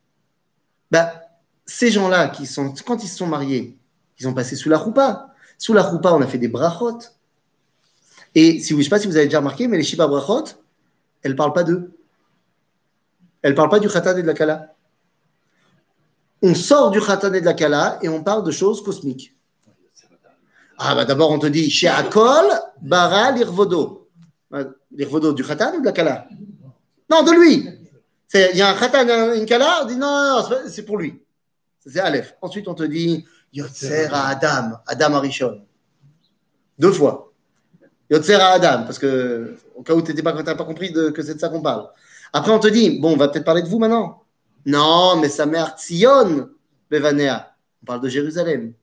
bah, 0.90 1.22
ces 1.64 1.90
gens-là, 1.90 2.28
qui 2.28 2.46
sont, 2.46 2.74
quand 2.84 3.02
ils 3.02 3.08
se 3.08 3.16
sont 3.16 3.26
mariés, 3.26 3.78
ils 4.18 4.28
ont 4.28 4.34
passé 4.34 4.56
sous 4.56 4.68
la 4.68 4.78
roupa. 4.78 5.34
Sous 5.58 5.72
la 5.72 5.82
roupa, 5.82 6.12
on 6.12 6.20
a 6.20 6.26
fait 6.26 6.38
des 6.38 6.48
brachot. 6.48 6.98
Et 8.34 8.60
si 8.60 8.72
vous, 8.72 8.80
je 8.80 8.80
ne 8.80 8.84
sais 8.84 8.90
pas 8.90 8.98
si 8.98 9.06
vous 9.06 9.16
avez 9.16 9.26
déjà 9.26 9.38
remarqué, 9.38 9.68
mais 9.68 9.76
les 9.76 9.82
Shiba 9.82 10.06
brachot, 10.06 10.44
elles 11.22 11.32
ne 11.32 11.36
parlent 11.36 11.52
pas 11.52 11.64
d'eux. 11.64 11.95
Elles 13.46 13.52
ne 13.52 13.56
parlent 13.56 13.68
pas 13.68 13.78
du 13.78 13.88
khatan 13.88 14.16
et 14.16 14.22
de 14.22 14.26
la 14.26 14.34
kala. 14.34 14.74
On 16.42 16.52
sort 16.52 16.90
du 16.90 17.00
khatan 17.00 17.32
et 17.32 17.40
de 17.40 17.44
la 17.44 17.54
kala 17.54 17.96
et 18.02 18.08
on 18.08 18.20
parle 18.24 18.42
de 18.42 18.50
choses 18.50 18.82
cosmiques. 18.82 19.36
Ah, 20.78 20.96
bah 20.96 21.04
d'abord, 21.04 21.30
on 21.30 21.38
te 21.38 21.46
dit, 21.46 21.70
chez 21.70 21.86
Akol, 21.86 22.44
bara 22.82 23.30
l'irvodo. 23.30 24.08
L'irvodo 24.90 25.32
du 25.32 25.44
khatan 25.44 25.76
ou 25.76 25.80
de 25.80 25.84
la 25.84 25.92
kala? 25.92 26.26
Non, 27.08 27.22
de 27.22 27.30
lui. 27.30 27.70
Il 28.34 28.56
y 28.56 28.62
a 28.62 28.68
un 28.70 28.74
khatan, 28.74 29.34
une 29.34 29.46
kala, 29.46 29.82
on 29.84 29.86
dit 29.86 29.94
non, 29.94 30.40
non, 30.40 30.58
c'est 30.66 30.84
pour 30.84 30.98
lui. 30.98 31.22
C'est 31.86 32.00
Aleph. 32.00 32.34
Ensuite, 32.42 32.66
on 32.66 32.74
te 32.74 32.82
dit 32.82 33.24
Yotzer 33.52 34.08
à 34.10 34.26
Adam, 34.26 34.78
Adam 34.88 35.14
Arishon. 35.14 35.62
Deux 36.80 36.90
fois. 36.90 37.32
Yotzer 38.10 38.34
à 38.34 38.48
Adam, 38.54 38.82
parce 38.86 38.98
que 38.98 39.54
au 39.76 39.84
cas 39.84 39.94
où 39.94 40.02
tu 40.02 40.12
n'as 40.12 40.32
pas 40.32 40.64
compris 40.64 40.90
de- 40.90 41.10
que 41.10 41.22
c'est 41.22 41.34
de 41.34 41.38
ça 41.38 41.48
qu'on 41.48 41.62
parle. 41.62 41.86
Après, 42.36 42.52
on 42.52 42.58
te 42.58 42.68
dit 42.68 42.98
Bon, 43.00 43.14
on 43.14 43.16
va 43.16 43.28
peut-être 43.28 43.46
parler 43.46 43.62
de 43.62 43.68
vous 43.68 43.78
maintenant. 43.78 44.22
Non, 44.66 45.16
mais 45.16 45.30
sa 45.30 45.46
mère 45.46 45.74
Tzion, 45.78 46.50
Bevanea. 46.90 47.56
On 47.82 47.86
parle 47.86 48.02
de 48.02 48.10
Jérusalem. 48.10 48.74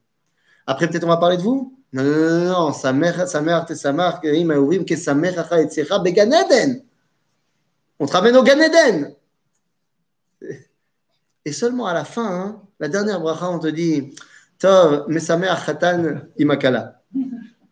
Après, 0.66 0.88
peut-être 0.88 1.04
on 1.04 1.08
va 1.08 1.18
parler 1.18 1.36
de 1.36 1.42
vous? 1.42 1.78
Non, 1.92 2.02
non, 2.02 2.10
non, 2.10 2.44
non, 2.46 2.72
sa 2.72 2.92
mère, 2.92 3.28
sa 3.28 3.40
mère, 3.40 3.64
sa 3.68 3.92
mère, 3.92 4.20
que 4.20 4.96
sa 4.96 5.14
mère. 5.14 5.30
On 8.00 8.06
te 8.06 8.12
ramène 8.12 8.36
au 8.36 8.42
Gan 8.42 8.58
Eden. 8.58 9.14
Et 11.44 11.52
seulement 11.52 11.86
à 11.86 11.94
la 11.94 12.04
fin, 12.04 12.26
hein, 12.26 12.60
la 12.80 12.88
dernière 12.88 13.20
bracha, 13.20 13.48
on 13.48 13.60
te 13.60 13.68
dit 13.68 14.16
Tov, 14.58 15.04
Mesameh 15.06 15.46
Achatan 15.46 16.22
Imakala. 16.38 17.00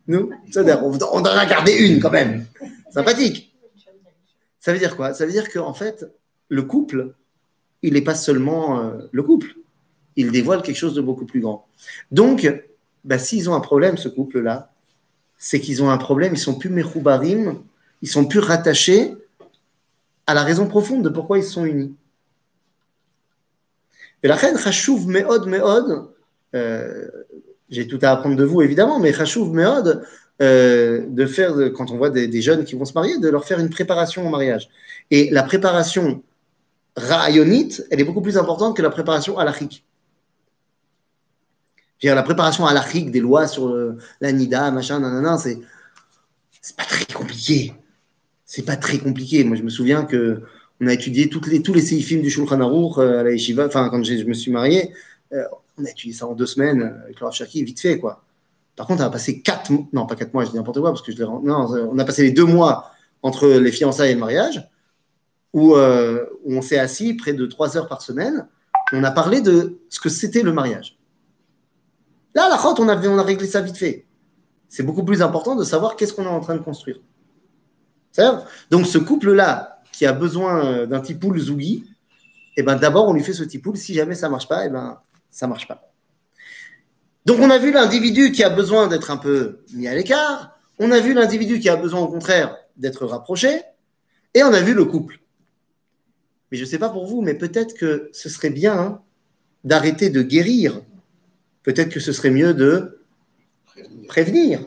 Nous, 0.07 0.31
c'est-à-dire, 0.49 0.85
on, 0.85 0.97
on 0.97 1.21
en 1.23 1.25
a 1.25 1.45
gardé 1.45 1.73
une 1.73 1.99
quand 1.99 2.11
même. 2.11 2.47
Sympathique. 2.93 3.52
Ça 4.63 4.73
veut 4.73 4.79
dire 4.79 4.97
quoi? 4.97 5.13
Ça 5.13 5.27
veut 5.27 5.33
dire 5.33 5.51
qu'en 5.51 5.75
fait, 5.75 6.07
le 6.49 6.63
couple, 6.63 7.15
il 7.83 7.95
n'est 7.95 8.01
pas 8.01 8.15
seulement 8.15 8.79
euh, 8.79 9.09
le 9.11 9.23
couple. 9.25 9.57
Il 10.15 10.31
dévoile 10.31 10.63
quelque 10.63 10.77
chose 10.77 10.95
de 10.95 11.01
beaucoup 11.01 11.27
plus 11.27 11.41
grand. 11.41 11.67
Donc, 12.13 12.49
bah, 13.05 13.19
s'ils 13.19 13.51
ont 13.51 13.55
un 13.55 13.61
problème, 13.61 13.97
ce 13.97 14.09
couple-là, 14.09 14.71
c'est 15.37 15.59
qu'ils 15.59 15.83
ont 15.83 15.91
un 15.91 15.99
problème, 15.99 16.35
ils 16.35 16.39
sont 16.39 16.55
plus 16.55 16.71
mechoubarim, 16.71 17.61
ils 18.03 18.09
sont 18.09 18.25
plus 18.25 18.39
rattachés 18.39 19.17
à 20.29 20.35
la 20.35 20.45
raison 20.45 20.69
profonde 20.69 21.03
de 21.03 21.09
pourquoi 21.09 21.39
ils 21.39 21.45
sont 21.45 21.65
unis. 21.65 21.97
Et 24.23 24.29
la 24.29 24.37
reine 24.37 24.57
Chachouv 24.57 25.09
Meod 25.09 25.49
Meod, 25.49 26.09
euh, 26.55 27.09
j'ai 27.69 27.89
tout 27.89 27.99
à 28.01 28.11
apprendre 28.11 28.37
de 28.37 28.45
vous 28.45 28.63
évidemment, 28.63 29.01
mais 29.01 29.13
Chachouv 29.13 29.53
Meod, 29.53 30.07
euh, 30.43 31.07
de 31.09 31.25
faire, 31.25 31.55
quand 31.73 31.93
on 31.93 31.97
voit 31.97 32.11
des, 32.11 32.43
jeunes 32.43 32.65
qui 32.65 32.75
vont 32.75 32.85
se 32.85 32.95
marier, 32.95 33.17
de 33.19 33.29
leur 33.29 33.45
faire 33.45 33.61
une 33.61 33.71
préparation 33.71 34.27
au 34.27 34.29
mariage. 34.29 34.69
Et 35.13 35.31
la 35.31 35.45
préparation 35.45 36.23
ra'ayonite, 36.97 37.87
elle 37.91 38.01
est 38.01 38.05
beaucoup 38.05 38.23
plus 38.23 38.37
importante 38.37 38.77
que 38.77 38.83
la 38.83 38.91
préparation 38.91 39.39
halachique. 39.39 39.85
Je 41.99 42.09
veux 42.09 42.11
dire, 42.11 42.17
la 42.17 42.25
préparation 42.25 42.67
halachique 42.67 43.13
des 43.13 43.21
lois 43.21 43.47
sur 43.47 43.69
euh, 43.69 43.97
la 44.21 44.33
nida, 44.33 44.69
machin, 44.73 44.99
nanana, 44.99 45.39
c'est, 45.39 45.61
pas 46.77 46.85
très 46.85 47.05
compliqué. 47.15 47.75
C'est 48.45 48.65
pas 48.65 48.77
très 48.77 48.99
compliqué. 48.99 49.45
Moi, 49.45 49.57
je 49.57 49.63
me 49.63 49.71
souviens 49.71 50.05
que 50.05 50.43
on 50.81 50.89
a 50.89 50.93
étudié 50.93 51.29
toutes 51.29 51.47
les, 51.47 51.63
tous 51.63 51.73
les 51.73 51.83
séifim 51.83 52.19
du 52.19 52.31
Shulchan 52.31 52.61
Aruch 52.61 52.99
euh, 52.99 53.21
à 53.21 53.23
la 53.23 53.31
yeshiva, 53.31 53.67
enfin, 53.67 53.89
quand 53.91 54.03
je 54.03 54.25
me 54.25 54.35
suis 54.35 54.51
marié, 54.51 54.93
on 55.79 55.85
a 55.85 55.89
étudié 55.89 56.13
ça 56.13 56.27
en 56.27 56.35
deux 56.35 56.47
semaines 56.47 56.83
avec 57.05 57.21
le 57.21 57.27
Rav 57.27 57.37
vite 57.53 57.81
fait, 57.81 57.99
quoi. 57.99 58.25
Par 58.77 58.87
contre, 58.87 59.03
on 59.03 59.07
a 59.07 59.11
passé 59.11 59.43
non, 59.93 60.07
pas 60.07 60.17
mois, 60.33 60.45
je 60.45 60.51
dis 60.51 60.57
n'importe 60.57 60.81
quoi, 60.81 60.91
parce 60.91 61.03
que 61.03 61.13
je 61.13 61.23
non, 61.23 61.41
on 61.43 61.99
a 61.99 62.05
passé 62.05 62.23
les 62.23 62.31
deux 62.31 62.45
mois 62.45 62.91
entre 63.23 63.47
les 63.47 63.73
fiançailles 63.73 64.13
et 64.13 64.15
le 64.15 64.21
mariage. 64.21 64.69
où, 65.53 65.75
euh, 65.75 66.25
où 66.45 66.57
on 66.57 66.63
s'est 66.63 66.79
assis 66.79 67.15
près 67.15 67.35
de 67.35 67.47
trois 67.47 67.77
heures 67.77 67.89
par 67.89 68.01
semaine. 68.03 68.49
On 68.93 69.05
a 69.05 69.11
parlé 69.11 69.41
de 69.41 69.79
ce 69.89 70.01
que 70.01 70.09
c'était 70.09 70.43
le 70.43 70.53
mariage. 70.53 70.99
Là, 72.35 72.49
la 72.49 72.57
route, 72.57 72.81
on 72.81 72.89
a, 72.89 73.23
réglé 73.23 73.47
ça 73.47 73.61
vite 73.61 73.77
fait. 73.77 74.07
C'est 74.69 74.83
beaucoup 74.83 75.05
plus 75.05 75.21
important 75.21 75.55
de 75.55 75.65
savoir 75.65 75.97
qu'est-ce 75.97 76.15
qu'on 76.15 76.25
est 76.25 76.29
en 76.29 76.41
train 76.41 76.55
de 76.55 76.63
construire. 76.63 76.99
Donc, 78.71 78.87
ce 78.87 78.99
couple-là, 78.99 79.83
qui 79.93 80.07
a 80.07 80.13
besoin 80.13 80.65
euh, 80.65 80.87
d'un 80.87 81.01
tipoul 81.01 81.39
zougi, 81.39 81.85
eh 82.57 82.63
ben, 82.63 82.77
d'abord, 82.77 83.09
on 83.09 83.13
lui 83.13 83.23
fait 83.23 83.35
ce 83.35 83.45
tipoul. 83.45 83.77
Si 83.77 83.93
jamais 83.93 84.15
ça 84.15 84.31
marche 84.31 84.49
pas, 84.49 84.65
eh 84.67 84.71
ben, 84.71 84.99
ça 85.31 85.47
marche 85.47 85.69
pas. 85.69 85.92
Donc, 87.25 87.39
on 87.41 87.51
a 87.51 87.59
vu 87.59 87.73
l'individu 87.73 88.33
qui 88.33 88.43
a 88.43 88.51
besoin 88.51 88.89
d'être 88.89 89.11
un 89.11 89.17
peu 89.17 89.61
mis 89.75 89.87
à 89.87 89.95
l'écart. 89.95 90.59
On 90.79 90.91
a 90.91 91.01
vu 91.01 91.15
l'individu 91.15 91.61
qui 91.61 91.69
a 91.69 91.77
besoin, 91.77 92.01
au 92.01 92.09
contraire, 92.09 92.57
d'être 92.77 93.07
rapproché. 93.07 93.63
Et 94.35 94.43
on 94.43 94.53
a 94.53 94.61
vu 94.61 94.75
le 94.75 94.85
couple. 94.85 95.21
Mais 96.51 96.59
je 96.59 96.65
ne 96.65 96.69
sais 96.69 96.79
pas 96.79 96.89
pour 96.89 97.07
vous, 97.07 97.23
mais 97.23 97.35
peut-être 97.35 97.75
que 97.75 98.11
ce 98.13 98.29
serait 98.29 98.51
bien 98.51 98.79
hein, 98.79 99.03
d'arrêter 99.65 100.11
de 100.11 100.23
guérir. 100.23 100.83
Peut-être 101.63 101.91
que 101.91 102.01
ce 102.01 102.13
serait 102.13 102.31
mieux 102.31 102.55
de 102.55 102.99
Prévenir. 103.75 104.07
prévenir 104.09 104.67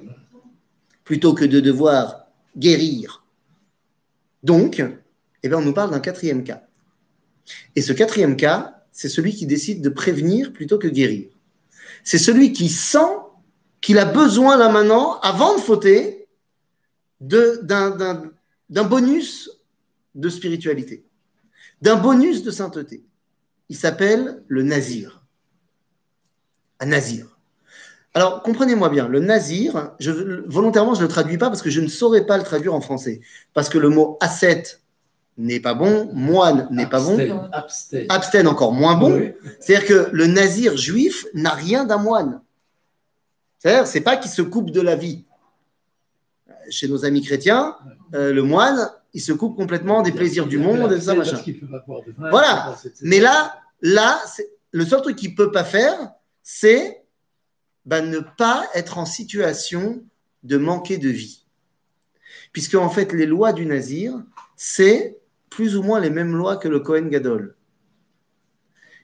plutôt 1.03 1.33
que 1.33 1.45
de 1.45 1.59
devoir 1.59 2.27
guérir. 2.57 3.23
Donc, 4.43 4.83
eh 5.43 5.47
bien, 5.47 5.59
on 5.59 5.61
nous 5.61 5.73
parle 5.73 5.91
d'un 5.91 5.99
quatrième 5.99 6.43
cas. 6.43 6.63
Et 7.75 7.81
ce 7.81 7.93
quatrième 7.93 8.35
cas, 8.35 8.83
c'est 8.91 9.09
celui 9.09 9.35
qui 9.35 9.45
décide 9.45 9.81
de 9.81 9.89
prévenir 9.89 10.53
plutôt 10.53 10.79
que 10.79 10.87
guérir. 10.87 11.29
C'est 12.05 12.19
celui 12.19 12.53
qui 12.53 12.69
sent 12.69 13.17
qu'il 13.81 13.97
a 13.97 14.05
besoin 14.05 14.55
là 14.55 14.69
maintenant, 14.69 15.19
avant 15.19 15.55
de 15.55 15.59
fauter, 15.59 16.27
d'un- 17.19 18.31
bonus 18.69 19.49
de 20.13 20.29
spiritualité, 20.29 21.03
d'un 21.81 21.95
bonus 21.97 22.43
de 22.43 22.51
sainteté. 22.51 23.03
Il 23.69 23.75
s'appelle 23.75 24.43
le 24.47 24.63
nazir. 24.63 25.23
Un 26.79 26.85
nazir. 26.87 27.37
Alors, 28.13 28.43
comprenez-moi 28.43 28.89
bien, 28.89 29.07
le 29.07 29.19
nazir, 29.19 29.91
volontairement, 30.45 30.93
je 30.93 31.01
ne 31.01 31.05
le 31.05 31.09
traduis 31.11 31.37
pas 31.37 31.49
parce 31.49 31.61
que 31.61 31.69
je 31.69 31.81
ne 31.81 31.87
saurais 31.87 32.25
pas 32.25 32.37
le 32.37 32.43
traduire 32.43 32.73
en 32.73 32.81
français. 32.81 33.21
Parce 33.53 33.67
que 33.67 33.77
le 33.77 33.89
mot 33.89 34.17
ascète 34.21 34.81
n'est 35.37 35.59
pas 35.59 35.73
bon, 35.73 36.09
moine 36.13 36.67
n'est 36.71 36.87
pas 36.87 36.99
bon, 37.01 37.17
Abstain, 37.19 37.49
abstain. 37.51 38.05
abstène 38.09 38.47
encore 38.47 38.71
moins 38.71 38.95
bon. 38.95 39.13
Oui. 39.19 39.33
C'est-à-dire 39.59 39.87
que 39.87 40.09
le 40.13 40.27
nazir 40.27 40.77
juif 40.77 41.25
n'a 41.33 41.51
rien 41.51 41.83
d'un 41.85 41.97
moine. 41.97 42.41
C'est-à-dire, 43.59 43.85
c'est 43.87 44.01
pas 44.01 44.15
qu'il 44.17 44.31
se 44.31 44.41
coupe 44.41 44.71
de 44.71 44.79
la 44.81 44.95
vie. 44.95 45.25
Chez 46.69 46.87
nos 46.87 47.03
amis 47.05 47.21
chrétiens, 47.21 47.75
euh, 48.13 48.31
le 48.33 48.43
moine, 48.43 48.89
il 49.13 49.21
se 49.21 49.33
coupe 49.33 49.55
complètement 49.55 50.01
des 50.01 50.11
plaisirs 50.11 50.47
du 50.47 50.57
monde 50.57 50.91
et 50.93 51.01
ça, 51.01 51.13
machin. 51.15 51.37
Voilà. 52.17 52.75
Mais 53.01 53.19
là, 53.19 53.59
là, 53.81 54.19
c'est- 54.27 54.49
le 54.71 54.85
seul 54.85 55.01
truc 55.01 55.15
qu'il 55.15 55.35
peut 55.35 55.51
pas 55.51 55.63
faire, 55.63 55.97
c'est 56.43 57.01
bah, 57.85 58.01
ne 58.01 58.19
pas 58.19 58.65
être 58.73 58.97
en 58.97 59.05
situation 59.05 60.01
de 60.43 60.57
manquer 60.57 60.97
de 60.97 61.09
vie. 61.09 61.45
Puisque 62.51 62.75
en 62.75 62.89
fait, 62.89 63.13
les 63.13 63.25
lois 63.25 63.53
du 63.53 63.65
nazir, 63.65 64.13
c'est 64.55 65.17
plus 65.55 65.77
ou 65.77 65.83
moins 65.83 66.01
les 66.01 66.09
mêmes 66.09 66.35
lois 66.35 66.57
que 66.57 66.67
le 66.67 66.81
Kohen 66.81 67.09
Gadol. 67.09 67.55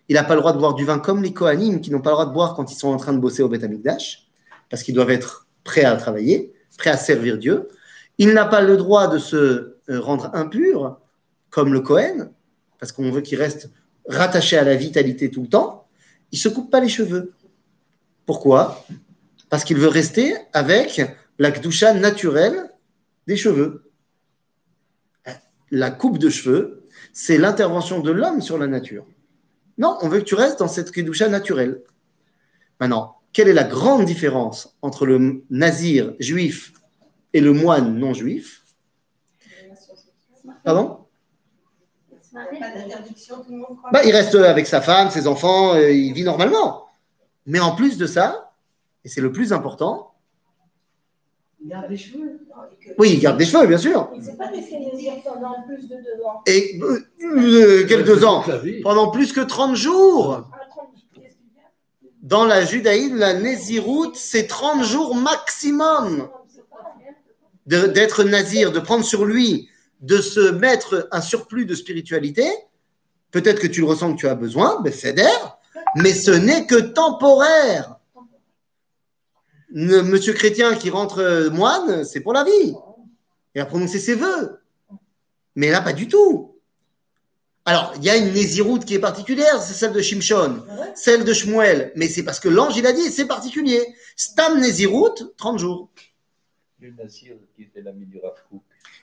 Il 0.10 0.16
n'a 0.16 0.26
pas 0.26 0.36
le 0.36 0.42
droit 0.42 0.52
de 0.52 0.58
boire 0.58 0.74
du 0.74 0.84
vin 0.84 1.00
comme 1.00 1.24
les 1.24 1.32
Kohanim 1.32 1.80
qui 1.80 1.92
n'ont 1.92 2.02
pas 2.02 2.10
le 2.10 2.16
droit 2.16 2.26
de 2.26 2.34
boire 2.34 2.56
quand 2.56 2.70
ils 2.70 2.76
sont 2.76 2.90
en 2.90 2.98
train 2.98 3.14
de 3.14 3.20
bosser 3.20 3.42
au 3.42 3.48
Beth 3.48 3.64
Amikdash, 3.64 4.28
parce 4.70 4.84
qu'ils 4.84 4.94
doivent 4.94 5.12
être 5.12 5.48
prêts 5.64 5.86
à 5.86 5.96
travailler, 5.96 6.52
prêts 6.78 6.90
à 6.90 6.98
servir 6.98 7.38
Dieu. 7.38 7.70
Il 8.18 8.34
n'a 8.34 8.44
pas 8.44 8.62
le 8.62 8.76
droit 8.76 9.08
de 9.08 9.18
se 9.18 9.78
euh, 9.90 10.02
rendre 10.02 10.30
impur 10.34 11.00
comme 11.52 11.72
le 11.72 11.80
Kohen, 11.80 12.32
parce 12.80 12.92
qu'on 12.92 13.10
veut 13.12 13.22
qu'il 13.22 13.38
reste 13.38 13.70
rattaché 14.10 14.58
à 14.58 14.66
la 14.66 14.76
vitalité 14.76 15.32
tout 15.32 15.44
le 15.44 15.48
temps. 15.48 15.88
Il 16.34 16.36
ne 16.36 16.42
se 16.42 16.50
coupe 16.50 16.70
pas 16.70 16.82
les 16.82 16.90
cheveux. 16.90 17.32
Pourquoi? 18.26 18.86
Parce 19.50 19.64
qu'il 19.64 19.78
veut 19.78 19.88
rester 19.88 20.36
avec 20.52 21.02
la 21.40 21.52
kdusha 21.52 21.94
naturelle 21.94 22.70
des 23.28 23.38
cheveux. 23.38 23.91
La 25.72 25.90
coupe 25.90 26.18
de 26.18 26.30
cheveux, 26.30 26.88
c'est 27.14 27.38
l'intervention 27.38 28.00
de 28.00 28.12
l'homme 28.12 28.42
sur 28.42 28.58
la 28.58 28.68
nature. 28.68 29.06
Non, 29.78 29.98
on 30.02 30.10
veut 30.10 30.20
que 30.20 30.26
tu 30.26 30.36
restes 30.36 30.60
dans 30.60 30.68
cette 30.68 30.92
kedusha 30.92 31.30
naturelle. 31.30 31.82
Maintenant, 32.80 33.18
quelle 33.34 33.48
est 33.48 33.54
la 33.54 33.64
grande 33.64 34.06
différence 34.06 34.78
entre 34.82 35.06
le 35.06 35.44
nazir 35.50 36.14
juif 36.20 36.74
et 37.34 37.40
le 37.40 37.54
moine 37.54 37.98
non 37.98 38.14
juif? 38.14 38.64
Pardon? 40.64 41.06
Bah, 43.92 44.04
Il 44.06 44.12
reste 44.12 44.36
avec 44.36 44.68
sa 44.68 44.82
femme, 44.82 45.10
ses 45.10 45.28
enfants, 45.28 45.76
euh, 45.76 45.92
il 45.92 46.14
vit 46.14 46.24
normalement. 46.24 46.88
Mais 47.46 47.60
en 47.60 47.76
plus 47.76 47.98
de 47.98 48.06
ça, 48.06 48.54
et 49.04 49.10
c'est 49.10 49.22
le 49.22 49.32
plus 49.32 49.54
important, 49.54 50.14
Il 51.64 51.70
garde 51.70 51.90
les 51.90 51.98
cheveux. 51.98 52.31
Oui, 52.98 53.12
il 53.14 53.20
garde 53.20 53.38
des 53.38 53.46
cheveux, 53.46 53.68
bien 53.68 53.78
sûr. 53.78 54.10
Il 54.14 54.20
ne 54.20 54.26
s'est 54.26 54.34
pas 54.34 54.50
pendant 55.26 55.64
plus 55.68 55.88
de 55.88 55.96
deux 55.96 56.24
ans. 56.26 56.42
Et 56.46 56.80
euh, 56.82 57.00
euh, 57.24 57.86
quels 57.88 58.04
deux 58.04 58.24
ans. 58.26 58.44
Pendant 58.84 59.12
plus 59.12 59.34
que 59.34 59.42
30 59.42 59.76
jours. 59.76 60.50
Ah, 60.54 60.66
30, 60.70 60.88
qu'est-ce 61.14 61.36
qu'il 61.36 61.58
y 61.58 61.60
a 61.60 61.70
Dans 62.24 62.46
la 62.46 62.66
judaïsme, 62.66 63.18
la 63.18 63.34
Néziroute, 63.34 64.16
c'est 64.16 64.48
30 64.48 64.84
jours 64.84 65.16
maximum 65.16 66.30
de- 67.68 67.88
d'être 67.88 68.24
nazir, 68.24 68.72
de 68.72 68.80
prendre 68.80 69.06
sur 69.06 69.26
lui, 69.26 69.70
de 70.02 70.18
se 70.18 70.52
mettre 70.52 71.08
un 71.12 71.22
surplus 71.22 71.66
de 71.66 71.76
spiritualité. 71.76 72.48
Peut-être 73.32 73.60
que 73.62 73.68
tu 73.68 73.82
le 73.82 73.88
ressens 73.88 74.14
que 74.14 74.20
tu 74.20 74.28
as 74.28 74.36
besoin, 74.36 74.82
ben 74.82 74.92
fédère, 74.92 75.58
mais 75.96 76.14
ce 76.14 76.32
n'est 76.32 76.66
que 76.66 76.76
temporaire. 76.76 77.96
Le 79.74 80.02
monsieur 80.04 80.34
chrétien 80.34 80.76
qui 80.76 80.90
rentre 80.90 81.20
euh, 81.20 81.50
moine, 81.50 82.04
c'est 82.04 82.20
pour 82.20 82.34
la 82.34 82.44
vie. 82.44 82.74
Il 83.56 83.62
a 83.62 83.66
prononcé 83.66 84.00
ses 84.00 84.16
vœux. 84.16 84.60
Mais 85.56 85.70
là, 85.70 85.82
pas 85.82 85.94
du 85.94 86.08
tout. 86.08 86.56
Alors, 87.66 87.94
il 87.98 88.04
y 88.04 88.10
a 88.10 88.18
une 88.18 88.32
Néziroute 88.34 88.86
qui 88.86 88.96
est 88.96 89.00
particulière, 89.00 89.62
c'est 89.62 89.74
celle 89.74 89.94
de 89.94 90.02
Shimshon, 90.02 90.64
celle 90.96 91.24
de 91.24 91.32
Shmuel. 91.32 91.92
Mais 91.96 92.08
c'est 92.08 92.24
parce 92.24 92.40
que 92.40 92.50
l'ange, 92.50 92.76
il 92.76 92.88
a 92.88 92.92
dit, 92.94 93.12
c'est 93.12 93.28
particulier. 93.28 93.82
Stam 94.16 94.60
Néziroute, 94.60 95.36
30 95.38 95.60
jours. 95.60 95.90
Le 96.80 96.92
qui 97.56 97.64
était 97.64 97.82
l'ami 97.82 98.06
du 98.06 98.18
Rav. 98.18 98.34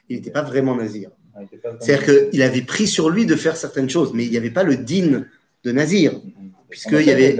Il 0.09 0.17
n'était 0.17 0.31
pas 0.31 0.41
vraiment 0.41 0.75
nazir. 0.75 1.11
Ah, 1.33 1.39
C'est-à-dire 1.79 2.29
qu'il 2.29 2.41
avait 2.41 2.63
pris 2.63 2.87
sur 2.87 3.09
lui 3.09 3.25
de 3.25 3.35
faire 3.35 3.55
certaines 3.55 3.89
choses, 3.89 4.11
mais 4.13 4.25
il 4.25 4.31
n'y 4.31 4.37
avait 4.37 4.51
pas 4.51 4.63
le 4.63 4.75
din 4.75 5.23
de 5.63 5.71
nazir, 5.71 6.19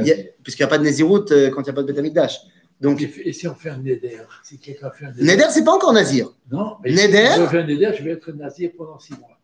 n'y 0.03 0.11
a- 0.11 0.15
puisqu'il 0.41 0.61
n'y 0.63 0.65
a 0.67 0.69
pas 0.69 0.77
de 0.77 0.83
Néziroute 0.83 1.31
euh, 1.31 1.49
quand 1.49 1.61
il 1.61 1.65
n'y 1.65 1.69
a 1.71 1.73
pas 1.73 1.81
de 1.81 1.87
Betamikdash. 1.87 2.39
Donc, 2.81 3.01
Et 3.01 3.33
si 3.33 3.47
on 3.47 3.55
fait 3.55 3.69
un 3.71 3.77
neder 3.77 4.21
Si 4.43 4.57
quelqu'un 4.57 4.89
fait 4.91 5.05
un 5.05 5.11
neder 5.11 5.23
Neder, 5.23 5.45
c'est 5.51 5.63
pas 5.63 5.73
encore 5.73 5.91
nazir. 5.93 6.29
Non, 6.49 6.77
mais 6.83 6.91
Neder 6.91 7.27
si 7.33 7.41
je 7.41 7.47
fais 7.47 7.57
un 7.59 7.63
neder, 7.67 7.91
je 7.97 8.03
vais 8.03 8.11
être 8.11 8.31
nazir 8.31 8.71
pendant 8.77 8.99
six 8.99 9.13
mois. 9.13 9.37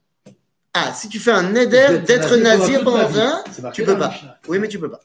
Ah, 0.74 0.94
si 0.94 1.10
tu 1.10 1.20
fais 1.20 1.32
un 1.32 1.44
neder 1.52 2.00
d'être 2.06 2.36
nazir 2.38 2.84
pendant 2.84 3.08
vie. 3.08 3.20
un, 3.20 3.44
C'est 3.52 3.62
marqué 3.62 3.82
tu 3.82 3.86
peux 3.86 3.98
pas. 3.98 4.14
Oui, 4.48 4.60
mais 4.60 4.68
tu 4.68 4.80
peux 4.80 4.90
pas. 4.90 5.00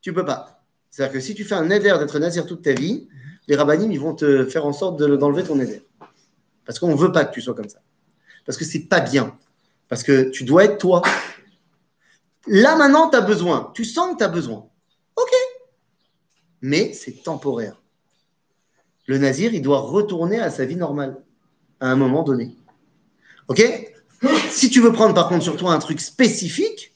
Tu 0.00 0.12
peux 0.12 0.24
pas. 0.24 0.64
C'est-à-dire 0.90 1.12
que 1.14 1.20
si 1.20 1.34
tu 1.34 1.44
fais 1.44 1.54
un 1.54 1.64
neder 1.64 1.94
d'être 1.98 2.18
nazir 2.18 2.46
toute 2.46 2.62
ta 2.62 2.72
vie, 2.72 3.08
les 3.48 3.56
rabbinim, 3.56 3.90
ils 3.90 4.00
vont 4.00 4.14
te 4.14 4.44
faire 4.46 4.66
en 4.66 4.72
sorte 4.72 4.98
de- 4.98 5.16
d'enlever 5.16 5.42
ton 5.44 5.54
neder. 5.56 5.82
Parce 6.64 6.78
qu'on 6.78 6.88
ne 6.92 6.96
veut 6.96 7.10
pas 7.12 7.24
que 7.24 7.32
tu 7.34 7.40
sois 7.40 7.54
comme 7.54 7.68
ça. 7.68 7.80
Parce 8.44 8.56
que 8.58 8.64
c'est 8.64 8.86
pas 8.88 9.00
bien. 9.00 9.36
Parce 9.88 10.02
que 10.02 10.30
tu 10.30 10.44
dois 10.44 10.64
être 10.64 10.78
toi. 10.78 11.02
Là, 12.46 12.76
maintenant, 12.76 13.08
tu 13.10 13.16
as 13.16 13.20
besoin. 13.20 13.70
Tu 13.74 13.84
sens 13.84 14.12
que 14.12 14.18
tu 14.18 14.24
as 14.24 14.28
besoin. 14.28 14.66
OK. 15.16 15.30
Mais 16.62 16.92
c'est 16.92 17.22
temporaire. 17.22 17.76
Le 19.06 19.18
nazir, 19.18 19.52
il 19.52 19.62
doit 19.62 19.80
retourner 19.80 20.40
à 20.40 20.50
sa 20.50 20.64
vie 20.64 20.76
normale 20.76 21.16
à 21.80 21.88
un 21.88 21.96
moment 21.96 22.22
donné. 22.22 22.56
OK? 23.48 23.62
Si 24.50 24.70
tu 24.70 24.80
veux 24.80 24.92
prendre 24.92 25.14
par 25.14 25.28
contre 25.28 25.42
sur 25.42 25.56
toi 25.56 25.72
un 25.72 25.78
truc 25.78 26.00
spécifique, 26.00 26.94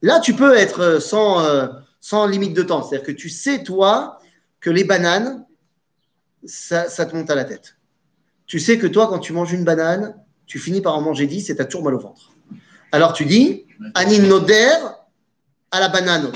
là, 0.00 0.18
tu 0.20 0.34
peux 0.34 0.56
être 0.56 0.80
euh, 0.80 1.00
sans, 1.00 1.44
euh, 1.44 1.68
sans 2.00 2.26
limite 2.26 2.54
de 2.54 2.62
temps. 2.62 2.82
C'est-à-dire 2.82 3.06
que 3.06 3.12
tu 3.12 3.28
sais, 3.28 3.62
toi, 3.62 4.18
que 4.60 4.70
les 4.70 4.84
bananes, 4.84 5.44
ça, 6.44 6.88
ça 6.88 7.04
te 7.04 7.14
monte 7.14 7.28
à 7.30 7.34
la 7.34 7.44
tête. 7.44 7.76
Tu 8.46 8.58
sais 8.58 8.78
que 8.78 8.86
toi, 8.86 9.08
quand 9.08 9.18
tu 9.18 9.32
manges 9.32 9.52
une 9.52 9.64
banane, 9.64 10.14
tu 10.46 10.58
finis 10.58 10.80
par 10.80 10.96
en 10.96 11.02
manger 11.02 11.26
10 11.26 11.50
et 11.50 11.56
tu 11.56 11.62
as 11.62 11.64
toujours 11.64 11.84
mal 11.84 11.94
au 11.94 11.98
ventre. 11.98 12.32
Alors 12.90 13.12
tu 13.12 13.24
dis, 13.24 13.64
Anin 13.94 14.26
Noder 14.26 14.76
à 15.70 15.80
la 15.80 15.88
banane. 15.88 16.32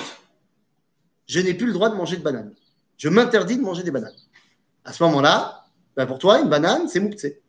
Je 1.26 1.40
n'ai 1.40 1.54
plus 1.54 1.66
le 1.66 1.72
droit 1.72 1.90
de 1.90 1.96
manger 1.96 2.16
de 2.16 2.22
banane. 2.22 2.54
Je 2.96 3.08
m'interdis 3.08 3.56
de 3.56 3.62
manger 3.62 3.82
des 3.82 3.90
bananes. 3.90 4.14
À 4.84 4.92
ce 4.92 5.02
moment-là, 5.04 5.64
ben 5.96 6.06
pour 6.06 6.18
toi, 6.18 6.40
une 6.40 6.48
banane, 6.48 6.88
c'est 6.88 7.00
mouktsé. 7.00 7.42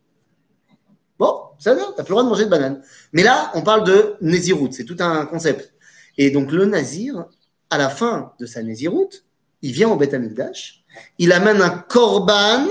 Bon, 1.18 1.40
ça 1.58 1.74
va, 1.74 1.82
tu 1.82 1.88
n'as 1.88 1.94
plus 1.94 2.02
le 2.02 2.14
droit 2.14 2.22
de 2.24 2.28
manger 2.28 2.44
de 2.44 2.50
banane. 2.50 2.82
Mais 3.12 3.22
là, 3.22 3.50
on 3.54 3.62
parle 3.62 3.84
de 3.84 4.16
Néziroute, 4.20 4.72
c'est 4.72 4.84
tout 4.84 4.96
un 5.00 5.26
concept. 5.26 5.72
Et 6.16 6.30
donc 6.30 6.52
le 6.52 6.64
Nazir, 6.66 7.26
à 7.70 7.78
la 7.78 7.88
fin 7.88 8.32
de 8.38 8.46
sa 8.46 8.62
Néziroute, 8.62 9.24
il 9.62 9.72
vient 9.72 9.88
au 9.88 9.96
Beth 9.96 10.14
Amikdash, 10.14 10.84
il 11.18 11.32
amène 11.32 11.60
un 11.60 11.70
korban, 11.70 12.66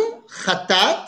khatat, 0.45 1.05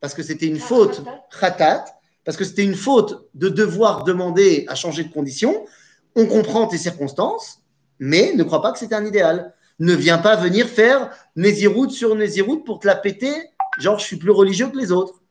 parce 0.00 0.14
que 0.14 0.22
c'était 0.22 0.46
une 0.46 0.58
faute, 0.58 1.02
khatat, 1.40 1.84
parce 2.24 2.36
que 2.36 2.44
c'était 2.44 2.64
une 2.64 2.74
faute 2.74 3.28
de 3.34 3.48
devoir 3.48 4.04
demander 4.04 4.64
à 4.68 4.74
changer 4.74 5.04
de 5.04 5.12
condition. 5.12 5.66
On 6.14 6.26
comprend 6.26 6.66
tes 6.66 6.78
circonstances, 6.78 7.62
mais 7.98 8.34
ne 8.34 8.42
crois 8.44 8.62
pas 8.62 8.72
que 8.72 8.78
c'était 8.78 8.94
un 8.94 9.04
idéal. 9.04 9.54
Ne 9.78 9.94
viens 9.94 10.18
pas 10.18 10.36
venir 10.36 10.68
faire 10.68 11.10
Néziroute 11.36 11.90
sur 11.90 12.14
Néziroute 12.14 12.64
pour 12.64 12.80
te 12.80 12.86
la 12.86 12.96
péter, 12.96 13.32
genre 13.78 13.98
je 13.98 14.04
suis 14.04 14.16
plus 14.16 14.30
religieux 14.30 14.68
que 14.68 14.76
les 14.76 14.92
autres. 14.92 15.22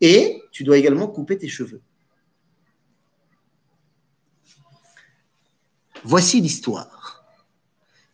Et 0.00 0.42
tu 0.50 0.64
dois 0.64 0.78
également 0.78 1.08
couper 1.08 1.36
tes 1.36 1.48
cheveux. 1.48 1.82
Voici 6.04 6.40
l'histoire. 6.40 7.24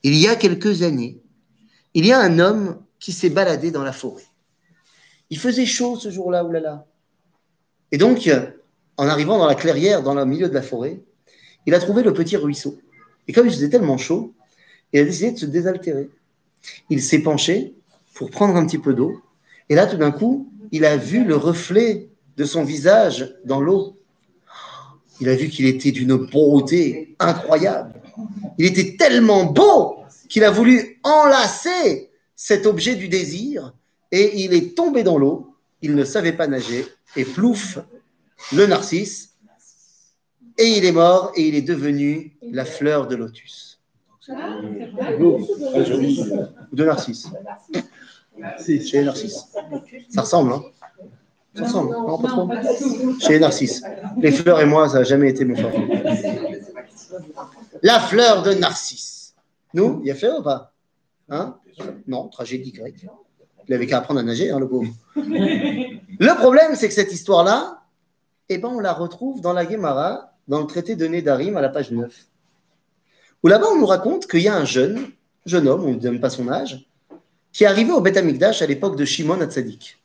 Il 0.03 0.17
y 0.17 0.27
a 0.27 0.37
quelques 0.37 0.83
années, 0.83 1.21
il 1.95 2.07
y 2.07 2.13
a 2.13 2.21
un 2.21 2.39
homme 2.39 2.83
qui 2.99 3.13
s'est 3.13 3.31
baladé 3.31 3.71
dans 3.71 3.85
la 3.85 3.93
forêt. 3.93 4.27
Il 5.31 5.39
faisait 5.39 5.67
chaud 5.67 5.97
ce 5.97 6.11
jour-là, 6.11 6.45
oulala. 6.45 6.87
Et 7.93 7.99
donc, 7.99 8.29
en 8.97 9.09
arrivant 9.09 9.39
dans 9.39 9.47
la 9.47 9.55
clairière, 9.55 10.03
dans 10.03 10.15
le 10.15 10.25
milieu 10.25 10.49
de 10.49 10.55
la 10.55 10.63
forêt, 10.63 11.03
il 11.67 11.75
a 11.75 11.79
trouvé 11.79 12.03
le 12.03 12.13
petit 12.13 12.37
ruisseau. 12.37 12.79
Et 13.29 13.33
comme 13.33 13.47
il 13.47 13.53
faisait 13.53 13.69
tellement 13.69 13.99
chaud, 13.99 14.35
il 14.93 15.01
a 15.01 15.05
décidé 15.05 15.33
de 15.33 15.39
se 15.39 15.47
désaltérer. 15.47 16.09
Il 16.91 17.03
s'est 17.03 17.21
penché 17.21 17.75
pour 18.15 18.31
prendre 18.31 18.57
un 18.57 18.67
petit 18.67 18.79
peu 18.79 18.95
d'eau. 18.95 19.21
Et 19.69 19.75
là, 19.75 19.87
tout 19.87 19.97
d'un 19.97 20.11
coup, 20.11 20.53
il 20.73 20.85
a 20.85 20.97
vu 20.97 21.25
le 21.25 21.37
reflet 21.37 22.09
de 22.37 22.45
son 22.45 22.65
visage 22.65 23.35
dans 23.45 23.61
l'eau. 23.61 23.99
Il 25.21 25.29
a 25.29 25.35
vu 25.35 25.49
qu'il 25.49 25.67
était 25.67 25.93
d'une 25.93 26.17
beauté 26.17 27.15
incroyable. 27.19 28.01
Il 28.59 28.67
était 28.67 28.97
tellement 28.97 29.45
beau 29.45 29.97
qu'il 30.29 30.45
a 30.45 30.51
voulu 30.51 30.99
enlacer 31.03 32.11
cet 32.35 32.67
objet 32.67 32.95
du 32.95 33.09
désir 33.09 33.73
et 34.13 34.45
il 34.45 34.55
est 34.55 34.77
tombé 34.77 35.03
dans 35.03 35.19
l'eau. 35.19 35.55
Il 35.83 35.95
ne 35.95 36.05
savait 36.05 36.33
pas 36.33 36.47
nager 36.47 36.87
et 37.17 37.25
plouf, 37.25 37.79
le 38.53 38.67
narcisse. 38.67 39.36
Et 40.59 40.79
il 40.79 40.85
est 40.85 40.93
mort 40.93 41.33
et 41.37 41.49
il 41.49 41.55
est 41.55 41.63
devenu 41.63 42.37
la 42.43 42.65
fleur 42.65 43.07
de 43.07 43.17
lotus. 43.17 43.81
Très 44.21 45.85
joli. 45.85 46.21
Ou 46.73 46.77
de 46.77 46.85
narcisse. 46.85 47.29
Chez 48.65 48.99
les 48.99 49.05
narcisses. 49.05 49.47
Ça 50.09 50.23
ressemble, 50.23 50.53
hein 50.53 50.63
Ça 51.55 51.65
ressemble, 51.65 51.93
non, 51.93 52.19
pas 52.19 52.29
trop 52.29 52.51
Chez 53.21 53.35
les 53.35 53.41
narcisses. 53.41 53.83
Les 54.19 54.33
fleurs 54.33 54.61
et 54.61 54.67
moi, 54.67 54.89
ça 54.89 54.99
n'a 54.99 55.05
jamais 55.05 55.31
été 55.31 55.45
mon 55.45 55.57
fort. 55.57 55.73
La 57.83 58.01
fleur 58.01 58.43
de 58.43 58.55
narcisse. 58.55 59.35
Nous, 59.75 60.01
il 60.03 60.09
y 60.09 60.11
a 60.11 60.15
fait 60.15 60.31
ou 60.31 60.43
pas? 60.43 60.73
Hein? 61.29 61.57
Non, 62.07 62.29
tragédie 62.29 62.73
grecque. 62.73 63.07
Il 63.69 63.75
avait 63.75 63.87
qu'à 63.87 63.99
apprendre 63.99 64.21
à 64.21 64.23
nager, 64.23 64.51
hein, 64.51 64.59
le 64.59 64.69
pauvre. 64.69 64.91
Le 65.17 66.37
problème, 66.39 66.75
c'est 66.75 66.89
que 66.89 66.95
cette 66.95 67.13
histoire-là, 67.13 67.83
eh 68.49 68.59
ben, 68.59 68.69
on 68.69 68.81
la 68.81 68.93
retrouve 68.93 69.41
dans 69.41 69.53
la 69.53 69.69
Gemara, 69.69 70.36
dans 70.49 70.61
le 70.61 70.67
traité 70.67 70.97
de 70.97 71.07
Nédarim, 71.07 71.57
à 71.57 71.61
la 71.61 71.69
page 71.69 71.91
9. 71.91 72.13
Où 73.43 73.49
là-bas, 73.49 73.67
on 73.73 73.79
nous 73.79 73.87
raconte 73.87 74.27
qu'il 74.27 74.41
y 74.41 74.49
a 74.49 74.57
un 74.57 74.65
jeune, 74.65 75.11
jeune 75.45 75.69
homme, 75.69 75.85
on 75.85 75.95
ne 75.95 75.99
donne 75.99 76.21
pas 76.21 76.31
son 76.31 76.49
âge, 76.49 76.87
qui 77.53 77.65
est 77.65 77.67
arrivé 77.67 77.93
au 77.93 78.01
Beth 78.01 78.17
Amikdash 78.17 78.63
à 78.63 78.67
l'époque 78.67 78.97
de 78.97 79.05
Shimon 79.05 79.41
Hatzadik. 79.41 79.99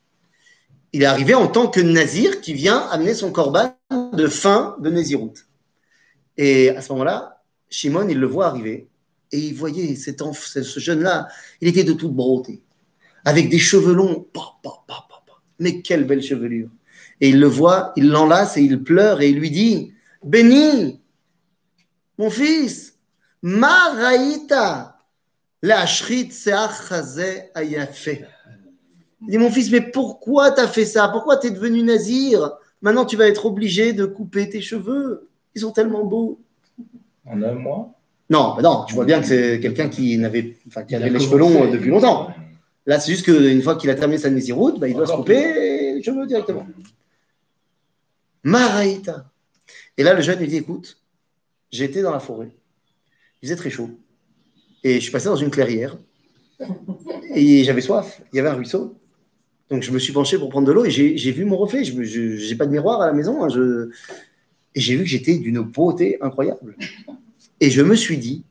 Il 0.93 1.03
est 1.03 1.05
arrivé 1.05 1.33
en 1.33 1.47
tant 1.47 1.67
que 1.67 1.79
nazir 1.79 2.41
qui 2.41 2.53
vient 2.53 2.79
amener 2.89 3.13
son 3.13 3.31
corban 3.31 3.77
de 4.13 4.27
fin 4.27 4.75
de 4.79 4.89
Nézirut. 4.89 5.33
Et 6.37 6.69
à 6.69 6.81
ce 6.81 6.91
moment-là, 6.93 7.41
Shimon, 7.69 8.07
il 8.09 8.19
le 8.19 8.27
voit 8.27 8.47
arriver 8.47 8.87
et 9.31 9.39
il 9.39 9.53
voyait 9.53 9.95
cet 9.95 10.21
ce 10.33 10.79
jeune-là, 10.79 11.27
il 11.61 11.67
était 11.69 11.85
de 11.85 11.93
toute 11.93 12.13
beauté, 12.13 12.61
avec 13.23 13.49
des 13.49 13.59
cheveux 13.59 13.93
longs. 13.93 14.27
Mais 15.59 15.81
quelle 15.81 16.05
belle 16.05 16.21
chevelure. 16.21 16.69
Et 17.21 17.29
il 17.29 17.39
le 17.39 17.47
voit, 17.47 17.93
il 17.95 18.09
l'enlace 18.09 18.57
et 18.57 18.61
il 18.61 18.83
pleure 18.83 19.21
et 19.21 19.29
il 19.29 19.37
lui 19.37 19.51
dit 19.51 19.93
Béni, 20.23 21.01
mon 22.17 22.29
fils, 22.29 22.99
ma 23.41 23.89
raïta, 23.93 24.97
la 25.61 25.85
ayafeh. 27.55 28.25
Il 29.21 29.27
dit 29.27 29.37
Mon 29.37 29.51
fils, 29.51 29.71
mais 29.71 29.81
pourquoi 29.81 30.51
t'as 30.51 30.67
fait 30.67 30.85
ça? 30.85 31.09
Pourquoi 31.09 31.37
t'es 31.37 31.51
devenu 31.51 31.83
nazir? 31.83 32.51
Maintenant, 32.81 33.05
tu 33.05 33.15
vas 33.15 33.27
être 33.27 33.45
obligé 33.45 33.93
de 33.93 34.05
couper 34.05 34.49
tes 34.49 34.61
cheveux. 34.61 35.29
Ils 35.55 35.61
sont 35.61 35.71
tellement 35.71 36.03
beaux. 36.03 36.39
En 37.25 37.41
un 37.41 37.53
mois? 37.53 37.93
Non, 38.29 38.55
bah 38.55 38.61
non, 38.61 38.85
tu 38.87 38.95
vois 38.95 39.05
bien 39.05 39.19
que 39.19 39.27
c'est 39.27 39.59
quelqu'un 39.59 39.89
qui, 39.89 40.17
n'avait, 40.17 40.55
enfin, 40.67 40.83
qui 40.83 40.93
Il 40.93 40.95
a 40.95 40.99
avait 40.99 41.09
les 41.09 41.19
cheveux 41.19 41.37
longs 41.37 41.63
euh, 41.63 41.71
depuis 41.71 41.89
longtemps. 41.89 42.33
Là, 42.85 42.99
c'est 42.99 43.11
juste 43.11 43.25
qu'une 43.25 43.61
fois 43.61 43.75
qu'il 43.75 43.89
a 43.89 43.95
terminé 43.95 44.17
sa 44.17 44.29
Néziroute, 44.29 44.79
bah, 44.79 44.87
il 44.87 44.95
doit 44.95 45.05
se 45.05 45.13
couper 45.13 45.93
les 45.95 46.01
cheveux 46.01 46.25
directement. 46.25 46.65
Maraïta. 48.43 49.30
Et 49.97 50.03
là, 50.03 50.13
le 50.13 50.21
jeune 50.21 50.39
lui 50.39 50.47
dit 50.47 50.57
Écoute, 50.57 50.97
j'étais 51.71 52.01
dans 52.01 52.11
la 52.11 52.19
forêt, 52.19 52.51
il 53.41 53.47
faisait 53.47 53.55
très 53.55 53.69
chaud, 53.69 53.89
et 54.83 54.95
je 54.95 54.99
suis 54.99 55.11
passé 55.11 55.25
dans 55.25 55.35
une 55.35 55.51
clairière, 55.51 55.97
et 57.33 57.63
j'avais 57.63 57.81
soif, 57.81 58.21
il 58.31 58.37
y 58.37 58.39
avait 58.39 58.49
un 58.49 58.55
ruisseau. 58.55 58.95
Donc, 59.69 59.83
je 59.83 59.91
me 59.91 59.99
suis 59.99 60.11
penché 60.11 60.37
pour 60.37 60.49
prendre 60.49 60.67
de 60.67 60.71
l'eau, 60.73 60.83
et 60.83 60.91
j'ai 60.91 61.31
vu 61.31 61.45
mon 61.45 61.55
reflet. 61.55 61.85
Je 61.85 62.49
n'ai 62.49 62.55
pas 62.55 62.65
de 62.65 62.71
miroir 62.71 63.01
à 63.01 63.07
la 63.07 63.13
maison, 63.13 63.43
hein, 63.43 63.47
et 64.75 64.79
j'ai 64.79 64.95
vu 64.95 65.03
que 65.03 65.09
j'étais 65.09 65.37
d'une 65.37 65.61
beauté 65.61 66.17
incroyable. 66.21 66.75
Et 67.61 67.69
je 67.69 67.81
me 67.81 67.95
suis 67.95 68.17
dit 68.17 68.43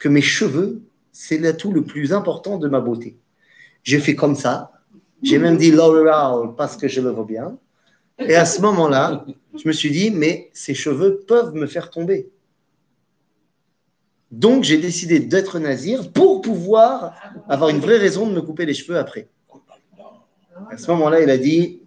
que 0.00 0.08
mes 0.08 0.20
cheveux, 0.20 0.82
c'est 1.12 1.38
l'atout 1.38 1.72
le 1.72 1.84
plus 1.84 2.12
important 2.12 2.58
de 2.58 2.68
ma 2.68 2.80
beauté. 2.80 3.16
J'ai 3.84 4.00
fait 4.00 4.16
comme 4.16 4.34
ça. 4.34 4.72
J'ai 5.22 5.38
même 5.38 5.56
dit 5.56 5.70
L'Oréal 5.70 6.54
parce 6.56 6.76
que 6.76 6.88
je 6.88 7.00
le 7.00 7.10
vois 7.10 7.24
bien. 7.24 7.56
Et 8.18 8.34
à 8.34 8.44
ce 8.44 8.60
moment-là, 8.60 9.26
je 9.54 9.66
me 9.66 9.72
suis 9.72 9.90
dit, 9.90 10.10
mais 10.10 10.50
ces 10.52 10.74
cheveux 10.74 11.22
peuvent 11.26 11.54
me 11.54 11.66
faire 11.66 11.90
tomber. 11.90 12.30
Donc, 14.30 14.64
j'ai 14.64 14.78
décidé 14.78 15.20
d'être 15.20 15.58
nazir 15.58 16.10
pour 16.10 16.40
pouvoir 16.40 17.14
avoir 17.48 17.68
une 17.68 17.80
vraie 17.80 17.98
raison 17.98 18.26
de 18.26 18.32
me 18.32 18.40
couper 18.40 18.64
les 18.64 18.74
cheveux 18.74 18.98
après. 18.98 19.28
À 20.70 20.78
ce 20.78 20.90
moment-là, 20.90 21.20
il 21.20 21.30
a 21.30 21.36
dit 21.36 21.82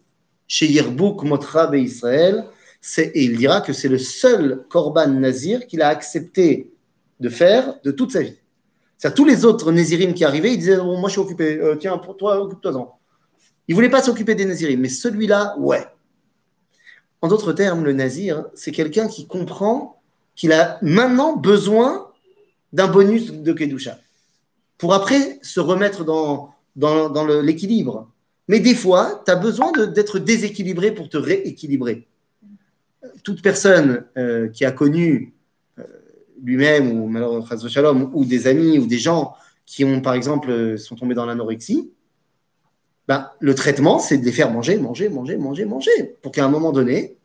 Chez 0.48 0.68
Yirbouk 0.68 1.24
Motra 1.24 1.76
Israël, 1.76 2.46
c'est- 2.80 3.12
et 3.16 3.24
il 3.24 3.36
dira 3.38 3.62
que 3.62 3.74
c'est 3.74 3.88
le 3.88 3.98
seul 3.98 4.64
korban 4.70 5.08
nazir 5.08 5.66
qu'il 5.66 5.82
a 5.82 5.88
accepté 5.88 6.72
de 7.20 7.30
faire 7.30 7.80
de 7.84 7.90
toute 7.90 8.12
sa 8.12 8.22
vie. 8.22 8.36
C'est-à-dire, 8.98 9.16
tous 9.16 9.26
les 9.26 9.44
autres 9.44 9.72
nazirim 9.72 10.14
qui 10.14 10.24
arrivaient, 10.24 10.54
ils 10.54 10.60
disaient 10.60 10.78
Bon, 10.78 11.00
Moi, 11.00 11.10
je 11.10 11.14
suis 11.14 11.22
occupé, 11.22 11.60
Euh, 11.60 11.76
tiens, 11.78 11.98
pour 11.98 12.16
toi, 12.16 12.40
occupe-toi-en. 12.40 13.00
Il 13.68 13.72
ne 13.72 13.76
voulait 13.76 13.90
pas 13.90 14.04
s'occuper 14.04 14.36
des 14.36 14.46
nazirim, 14.46 14.80
mais 14.80 14.90
celui-là, 14.90 15.56
ouais. 15.58 15.84
En 17.22 17.28
d'autres 17.28 17.53
termes, 17.53 17.84
le 17.84 17.93
nazir, 17.93 18.45
c'est 18.53 18.72
quelqu'un 18.72 19.07
qui 19.07 19.28
comprend 19.28 20.01
qu'il 20.36 20.51
a 20.51 20.78
maintenant 20.82 21.36
besoin 21.36 22.07
d'un 22.74 22.88
bonus 22.88 23.32
de 23.32 23.53
Kedusha 23.53 23.97
pour 24.78 24.93
après 24.93 25.39
se 25.41 25.59
remettre 25.59 26.03
dans, 26.03 26.53
l'équilibre. 27.41 28.11
Mais 28.47 28.59
des 28.59 28.76
fois, 28.76 29.24
tu 29.26 29.32
as 29.32 29.36
besoin 29.36 29.72
d'être 29.72 30.20
déséquilibré 30.20 30.91
pour 30.91 31.09
te 31.09 31.18
rééquilibrer. 31.18 32.07
Toute 33.24 33.41
personne 33.41 34.03
euh, 34.18 34.49
qui 34.49 34.66
a 34.66 34.72
connu 34.72 35.34
euh, 35.80 35.84
lui-même 36.43 36.91
ou 36.91 37.07
malheureusement 37.07 38.11
ou 38.13 38.26
des 38.26 38.47
amis 38.47 38.78
ou 38.78 38.86
des 38.86 38.99
gens 38.99 39.34
qui 39.66 39.84
ont 39.84 40.01
par 40.01 40.13
exemple 40.13 40.51
euh, 40.51 40.78
sont 40.78 40.95
tombés 40.95 41.16
dans 41.16 41.26
l'anorexie, 41.26 41.91
ben, 43.08 43.30
le 43.39 43.56
traitement 43.56 43.99
c'est 43.99 44.18
de 44.18 44.26
les 44.26 44.32
faire 44.32 44.51
manger, 44.51 44.78
manger, 44.78 45.10
manger, 45.10 45.38
manger, 45.38 45.66
manger 45.66 46.16
pour 46.22 46.32
qu'à 46.32 46.45
un 46.45 46.49
moment 46.49 46.72
donné, 46.72 47.18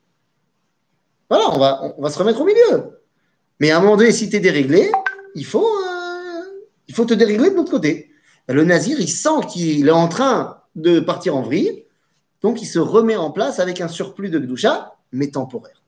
voilà, 1.28 1.50
on 1.54 1.58
va, 1.58 1.94
on 1.96 2.02
va 2.02 2.10
se 2.10 2.18
remettre 2.18 2.40
au 2.40 2.44
milieu. 2.44 2.98
Mais 3.60 3.70
à 3.70 3.78
un 3.78 3.80
moment 3.80 3.96
donné, 3.96 4.10
si 4.10 4.28
tu 4.28 4.36
es 4.36 4.40
déréglé, 4.40 4.90
il 5.34 5.46
faut, 5.46 5.64
euh, 5.64 6.42
il 6.88 6.94
faut 6.94 7.04
te 7.04 7.14
dérégler 7.14 7.50
de 7.50 7.54
l'autre 7.54 7.70
côté. 7.70 8.10
Le 8.48 8.64
nazir, 8.64 8.98
il 8.98 9.08
sent 9.08 9.46
qu'il 9.48 9.86
est 9.86 9.92
en 9.92 10.08
train 10.08 10.58
de 10.74 10.98
partir 10.98 11.36
en 11.36 11.42
vrille, 11.42 11.84
donc 12.42 12.62
il 12.62 12.66
se 12.66 12.78
remet 12.78 13.16
en 13.16 13.30
place 13.30 13.60
avec 13.60 13.80
un 13.80 13.88
surplus 13.88 14.30
de 14.30 14.38
gdoucha, 14.38 14.94
mais 15.12 15.28
temporaire. 15.28 15.82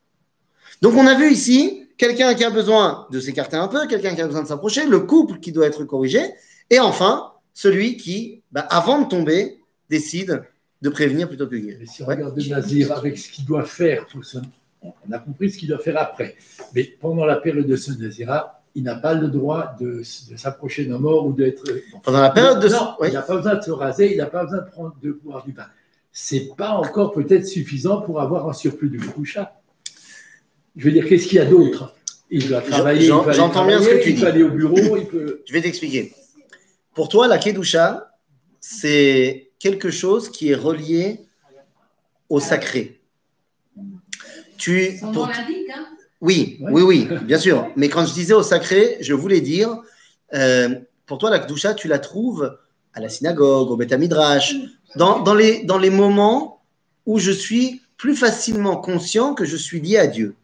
Donc 0.81 0.95
on 0.95 1.07
a 1.07 1.15
vu 1.15 1.31
ici 1.31 1.89
quelqu'un 1.97 2.35
qui 2.35 2.45
a 2.45 2.51
besoin 2.51 3.07
de 3.11 3.21
s'écarter 3.21 3.57
un 3.57 3.69
peu, 3.69 3.87
quelqu'un 3.87 4.15
qui 4.15 4.21
a 4.21 4.27
besoin 4.27 4.43
de 4.43 4.49
s'approcher, 4.49 4.87
le 4.87 5.01
couple 5.01 5.39
qui 5.41 5.53
doit 5.53 5.67
être 5.67 5.85
corrigé, 5.85 6.35
et 6.71 6.79
enfin 6.79 7.33
celui 7.55 7.97
qui, 7.97 8.43
bah, 8.51 8.67
avant 8.71 9.01
de 9.01 9.09
tomber, 9.09 9.62
décide 9.97 10.43
de 10.81 10.89
prévenir 10.89 11.29
plutôt 11.29 11.47
que 11.47 11.55
de 11.55 11.61
guérir. 11.61 11.79
Mais 11.81 11.87
si 11.87 12.03
on 12.03 12.07
Ouais. 12.07 12.15
regarde 12.17 12.39
Nazir 12.49 12.93
avec 12.93 13.17
ce 13.19 13.31
qu'il 13.33 13.45
doit 13.45 13.65
faire, 13.65 14.07
pour 14.07 14.23
on 14.83 15.13
a 15.13 15.19
compris 15.19 15.51
ce 15.53 15.59
qu'il 15.59 15.69
doit 15.69 15.79
faire 15.79 15.97
après. 16.01 16.35
Mais 16.75 16.85
pendant 17.01 17.25
la 17.25 17.37
période 17.37 17.67
de 17.67 17.77
ce 17.77 17.93
Nazira, 17.93 18.63
il 18.75 18.83
n'a 18.83 18.97
pas 18.97 19.15
le 19.15 19.29
droit 19.29 19.77
de, 19.81 20.03
de 20.31 20.37
s'approcher 20.37 20.87
d'un 20.87 20.99
mort 20.99 21.27
ou 21.27 21.33
d'être. 21.33 21.63
Pendant 22.03 22.21
la 22.21 22.31
période 22.31 22.61
de... 22.61 22.69
Non, 22.69 22.95
Oui. 23.01 23.09
il 23.11 23.15
n'a 23.15 23.23
pas 23.23 23.37
besoin 23.37 23.55
de 23.55 23.63
se 23.63 23.71
raser, 23.71 24.13
il 24.13 24.19
n'a 24.19 24.27
pas 24.27 24.43
besoin 24.45 24.61
de 24.67 24.71
prendre 24.71 24.97
de 25.01 25.13
boire 25.13 25.45
du 25.45 25.53
pain. 25.53 25.67
C'est 26.11 26.49
pas 26.57 26.71
encore 26.71 27.13
peut-être 27.13 27.47
suffisant 27.47 28.01
pour 28.03 28.21
avoir 28.21 28.49
un 28.49 28.53
surplus 28.53 28.91
de 28.91 28.99
coucha. 28.99 29.61
Je 30.77 30.85
veux 30.87 30.91
dire, 30.93 31.07
qu'est-ce 31.07 31.27
qu'il 31.29 31.37
y 31.37 31.41
a 31.41 31.45
d'autre? 31.47 31.95
Il 32.31 32.49
doit 32.49 32.63
travailler, 32.63 33.03
il 33.03 33.07
j'entends 33.09 33.67
bien 33.67 33.81
ce 33.81 33.89
que 33.89 34.03
tu 34.03 34.11
il 34.11 34.15
dis. 34.17 34.21
peut 34.23 34.27
aller 34.27 34.43
au 34.43 34.51
bureau, 34.51 34.97
il 34.97 35.07
peut. 35.07 35.43
Je 35.47 35.53
vais 35.53 35.61
t'expliquer. 35.61 36.13
Pour 36.95 37.09
toi, 37.09 37.29
la 37.29 37.39
Kedusha, 37.39 38.11
c'est 38.61 39.51
quelque 39.63 39.91
chose 39.91 40.29
qui 40.29 40.51
est 40.51 40.57
relié 40.57 41.21
au 42.29 42.41
sacré. 42.41 43.01
Tu, 44.59 44.99
pour- 45.13 45.27
hein? 45.29 45.33
oui, 46.21 46.59
Ouais. 46.61 46.71
oui, 46.73 46.83
oui, 46.83 47.09
bien 47.25 47.39
sûr. 47.39 47.69
Mais 47.77 47.89
quand 47.89 48.05
je 48.05 48.13
disais 48.13 48.35
au 48.35 48.43
sacré, 48.43 48.97
je 49.01 49.15
voulais 49.15 49.41
dire, 49.41 49.69
euh, 50.35 50.69
pour 51.07 51.19
toi, 51.19 51.31
la 51.31 51.39
Kedusha, 51.39 51.75
tu 51.75 51.87
la 51.87 52.01
trouves 52.01 52.59
à 52.95 53.01
la 53.01 53.09
synagogue, 53.09 53.71
au 53.71 53.77
Beth 53.77 53.93
Midrash, 53.93 54.55
dans, 54.97 55.21
dans, 55.21 55.35
les, 55.35 55.63
dans 55.65 55.79
les 55.79 55.91
moments 55.91 56.61
où 57.07 57.19
je 57.21 57.31
suis 57.31 57.83
plus 57.97 58.17
facilement 58.17 58.77
conscient 58.77 59.35
que 59.35 59.45
je 59.45 59.57
suis 59.57 59.81
lié 59.81 59.99
à 59.99 60.07
Dieu. 60.09 60.35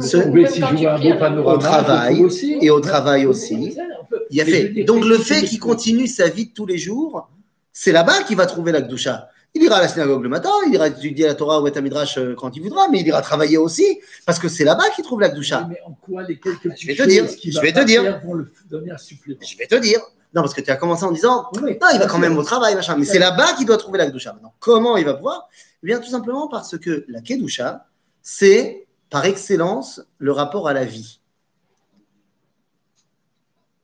Ce- 0.00 0.16
On 0.16 0.32
peut, 0.32 0.46
si 0.46 0.60
je 0.60 0.76
vois 0.76 0.92
un 0.94 1.00
beau 1.00 1.18
panorama, 1.18 1.54
Au 1.54 1.58
travail 1.58 2.24
aussi. 2.24 2.58
et 2.60 2.70
au 2.70 2.80
travail 2.80 3.26
aussi. 3.26 3.76
Il 4.30 4.36
y 4.36 4.40
a 4.40 4.44
fait. 4.44 4.84
Donc 4.84 5.04
le 5.04 5.16
fait 5.18 5.42
qu'il 5.44 5.60
continue 5.60 6.06
sa 6.08 6.28
vie 6.28 6.46
de 6.46 6.52
tous 6.52 6.66
les 6.66 6.78
jours, 6.78 7.28
c'est 7.72 7.92
là-bas 7.92 8.22
qu'il 8.24 8.36
va 8.36 8.46
trouver 8.46 8.72
la 8.72 8.82
Kedusha. 8.82 9.28
Il 9.54 9.62
ira 9.62 9.76
à 9.76 9.82
la 9.82 9.88
synagogue 9.88 10.22
le 10.22 10.30
matin, 10.30 10.50
il 10.66 10.74
ira 10.74 10.88
étudier 10.88 11.26
la 11.26 11.34
Torah 11.34 11.60
ou 11.60 11.68
Midrash 11.82 12.16
euh, 12.16 12.34
quand 12.34 12.56
il 12.56 12.62
voudra, 12.62 12.88
mais 12.88 13.00
il 13.00 13.06
ira 13.06 13.20
travailler 13.20 13.58
aussi, 13.58 14.00
parce 14.24 14.38
que 14.38 14.48
c'est 14.48 14.64
là-bas 14.64 14.88
qu'il 14.94 15.04
trouve 15.04 15.20
la 15.20 15.28
Kedusha. 15.28 15.66
Mais 15.68 15.78
en 15.84 15.92
quoi 15.92 16.22
les 16.22 16.38
quelques 16.38 16.70
petites 16.70 16.88
vais 16.88 16.94
te 16.94 17.02
dire, 17.02 17.26
je 17.26 17.54
va 17.56 17.60
vais 17.60 17.72
te 17.72 17.84
dire. 17.84 18.02
Je 18.02 19.58
vais 19.58 19.66
te 19.66 19.74
dire. 19.76 20.00
Non, 20.34 20.40
parce 20.40 20.54
que 20.54 20.62
tu 20.62 20.70
as 20.70 20.76
commencé 20.76 21.04
en 21.04 21.12
disant, 21.12 21.48
Oui, 21.54 21.76
non, 21.78 21.88
il 21.92 21.98
va 21.98 22.06
quand 22.06 22.18
même 22.18 22.38
au 22.38 22.42
travail, 22.42 22.74
machin. 22.74 22.96
Mais 22.96 23.04
c'est 23.04 23.18
là-bas 23.18 23.52
qu'il 23.54 23.66
doit 23.66 23.76
trouver 23.76 23.98
la 23.98 24.06
Kedusha. 24.06 24.32
Maintenant, 24.32 24.54
comment 24.58 24.96
il 24.96 25.04
va 25.04 25.14
pouvoir? 25.14 25.48
Eh 25.82 25.86
bien, 25.86 25.98
tout 25.98 26.08
simplement 26.08 26.48
parce 26.48 26.78
que 26.78 27.04
la 27.08 27.20
Kedusha, 27.20 27.86
c'est 28.22 28.86
par 29.10 29.26
excellence 29.26 30.00
le 30.18 30.32
rapport 30.32 30.68
à 30.68 30.72
la 30.72 30.86
vie. 30.86 31.20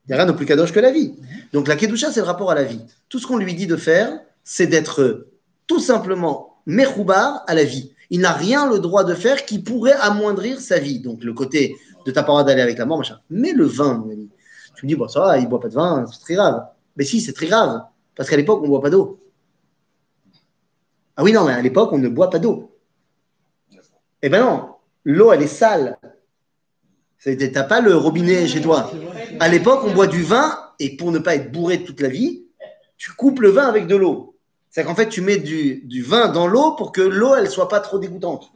Il 0.09 0.13
n'y 0.13 0.15
a 0.15 0.25
rien 0.25 0.33
de 0.33 0.37
plus 0.37 0.47
kadosh 0.47 0.73
que 0.73 0.81
la 0.81 0.91
vie. 0.91 1.15
Donc 1.53 1.69
la 1.69 1.77
Kedusha, 1.77 2.11
c'est 2.11 2.21
le 2.21 2.27
rapport 2.27 2.51
à 2.51 2.55
la 2.55 2.65
vie. 2.65 2.81
Tout 3.11 3.19
ce 3.19 3.27
qu'on 3.27 3.37
lui 3.37 3.55
dit 3.55 3.67
de 3.67 3.77
faire, 3.77 4.19
c'est 4.43 4.67
d'être 4.67 5.27
tout 5.67 5.81
simplement 5.81 6.57
meroubar 6.65 7.45
à 7.47 7.55
la 7.55 7.65
vie. 7.65 7.93
Il 8.09 8.21
n'a 8.21 8.33
rien 8.33 8.71
le 8.71 8.79
droit 8.79 9.05
de 9.05 9.13
faire 9.13 9.45
qui 9.45 9.59
pourrait 9.59 9.93
amoindrir 9.93 10.61
sa 10.61 10.79
vie. 10.79 11.01
Donc 11.01 11.23
le 11.23 11.35
côté 11.35 11.77
de 12.07 12.11
ta 12.11 12.23
parole 12.23 12.47
d'aller 12.47 12.63
avec 12.63 12.79
la 12.79 12.87
mort, 12.87 12.97
machin. 12.97 13.21
Mais 13.29 13.53
le 13.53 13.65
vin, 13.65 13.99
mon 13.99 14.11
ami. 14.11 14.31
Tu 14.77 14.87
me 14.87 14.89
dis, 14.89 14.97
bon, 14.97 15.09
ça 15.09 15.21
va, 15.21 15.39
il 15.39 15.45
ne 15.45 15.49
boit 15.49 15.61
pas 15.61 15.69
de 15.69 15.75
vin, 15.75 16.07
c'est 16.11 16.21
très 16.21 16.35
grave. 16.35 16.65
Mais 16.97 17.05
si, 17.05 17.21
c'est 17.21 17.35
très 17.35 17.47
grave. 17.47 17.83
Parce 18.15 18.31
qu'à 18.31 18.37
l'époque, 18.37 18.61
on 18.61 18.65
ne 18.65 18.69
boit 18.69 18.81
pas 18.81 18.91
d'eau. 18.91 19.21
Ah 21.17 21.23
oui, 21.23 21.33
non, 21.33 21.45
mais 21.45 21.53
à 21.53 21.61
l'époque, 21.61 21.93
on 21.93 21.99
ne 21.99 22.09
boit 22.09 22.31
pas 22.31 22.39
d'eau. 22.39 22.73
Eh 24.23 24.29
ben 24.31 24.41
non, 24.41 24.71
l'eau, 25.05 25.33
elle 25.33 25.43
est 25.43 25.49
sale. 25.49 25.99
Tu 27.23 27.37
n'as 27.37 27.65
pas 27.65 27.81
le 27.81 27.97
robinet 27.97 28.47
chez 28.47 28.61
toi. 28.61 28.91
À 29.41 29.49
l'époque, 29.49 29.81
on 29.85 29.93
boit 29.93 30.07
du 30.07 30.23
vin, 30.23 30.57
et 30.79 30.97
pour 30.97 31.11
ne 31.13 31.19
pas 31.19 31.35
être 31.35 31.51
bourré 31.51 31.83
toute 31.85 32.01
la 32.01 32.09
vie, 32.09 32.45
tu 32.97 33.13
coupes 33.13 33.41
le 33.41 33.51
vin 33.51 33.67
avec 33.67 33.87
de 33.87 33.97
l'eau. 33.97 34.37
C'est 34.71 34.85
qu'en 34.85 34.95
fait, 34.95 35.09
tu 35.09 35.21
mets 35.21 35.39
du, 35.39 35.83
du 35.85 36.03
vin 36.03 36.29
dans 36.29 36.47
l'eau 36.47 36.73
pour 36.73 36.93
que 36.93 37.01
l'eau, 37.01 37.35
elle 37.35 37.49
soit 37.51 37.69
pas 37.69 37.81
trop 37.81 37.99
dégoûtante. 37.99 38.53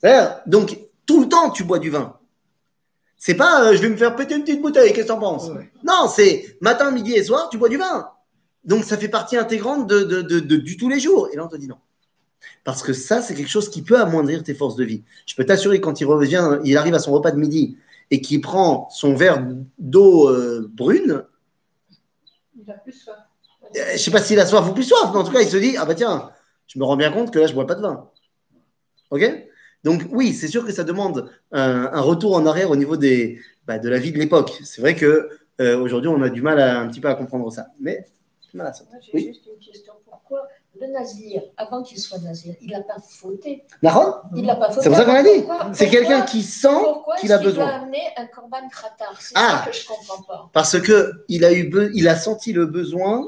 C'est-à-dire, 0.00 0.40
Donc, 0.46 0.78
tout 1.06 1.20
le 1.20 1.28
temps, 1.28 1.50
tu 1.50 1.62
bois 1.64 1.78
du 1.78 1.90
vin. 1.90 2.16
C'est 3.16 3.34
pas, 3.34 3.64
euh, 3.66 3.76
je 3.76 3.82
vais 3.82 3.88
me 3.88 3.96
faire 3.96 4.16
péter 4.16 4.34
une 4.34 4.42
petite 4.42 4.60
bouteille, 4.62 4.92
qu'est-ce 4.92 5.06
que 5.06 5.12
t'en 5.12 5.20
penses? 5.20 5.48
Ouais. 5.50 5.70
Non, 5.84 6.08
c'est 6.12 6.56
matin, 6.60 6.90
midi 6.90 7.12
et 7.12 7.22
soir, 7.22 7.48
tu 7.50 7.58
bois 7.58 7.68
du 7.68 7.76
vin. 7.76 8.08
Donc, 8.64 8.84
ça 8.84 8.96
fait 8.96 9.08
partie 9.08 9.36
intégrante 9.36 9.86
de, 9.86 10.00
de- 10.02 10.22
de- 10.22 10.40
de- 10.40 10.56
du 10.56 10.76
tous 10.76 10.88
les 10.88 10.98
jours. 10.98 11.28
Et 11.32 11.36
là, 11.36 11.44
on 11.44 11.48
te 11.48 11.56
dit 11.56 11.68
non. 11.68 11.76
Parce 12.64 12.82
que 12.82 12.92
ça, 12.92 13.20
c'est 13.22 13.34
quelque 13.34 13.48
chose 13.50 13.68
qui 13.70 13.82
peut 13.82 13.98
amoindrir 14.00 14.42
tes 14.42 14.54
forces 14.54 14.76
de 14.76 14.84
vie. 14.84 15.02
Je 15.26 15.34
peux 15.34 15.44
t'assurer, 15.44 15.80
quand 15.80 16.00
il 16.00 16.04
revient, 16.06 16.58
il 16.64 16.76
arrive 16.76 16.94
à 16.94 16.98
son 16.98 17.12
repas 17.12 17.30
de 17.30 17.38
midi 17.38 17.76
et 18.10 18.20
qu'il 18.20 18.40
prend 18.40 18.88
son 18.90 19.14
verre 19.14 19.46
d'eau 19.78 20.28
euh, 20.28 20.68
brune, 20.72 21.24
Il 22.56 22.70
a 22.70 22.74
plus 22.74 22.92
soif. 22.92 23.16
euh, 23.76 23.80
je 23.92 23.98
sais 23.98 24.10
pas 24.10 24.20
s'il 24.20 24.38
a 24.38 24.46
soif 24.46 24.68
ou 24.68 24.72
plus 24.74 24.84
soif, 24.84 25.10
mais 25.12 25.18
en 25.18 25.24
tout 25.24 25.32
cas, 25.32 25.40
il 25.40 25.48
se 25.48 25.56
dit 25.56 25.76
Ah 25.78 25.84
bah 25.86 25.94
tiens, 25.94 26.30
je 26.66 26.78
me 26.78 26.84
rends 26.84 26.96
bien 26.96 27.10
compte 27.10 27.32
que 27.32 27.38
là, 27.38 27.46
je 27.46 27.54
bois 27.54 27.66
pas 27.66 27.74
de 27.74 27.82
vin. 27.82 28.08
Ok? 29.10 29.48
Donc, 29.84 30.02
oui, 30.12 30.32
c'est 30.32 30.46
sûr 30.48 30.64
que 30.64 30.72
ça 30.72 30.84
demande 30.84 31.28
un, 31.50 31.90
un 31.92 32.00
retour 32.00 32.34
en 32.36 32.46
arrière 32.46 32.70
au 32.70 32.76
niveau 32.76 32.96
des, 32.96 33.40
bah, 33.66 33.78
de 33.78 33.88
la 33.88 33.98
vie 33.98 34.12
de 34.12 34.18
l'époque. 34.18 34.60
C'est 34.64 34.80
vrai 34.80 34.94
que 34.94 35.28
euh, 35.60 35.78
aujourd'hui, 35.78 36.08
on 36.08 36.22
a 36.22 36.28
du 36.28 36.40
mal 36.40 36.60
à, 36.60 36.80
un 36.80 36.88
petit 36.88 37.00
peu 37.00 37.08
à 37.08 37.14
comprendre 37.16 37.50
ça. 37.52 37.66
Mais, 37.80 38.06
mal 38.54 38.68
à 38.68 38.72
ça. 38.72 38.84
Moi, 38.90 39.00
j'ai 39.02 39.10
Oui? 39.14 39.26
juste 39.28 39.46
une 39.46 39.58
question. 39.58 39.94
Pourquoi 40.08 40.46
le 40.80 40.86
nazir, 40.88 41.42
avant 41.56 41.82
qu'il 41.82 41.98
soit 41.98 42.18
nazir, 42.18 42.54
il 42.60 42.70
n'a 42.70 42.80
pas 42.80 42.96
fauté 43.06 43.62
Nahon 43.82 44.14
Il 44.34 44.44
n'a 44.46 44.56
pas 44.56 44.70
fauté. 44.70 44.80
C'est 44.82 44.88
pour 44.88 44.98
ça 44.98 45.04
qu'on 45.04 45.12
l'a 45.12 45.22
dit. 45.22 45.42
Pourquoi- 45.42 45.70
C'est 45.74 45.88
quelqu'un 45.90 46.20
pourquoi- 46.20 46.26
qui 46.30 46.42
sent 46.42 46.68
pourquoi 46.82 47.16
qu'il 47.16 47.32
a 47.32 47.38
besoin. 47.38 47.66
amener 47.68 48.00
un 48.16 48.26
korban 48.26 48.68
kratar 48.70 49.14
C'est 49.20 49.34
Ah. 49.36 49.62
ça 49.64 49.70
que 49.70 49.76
je 49.76 49.82
ne 49.82 49.88
comprends 49.88 50.22
pas. 50.22 50.50
Parce 50.52 50.80
que 50.80 51.24
il 51.28 51.44
a, 51.44 51.52
eu 51.52 51.64
be- 51.68 51.90
il 51.94 52.08
a 52.08 52.16
senti 52.16 52.52
le 52.52 52.66
besoin 52.66 53.26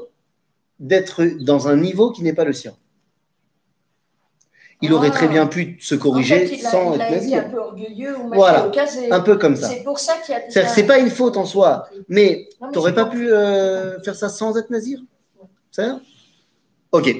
d'être 0.79 1.23
dans 1.43 1.67
un 1.67 1.77
niveau 1.77 2.11
qui 2.11 2.23
n'est 2.23 2.33
pas 2.33 2.45
le 2.45 2.53
sien. 2.53 2.73
Il 4.81 4.91
aurait 4.93 5.09
Ah. 5.11 5.15
très 5.15 5.27
bien 5.27 5.47
pu 5.47 5.77
se 5.79 5.95
corriger 5.95 6.35
en 6.35 6.39
fait, 6.47 6.55
il 6.57 6.65
a, 6.65 6.69
sans 6.69 6.95
il 6.95 7.01
a 7.01 7.11
être 7.11 7.33
un 7.45 7.49
peu 7.49 7.57
orgueilleux 7.59 8.17
ou 8.17 8.27
Voilà. 8.33 8.71
Un 9.11 9.19
peu 9.21 9.37
comme 9.37 9.55
ça. 9.55 9.69
C'est 9.69 9.83
pour 9.83 9.99
ça 9.99 10.17
qu'il 10.17 10.33
y 10.35 10.37
a 10.59 10.67
C'est 10.67 10.85
pas 10.85 10.97
une 10.97 11.09
faute 11.09 11.37
en 11.37 11.45
soi, 11.45 11.87
mais 12.09 12.49
tu 12.59 12.65
n'aurais 12.73 12.93
pas 12.93 13.05
pu 13.05 13.31
euh, 13.31 14.01
faire 14.01 14.15
ça 14.15 14.29
sans 14.29 14.57
être 14.57 14.69
nazir? 14.71 14.99
C'est 15.71 15.83
ça? 15.85 15.99
Ok. 16.91 17.13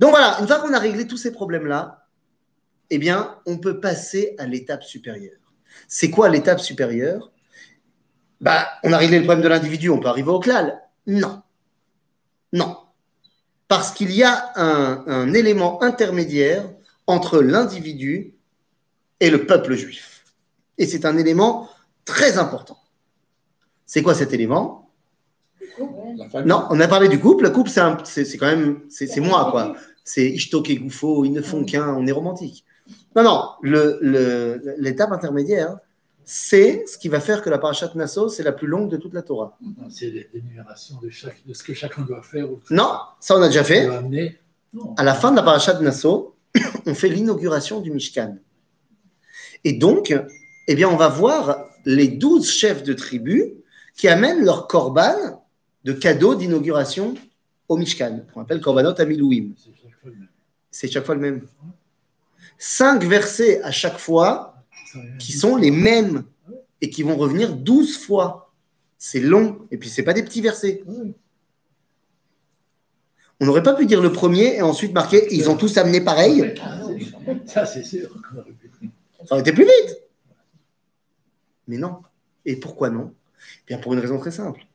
Donc 0.00 0.10
voilà, 0.10 0.38
une 0.40 0.46
fois 0.46 0.58
qu'on 0.60 0.72
a 0.72 0.78
réglé 0.78 1.06
tous 1.06 1.18
ces 1.18 1.30
problèmes-là, 1.30 2.06
eh 2.88 2.98
bien, 2.98 3.36
on 3.44 3.58
peut 3.58 3.80
passer 3.80 4.34
à 4.38 4.46
l'étape 4.46 4.82
supérieure. 4.82 5.38
C'est 5.88 6.10
quoi 6.10 6.30
l'étape 6.30 6.58
supérieure? 6.58 7.30
Bah, 8.40 8.66
On 8.82 8.94
a 8.94 8.96
réglé 8.96 9.18
le 9.18 9.24
problème 9.24 9.44
de 9.44 9.48
l'individu, 9.48 9.90
on 9.90 10.00
peut 10.00 10.08
arriver 10.08 10.30
au 10.30 10.40
clal 10.40 10.80
Non. 11.06 11.42
Non. 12.54 12.78
Parce 13.68 13.92
qu'il 13.92 14.10
y 14.10 14.24
a 14.24 14.52
un, 14.56 15.32
élément 15.34 15.82
intermédiaire 15.82 16.68
entre 17.06 17.42
l'individu 17.42 18.34
et 19.20 19.28
le 19.28 19.44
peuple 19.44 19.74
juif. 19.74 20.24
Et 20.78 20.86
c'est 20.86 21.04
un 21.04 21.18
élément 21.18 21.68
très 22.06 22.38
important. 22.38 22.78
C'est 23.84 24.02
quoi 24.02 24.14
cet 24.14 24.32
élément? 24.32 24.89
Non, 26.44 26.64
on 26.70 26.80
a 26.80 26.88
parlé 26.88 27.08
du 27.08 27.18
couple. 27.20 27.44
Le 27.44 27.50
couple, 27.50 27.70
c'est 27.70 28.36
quand 28.36 28.46
même, 28.46 28.80
c'est 28.88 29.20
moi, 29.20 29.48
quoi. 29.50 29.74
C'est 30.04 30.28
Ishtok 30.28 30.70
et 30.70 30.76
Goufo, 30.76 31.24
ils 31.24 31.30
ne 31.32 31.40
font 31.42 31.64
qu'un, 31.64 31.94
on 31.94 32.06
est 32.06 32.12
romantique. 32.12 32.64
Non, 33.14 33.22
non, 33.22 33.44
le- 33.62 33.98
le- 34.00 34.74
l'étape 34.78 35.12
intermédiaire, 35.12 35.76
c'est 36.24 36.84
ce 36.86 36.96
qui 36.98 37.08
va 37.08 37.20
faire 37.20 37.42
que 37.42 37.50
la 37.50 37.58
parachat 37.58 37.90
Nassau, 37.94 38.28
c'est 38.28 38.42
la 38.42 38.52
plus 38.52 38.66
longue 38.66 38.90
de 38.90 38.96
toute 38.96 39.14
la 39.14 39.22
Torah. 39.22 39.56
Non, 39.62 39.88
C'est 39.90 40.28
l'énumération 40.32 40.96
de, 41.02 41.10
chaque, 41.10 41.44
de 41.46 41.54
ce 41.54 41.62
que 41.62 41.74
chacun 41.74 42.02
doit 42.02 42.22
faire. 42.22 42.50
ou 42.50 42.58
Non, 42.70 42.90
ça 43.20 43.36
on 43.36 43.42
a 43.42 43.46
déjà 43.48 43.64
fait. 43.64 43.88
À 44.96 45.02
la 45.04 45.14
fin 45.14 45.30
de 45.32 45.36
la 45.36 45.42
parachat 45.42 45.78
Nassau, 45.80 46.34
on 46.86 46.94
fait 46.94 47.08
l'inauguration 47.08 47.80
du 47.80 47.90
Mishkan. 47.90 48.36
Et 49.64 49.72
donc, 49.74 50.14
eh 50.68 50.74
bien, 50.74 50.88
on 50.88 50.96
va 50.96 51.08
voir 51.08 51.64
les 51.84 52.08
douze 52.08 52.48
chefs 52.48 52.82
de 52.82 52.92
tribu 52.92 53.54
qui 53.96 54.08
amènent 54.08 54.44
leur 54.44 54.66
korban 54.66 55.39
de 55.84 55.92
cadeaux 55.92 56.34
d'inauguration 56.34 57.14
au 57.68 57.76
Mishkan, 57.76 58.20
qu'on 58.32 58.42
appelle 58.42 58.60
korbanot 58.60 59.00
amilouim. 59.00 59.52
C'est 59.56 59.70
chaque 59.80 59.94
fois 59.94 60.10
le 60.10 60.16
même. 60.16 60.28
C'est 60.70 60.88
chaque 60.88 61.06
fois 61.06 61.14
le 61.14 61.20
même. 61.20 61.46
Cinq 62.58 63.04
versets 63.04 63.62
à 63.62 63.70
chaque 63.70 63.98
fois 63.98 64.56
qui 65.18 65.32
sont 65.32 65.56
les 65.56 65.70
mêmes 65.70 66.24
et 66.80 66.90
qui 66.90 67.02
vont 67.02 67.16
revenir 67.16 67.54
douze 67.54 67.96
fois. 67.96 68.52
C'est 68.98 69.20
long, 69.20 69.66
et 69.70 69.78
puis 69.78 69.88
c'est 69.88 70.02
pas 70.02 70.12
des 70.12 70.22
petits 70.22 70.42
versets. 70.42 70.82
On 73.42 73.46
n'aurait 73.46 73.62
pas 73.62 73.74
pu 73.74 73.86
dire 73.86 74.02
le 74.02 74.12
premier 74.12 74.56
et 74.56 74.62
ensuite 74.62 74.92
marquer 74.92 75.34
ils 75.34 75.48
ont 75.48 75.56
tous 75.56 75.78
amené 75.78 76.02
pareil. 76.02 76.54
Ça, 77.46 77.64
c'est 77.64 77.84
sûr. 77.84 78.10
Ça 79.24 79.34
aurait 79.34 79.40
été 79.40 79.52
plus 79.52 79.64
vite. 79.64 79.96
Mais 81.66 81.78
non. 81.78 82.02
Et 82.44 82.56
pourquoi 82.56 82.90
non? 82.90 83.14
Bien 83.66 83.78
pour 83.78 83.94
une 83.94 84.00
raison 84.00 84.18
très 84.18 84.32
simple. 84.32 84.66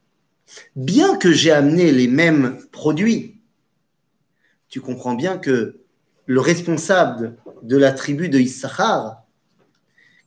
Bien 0.75 1.17
que 1.17 1.31
j'ai 1.31 1.51
amené 1.51 1.91
les 1.91 2.07
mêmes 2.07 2.57
produits, 2.71 3.39
tu 4.69 4.81
comprends 4.81 5.15
bien 5.15 5.37
que 5.37 5.79
le 6.25 6.39
responsable 6.39 7.37
de 7.63 7.77
la 7.77 7.91
tribu 7.91 8.29
de 8.29 8.39
Issachar, 8.39 9.23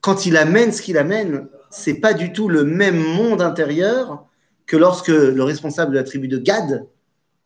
quand 0.00 0.26
il 0.26 0.36
amène 0.36 0.72
ce 0.72 0.82
qu'il 0.82 0.98
amène, 0.98 1.48
c'est 1.70 1.94
pas 1.94 2.14
du 2.14 2.32
tout 2.32 2.48
le 2.48 2.64
même 2.64 2.98
monde 2.98 3.42
intérieur 3.42 4.26
que 4.66 4.76
lorsque 4.76 5.08
le 5.08 5.42
responsable 5.42 5.92
de 5.92 5.96
la 5.96 6.04
tribu 6.04 6.28
de 6.28 6.38
Gad, 6.38 6.86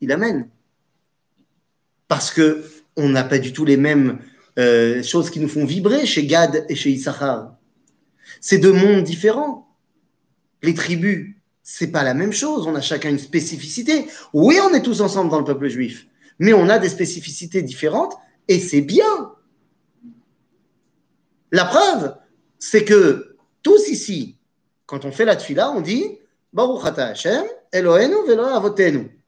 il 0.00 0.12
amène. 0.12 0.48
Parce 2.08 2.30
que 2.30 2.64
on 2.96 3.08
n'a 3.08 3.24
pas 3.24 3.38
du 3.38 3.52
tout 3.52 3.64
les 3.64 3.76
mêmes 3.76 4.18
euh, 4.58 5.02
choses 5.02 5.30
qui 5.30 5.40
nous 5.40 5.48
font 5.48 5.64
vibrer 5.64 6.04
chez 6.04 6.26
Gad 6.26 6.66
et 6.68 6.74
chez 6.74 6.90
Issachar. 6.90 7.56
C'est 8.40 8.58
deux 8.58 8.72
mondes 8.72 9.02
différents. 9.02 9.68
Les 10.62 10.74
tribus, 10.74 11.34
c'est 11.62 11.88
pas 11.88 12.02
la 12.02 12.14
même 12.14 12.32
chose. 12.32 12.66
On 12.66 12.74
a 12.74 12.80
chacun 12.80 13.10
une 13.10 13.18
spécificité. 13.18 14.08
Oui, 14.32 14.58
on 14.62 14.74
est 14.74 14.82
tous 14.82 15.00
ensemble 15.00 15.30
dans 15.30 15.38
le 15.38 15.44
peuple 15.44 15.68
juif, 15.68 16.06
mais 16.38 16.52
on 16.52 16.68
a 16.68 16.78
des 16.78 16.88
spécificités 16.88 17.62
différentes 17.62 18.14
et 18.48 18.58
c'est 18.58 18.80
bien. 18.80 19.32
La 21.50 21.64
preuve, 21.64 22.16
c'est 22.58 22.84
que 22.84 23.36
tous 23.62 23.88
ici, 23.88 24.38
quand 24.86 25.04
on 25.04 25.12
fait 25.12 25.24
la 25.24 25.36
tfila, 25.36 25.70
on 25.70 25.80
dit 25.80 26.18
Baruch 26.52 26.84
ata 26.84 27.06
Hashem, 27.08 27.44
Eloheinu 27.72 28.26
ve'Elohei 28.26 28.52
avotenu. 28.52 29.18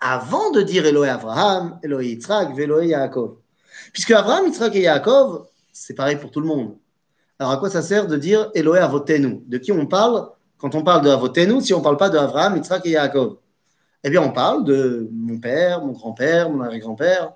Avant 0.00 0.50
de 0.52 0.62
dire 0.62 0.86
Elohei 0.86 1.08
Abraham, 1.08 1.80
Elohei 1.82 2.10
Yitzhak, 2.10 2.54
ve'Elohei 2.54 2.88
Yaakov. 2.88 3.36
Puisque 3.92 4.12
Abraham, 4.12 4.46
Yitzhak 4.46 4.74
et 4.76 4.82
Yaakov, 4.82 5.46
c'est 5.72 5.94
pareil 5.94 6.16
pour 6.16 6.30
tout 6.30 6.40
le 6.40 6.46
monde. 6.46 6.76
Alors 7.38 7.52
à 7.52 7.56
quoi 7.58 7.70
ça 7.70 7.82
sert 7.82 8.06
de 8.06 8.16
dire 8.16 8.50
Eloé 8.54 8.78
Avotenu? 8.80 9.42
De 9.46 9.58
qui 9.58 9.70
on 9.70 9.86
parle? 9.86 10.28
Quand 10.58 10.74
on 10.74 10.82
parle 10.82 11.04
de 11.04 11.10
Avotenu 11.10 11.60
si 11.60 11.72
on 11.72 11.78
ne 11.78 11.82
parle 11.82 11.96
pas 11.96 12.10
de 12.10 12.18
Abraham, 12.18 12.56
Yitzhak 12.56 12.84
et 12.86 12.90
Yaakov 12.90 13.36
Eh 14.04 14.10
bien, 14.10 14.22
on 14.22 14.30
parle 14.30 14.64
de 14.64 15.08
mon 15.12 15.38
père, 15.38 15.84
mon 15.84 15.92
grand-père, 15.92 16.50
mon 16.50 16.60
arrière-grand-père. 16.60 17.32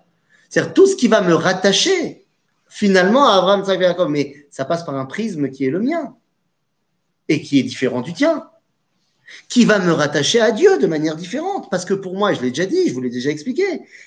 C'est-à-dire 0.49 0.75
tout 0.75 0.87
ce 0.87 0.97
qui 0.97 1.09
va 1.09 1.21
me 1.21 1.35
rattacher 1.35 2.27
finalement 2.69 3.27
à 3.29 3.37
Abraham, 3.37 3.61
Yitzhak 3.61 3.81
et 3.81 3.85
Yaakov. 3.85 4.09
Mais 4.09 4.47
ça 4.51 4.65
passe 4.65 4.85
par 4.85 4.97
un 4.97 5.07
prisme 5.07 5.51
qui 5.51 5.65
est 5.65 5.71
le 5.71 5.81
mien 5.81 6.15
et 7.29 7.41
qui 7.41 7.59
est 7.59 7.63
différent 7.63 8.01
du 8.01 8.13
tien 8.13 8.49
qui 9.49 9.65
va 9.65 9.79
me 9.79 9.93
rattacher 9.93 10.41
à 10.41 10.51
Dieu 10.51 10.79
de 10.79 10.87
manière 10.87 11.17
différente. 11.17 11.71
Parce 11.71 11.85
que 11.85 11.95
pour 11.95 12.15
moi, 12.17 12.33
je 12.35 12.43
l'ai 12.43 12.51
déjà 12.51 12.67
dit, 12.67 12.89
je 12.89 12.95
vous 12.95 13.01
l'ai 13.01 13.11
déjà 13.11 13.31
expliqué, 13.31 13.65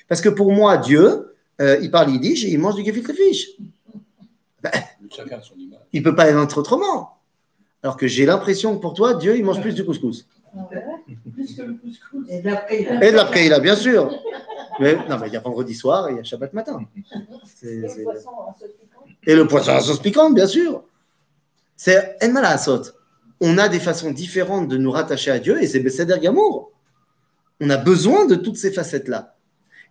parce 0.07 0.21
que 0.21 0.29
pour 0.29 0.51
moi, 0.51 0.77
Dieu, 0.77 1.35
euh, 1.61 1.77
il 1.81 1.91
parle 1.91 2.11
yiddish 2.11 2.45
et 2.45 2.49
il 2.49 2.59
mange 2.59 2.75
du 2.75 2.83
gefilte 2.83 3.13
fish. 3.13 3.47
Chacun 5.15 5.39
son 5.41 5.55
image. 5.55 5.79
Il 5.93 6.03
peut 6.03 6.15
pas 6.15 6.27
être 6.27 6.57
autrement. 6.57 7.14
Alors 7.85 7.97
que 7.97 8.07
j'ai 8.07 8.25
l'impression 8.25 8.75
que 8.75 8.81
pour 8.81 8.95
toi, 8.95 9.13
Dieu, 9.13 9.37
il 9.37 9.45
mange 9.45 9.61
plus 9.61 9.75
du 9.75 9.85
couscous. 9.85 10.25
Plus 11.35 11.55
que 11.55 11.61
le 11.61 11.73
couscous. 11.75 12.25
Et 12.29 12.41
d'après, 12.41 12.81
il 12.81 13.03
Et 13.03 13.11
de 13.11 13.49
la 13.49 13.59
bien 13.59 13.75
sûr. 13.75 14.09
Mais, 14.79 14.95
non, 15.07 15.19
mais 15.21 15.27
il 15.27 15.33
y 15.33 15.37
a 15.37 15.39
vendredi 15.39 15.75
soir 15.75 16.09
et 16.09 16.13
il 16.13 16.17
y 16.17 16.19
a 16.19 16.23
Shabbat 16.23 16.51
matin. 16.53 16.79
C'est- 17.45 17.87
c'est- 17.87 18.05
Et 19.27 19.35
le 19.35 19.45
poisson 19.45 19.73
à 19.73 19.81
sauce 19.81 19.99
piquante, 19.99 20.33
bien 20.33 20.47
sûr. 20.47 20.83
C'est 21.75 22.17
Enmala 22.23 22.49
Asot. 22.53 22.81
On 23.39 23.55
a 23.59 23.69
des 23.69 23.79
façons 23.79 24.09
différentes 24.09 24.67
de 24.67 24.77
nous 24.77 24.89
rattacher 24.89 25.29
à 25.29 25.37
Dieu 25.37 25.61
et 25.61 25.67
c'est 25.67 25.79
Besséder 25.79 26.17
Gamour. 26.19 26.71
On 27.61 27.69
a 27.69 27.77
besoin 27.77 28.25
de 28.25 28.33
toutes 28.33 28.57
ces 28.57 28.71
facettes-là. 28.71 29.35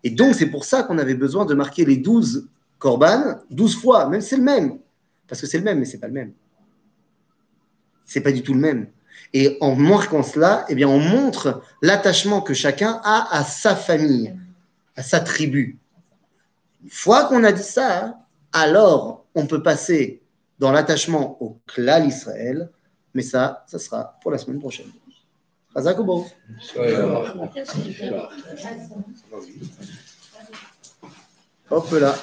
Et 0.03 0.11
donc, 0.11 0.35
c'est 0.35 0.47
pour 0.51 0.65
ça 0.65 0.83
qu'on 0.83 0.99
avait 0.99 1.15
besoin 1.15 1.45
de 1.45 1.55
marquer 1.55 1.85
les 1.85 1.99
12 1.99 2.49
korban 2.81 3.39
12 3.51 3.77
fois, 3.77 4.09
même 4.09 4.21
si 4.21 4.31
c'est 4.31 4.37
le 4.39 4.43
même. 4.43 4.81
Parce 5.29 5.41
que 5.41 5.47
c'est 5.47 5.59
le 5.59 5.65
même, 5.65 5.79
mais 5.79 5.85
c'est 5.85 5.99
pas 6.01 6.09
le 6.09 6.13
même. 6.13 6.33
C'est 8.05 8.21
pas 8.21 8.33
du 8.33 8.43
tout 8.43 8.55
le 8.55 8.61
même. 8.61 8.89
Et 9.33 9.59
en 9.61 9.75
marquant 9.75 10.23
cela, 10.23 10.65
eh 10.69 10.75
bien, 10.75 10.89
on 10.89 11.01
montre 11.01 11.63
l'attachement 11.83 12.41
que 12.41 12.55
chacun 12.55 13.01
a 13.05 13.37
à 13.37 13.43
sa 13.45 13.75
famille, 13.75 14.35
à 14.97 15.03
sa 15.03 15.21
tribu. 15.21 15.79
Une 16.85 16.91
fois 16.91 17.25
qu'on 17.25 17.43
a 17.45 17.53
dit 17.53 17.63
ça, 17.63 18.19
alors 18.53 19.25
on 19.35 19.47
peut 19.47 19.63
passer 19.63 20.23
dans 20.59 20.71
l'attachement 20.71 21.43
au 21.43 21.59
clan 21.67 22.05
Israël, 22.05 22.71
mais 23.15 23.23
ça, 23.23 23.65
ça 23.67 23.79
sera 23.79 24.19
pour 24.23 24.31
la 24.31 24.39
semaine 24.39 24.61
prochaine. 24.61 24.87
Ouais. 26.77 26.95
Hop 31.71 31.91
là. 31.93 32.15